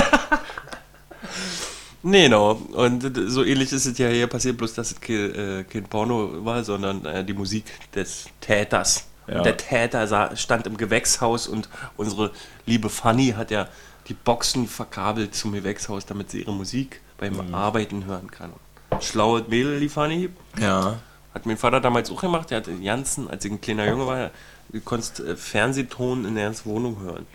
nee, 2.02 2.24
genau. 2.24 2.52
Und 2.72 3.10
so 3.28 3.42
ähnlich 3.42 3.72
ist 3.72 3.86
es 3.86 3.96
ja 3.96 4.08
hier 4.08 4.26
passiert, 4.26 4.58
bloß 4.58 4.74
dass 4.74 4.92
es 4.92 5.00
kein, 5.00 5.34
äh, 5.34 5.64
kein 5.64 5.84
Porno 5.84 6.44
war, 6.44 6.62
sondern 6.62 7.04
äh, 7.06 7.24
die 7.24 7.32
Musik 7.32 7.64
des 7.94 8.26
Täters. 8.40 9.06
Ja. 9.26 9.38
Und 9.38 9.46
der 9.46 9.56
Täter 9.56 10.06
sah, 10.06 10.36
stand 10.36 10.66
im 10.66 10.76
Gewächshaus 10.76 11.48
und 11.48 11.70
unsere 11.96 12.32
liebe 12.66 12.90
Fanny 12.90 13.34
hat 13.36 13.50
ja 13.50 13.68
die 14.08 14.14
Boxen 14.14 14.68
verkabelt 14.68 15.34
zum 15.34 15.52
Gewächshaus, 15.52 16.04
damit 16.04 16.30
sie 16.30 16.40
ihre 16.40 16.52
Musik 16.52 17.00
beim 17.18 17.54
Arbeiten 17.54 18.04
hören 18.04 18.30
kann. 18.30 18.52
Schlaues 19.00 19.48
Mädel, 19.48 19.80
die 19.80 19.88
Fanny. 19.88 20.28
Ja. 20.60 20.98
Hat 21.34 21.46
mein 21.46 21.56
Vater 21.56 21.80
damals 21.80 22.10
auch 22.10 22.20
gemacht. 22.20 22.50
Der 22.50 22.58
hatte 22.58 22.72
Janssen, 22.72 23.28
als 23.30 23.44
ich 23.44 23.50
ein 23.52 23.60
kleiner 23.60 23.86
Junge 23.88 24.06
war, 24.06 24.30
du 24.70 24.80
konntest 24.80 25.20
äh, 25.20 25.36
Fernsehton 25.36 26.24
in 26.26 26.34
der 26.34 26.44
ganzen 26.44 26.70
Wohnung 26.70 27.00
hören. 27.00 27.26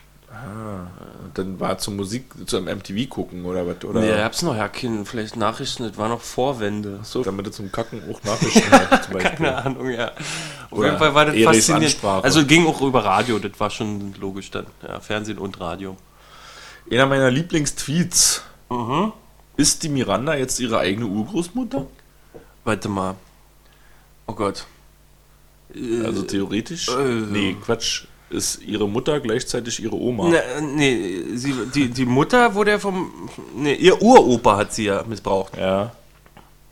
Und 1.23 1.35
dann 1.37 1.59
war 1.59 1.77
zur 1.77 1.93
Musik, 1.93 2.25
zum 2.45 2.65
MTV 2.65 3.09
gucken 3.09 3.45
oder 3.45 3.65
was? 3.65 3.83
Oder 3.85 4.01
Nee, 4.01 4.09
da 4.09 4.17
gab's 4.17 4.41
noch 4.43 4.55
ja 4.55 4.67
keine, 4.67 5.03
vielleicht 5.05 5.35
Nachrichten, 5.37 5.83
das 5.83 5.97
war 5.97 6.09
noch 6.09 6.21
Vorwände. 6.21 6.99
so, 7.03 7.23
damit 7.23 7.47
er 7.47 7.51
zum 7.53 7.71
Kacken 7.71 8.01
auch 8.11 8.21
Nachrichten 8.23 8.69
hat, 8.71 9.05
zum 9.05 9.13
Beispiel. 9.13 9.31
Keine 9.37 9.55
Ahnung, 9.55 9.89
ja. 9.89 10.11
Auf 10.69 10.77
Oder 10.77 10.87
jeden 10.89 10.99
Fall 10.99 11.15
war 11.15 11.25
das 11.25 11.35
Eris 11.35 11.45
faszinierend. 11.45 11.85
Ansprache. 11.85 12.23
Also 12.25 12.45
ging 12.45 12.67
auch 12.67 12.81
über 12.81 13.03
Radio, 13.05 13.39
das 13.39 13.57
war 13.59 13.69
schon 13.69 14.13
logisch 14.19 14.51
dann. 14.51 14.67
Ja, 14.87 14.99
Fernsehen 14.99 15.37
und 15.39 15.59
Radio. 15.59 15.95
Einer 16.91 17.05
meiner 17.07 17.31
Lieblingstweets. 17.31 18.43
Mhm. 18.69 19.13
Ist 19.57 19.83
die 19.83 19.89
Miranda 19.89 20.35
jetzt 20.35 20.59
ihre 20.59 20.79
eigene 20.79 21.05
Urgroßmutter? 21.07 21.85
Warte 22.63 22.89
mal. 22.89 23.15
Oh 24.27 24.33
Gott. 24.33 24.65
Äh, 25.73 26.05
Also 26.05 26.21
theoretisch? 26.23 26.87
äh, 26.89 27.21
nee, 27.31 27.55
Quatsch. 27.61 28.05
Ist 28.29 28.61
ihre 28.61 28.89
Mutter 28.89 29.21
gleichzeitig 29.21 29.81
ihre 29.81 29.95
Oma? 29.95 30.27
Ne, 30.27 30.41
nee, 30.61 31.23
sie, 31.35 31.53
die, 31.73 31.89
die 31.89 32.05
Mutter 32.05 32.53
wurde 32.53 32.71
ja 32.71 32.79
vom. 32.79 33.29
Nee, 33.55 33.75
ihr 33.75 34.01
Uropa 34.01 34.57
hat 34.57 34.73
sie 34.73 34.85
ja 34.85 35.01
missbraucht. 35.07 35.55
Ja, 35.55 35.93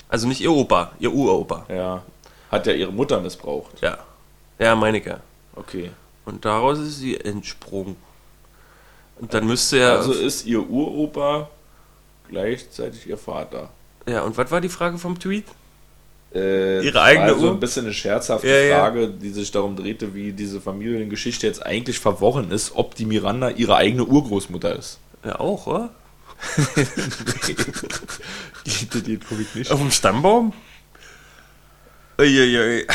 Also 0.09 0.27
nicht 0.27 0.41
ihr 0.41 0.51
Opa, 0.51 0.91
ihr 0.99 1.13
Uropa. 1.13 1.65
ja. 1.69 2.03
Hat 2.51 2.67
ja 2.67 2.73
ihre 2.73 2.91
Mutter 2.91 3.19
missbraucht. 3.21 3.81
Ja. 3.81 3.97
Ja, 4.59 4.75
meine 4.75 4.97
ich 4.99 5.05
ja. 5.05 5.19
Okay. 5.55 5.91
Und 6.25 6.43
daraus 6.45 6.77
ist 6.79 6.99
sie 6.99 7.17
entsprungen. 7.19 7.95
Und 9.19 9.33
dann 9.33 9.47
müsste 9.47 9.77
ja. 9.79 9.95
Also 9.95 10.11
ist 10.11 10.45
ihr 10.45 10.59
Uropa 10.69 11.49
gleichzeitig 12.29 13.07
ihr 13.07 13.17
Vater. 13.17 13.69
ja, 14.07 14.21
und 14.21 14.37
was 14.37 14.51
war 14.51 14.61
die 14.61 14.69
Frage 14.69 14.97
vom 14.97 15.17
Tweet? 15.19 15.45
Äh, 16.33 16.83
Ihre 16.83 16.93
das 16.93 17.03
eigene 17.03 17.31
war 17.31 17.39
so 17.39 17.45
Ur- 17.47 17.51
ein 17.53 17.59
bisschen 17.61 17.85
eine 17.85 17.93
scherzhafte 17.93 18.47
Ja, 18.47 18.55
ja. 18.57 18.79
Frage, 18.79 19.07
die 19.09 19.29
sich 19.29 19.51
darum 19.51 19.75
drehte, 19.77 20.13
wie 20.13 20.33
diese 20.33 20.59
Familiengeschichte 20.59 21.47
jetzt 21.47 21.65
eigentlich 21.65 21.99
verworren 21.99 22.51
ist, 22.51 22.73
ob 22.75 22.93
die 22.95 23.05
Miranda 23.05 23.49
ihre 23.51 23.75
eigene 23.77 24.03
Urgroßmutter 24.03 24.75
ist. 24.77 24.99
Ja, 25.23 25.39
auch, 25.39 25.65
oder? 25.67 25.89
Die, 28.65 28.85
die, 28.87 29.01
die 29.17 29.19
ich 29.41 29.55
nicht. 29.55 29.71
Auf 29.71 29.79
dem 29.79 29.91
Stammbaum? 29.91 30.53
Uiuiui. 32.19 32.85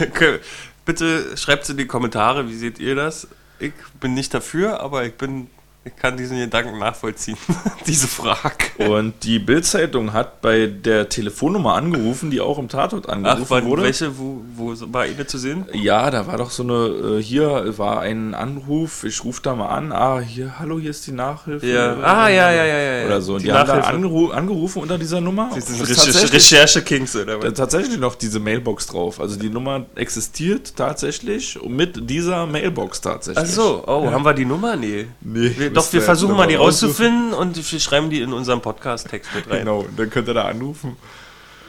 Okay, 0.00 0.38
Bitte 0.84 1.36
schreibt 1.36 1.64
es 1.64 1.70
in 1.70 1.76
die 1.78 1.86
Kommentare, 1.86 2.48
wie 2.48 2.54
seht 2.56 2.78
ihr 2.78 2.94
das? 2.94 3.26
Ich 3.58 3.72
bin 4.00 4.12
nicht 4.14 4.34
dafür, 4.34 4.80
aber 4.80 5.04
ich 5.04 5.14
bin, 5.14 5.48
ich 5.84 5.96
kann 5.96 6.16
diesen 6.16 6.38
Gedanken 6.38 6.78
nachvollziehen. 6.78 7.38
Diese 7.86 8.06
Frage. 8.08 8.63
Und 8.78 9.14
die 9.22 9.38
Bild-Zeitung 9.38 10.12
hat 10.12 10.40
bei 10.40 10.66
der 10.66 11.08
Telefonnummer 11.08 11.74
angerufen, 11.74 12.30
die 12.30 12.40
auch 12.40 12.58
im 12.58 12.68
Tatort 12.68 13.06
Ach, 13.08 13.12
angerufen 13.12 13.50
war, 13.50 13.64
wurde. 13.64 13.82
welche, 13.82 14.18
wo, 14.18 14.42
wo 14.56 14.74
war 14.92 15.02
eine 15.02 15.26
zu 15.26 15.38
sehen? 15.38 15.64
Ja, 15.72 16.10
da 16.10 16.26
war 16.26 16.38
doch 16.38 16.50
so 16.50 16.62
eine, 16.62 17.18
äh, 17.18 17.22
hier 17.22 17.78
war 17.78 18.00
ein 18.00 18.34
Anruf, 18.34 19.04
ich 19.04 19.22
rufe 19.24 19.40
da 19.42 19.54
mal 19.54 19.68
an, 19.68 19.92
ah, 19.92 20.18
hier, 20.20 20.58
hallo, 20.58 20.78
hier 20.78 20.90
ist 20.90 21.06
die 21.06 21.12
Nachhilfe. 21.12 21.66
Ja. 21.66 21.96
Ah, 22.02 22.28
ja, 22.28 22.50
ja, 22.50 22.64
ja, 22.64 22.78
ja. 23.00 23.06
Oder 23.06 23.20
so. 23.22 23.34
Und 23.34 23.42
die, 23.42 23.46
Die 23.46 23.52
haben 23.52 23.66
da 23.66 23.80
angeru 23.80 24.30
angerufen 24.30 24.82
unter 24.82 24.98
dieser 24.98 25.20
Nummer. 25.20 25.50
Das 25.54 25.66
sind 25.66 26.32
Recherche-Kings, 26.32 27.16
oder 27.16 27.42
was? 27.42 27.54
tatsächlich 27.54 27.98
noch 27.98 28.14
diese 28.14 28.40
Mailbox 28.40 28.86
drauf. 28.86 29.20
Also 29.20 29.38
die 29.38 29.50
Nummer 29.50 29.86
existiert 29.94 30.76
tatsächlich 30.76 31.58
mit 31.66 32.08
dieser 32.10 32.46
Mailbox 32.46 33.00
tatsächlich. 33.00 33.44
Ach 33.44 33.50
so, 33.50 33.84
oh, 33.86 34.04
Ja. 34.04 34.12
haben 34.12 34.24
wir 34.24 34.34
die 34.34 34.44
Nummer? 34.44 34.76
Nee. 34.76 35.06
Nee, 35.20 35.52
Wir, 35.56 35.70
doch, 35.70 35.92
wir 35.92 36.02
versuchen 36.02 36.36
mal 36.36 36.46
die 36.46 36.54
nochmal 36.54 36.68
rauszufinden 36.68 37.32
und 37.32 37.56
wir 37.72 37.80
schreiben 37.80 38.10
die 38.10 38.20
in 38.20 38.32
unseren 38.32 38.60
Podcast-Text 38.64 39.34
mit 39.34 39.50
rein. 39.50 39.58
Genau, 39.60 39.84
dann 39.94 40.08
könnt 40.08 40.26
ihr 40.26 40.34
da 40.34 40.46
anrufen. 40.46 40.96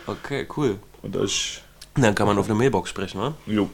Okay, 0.08 0.48
cool. 0.56 0.80
Und 1.02 1.18
euch. 1.18 1.62
Dann 1.96 2.16
kann 2.16 2.26
man 2.26 2.38
auf 2.38 2.46
eine 2.46 2.56
Mailbox 2.56 2.90
sprechen, 2.90 3.20
ne? 3.20 3.34
Jo. 3.46 3.70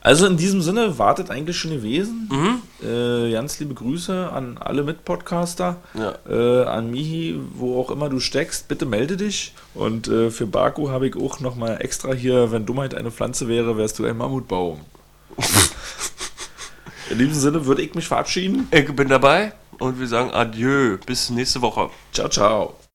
Also 0.00 0.26
in 0.26 0.36
diesem 0.36 0.60
Sinne, 0.60 0.98
wartet 0.98 1.30
eigentlich 1.30 1.56
schon 1.56 1.70
gewesen. 1.70 2.28
Mhm. 2.32 2.86
Äh, 2.86 3.32
ganz 3.32 3.58
liebe 3.60 3.74
Grüße 3.74 4.30
an 4.32 4.58
alle 4.58 4.82
Mitpodcaster. 4.82 5.76
Ja. 5.94 6.14
Äh, 6.28 6.64
an 6.64 6.90
Mihi, 6.90 7.38
wo 7.54 7.80
auch 7.80 7.90
immer 7.90 8.08
du 8.08 8.18
steckst, 8.18 8.66
bitte 8.68 8.86
melde 8.86 9.16
dich. 9.16 9.54
Und 9.74 10.08
äh, 10.08 10.30
für 10.30 10.46
Baku 10.46 10.90
habe 10.90 11.08
ich 11.08 11.16
auch 11.16 11.40
nochmal 11.40 11.78
extra 11.80 12.12
hier, 12.12 12.50
wenn 12.50 12.66
Dummheit 12.66 12.94
eine 12.94 13.10
Pflanze 13.10 13.48
wäre, 13.48 13.76
wärst 13.76 13.98
du 13.98 14.04
ein 14.04 14.16
Mammutbaum. 14.16 14.80
In 17.10 17.18
diesem 17.18 17.34
Sinne 17.34 17.66
würde 17.66 17.82
ich 17.82 17.94
mich 17.94 18.08
verabschieden. 18.08 18.68
Ich 18.70 18.92
bin 18.94 19.08
dabei 19.08 19.52
und 19.78 19.98
wir 19.98 20.06
sagen 20.06 20.30
Adieu. 20.30 20.98
Bis 21.06 21.30
nächste 21.30 21.62
Woche. 21.62 21.90
Ciao, 22.12 22.28
ciao. 22.28 22.87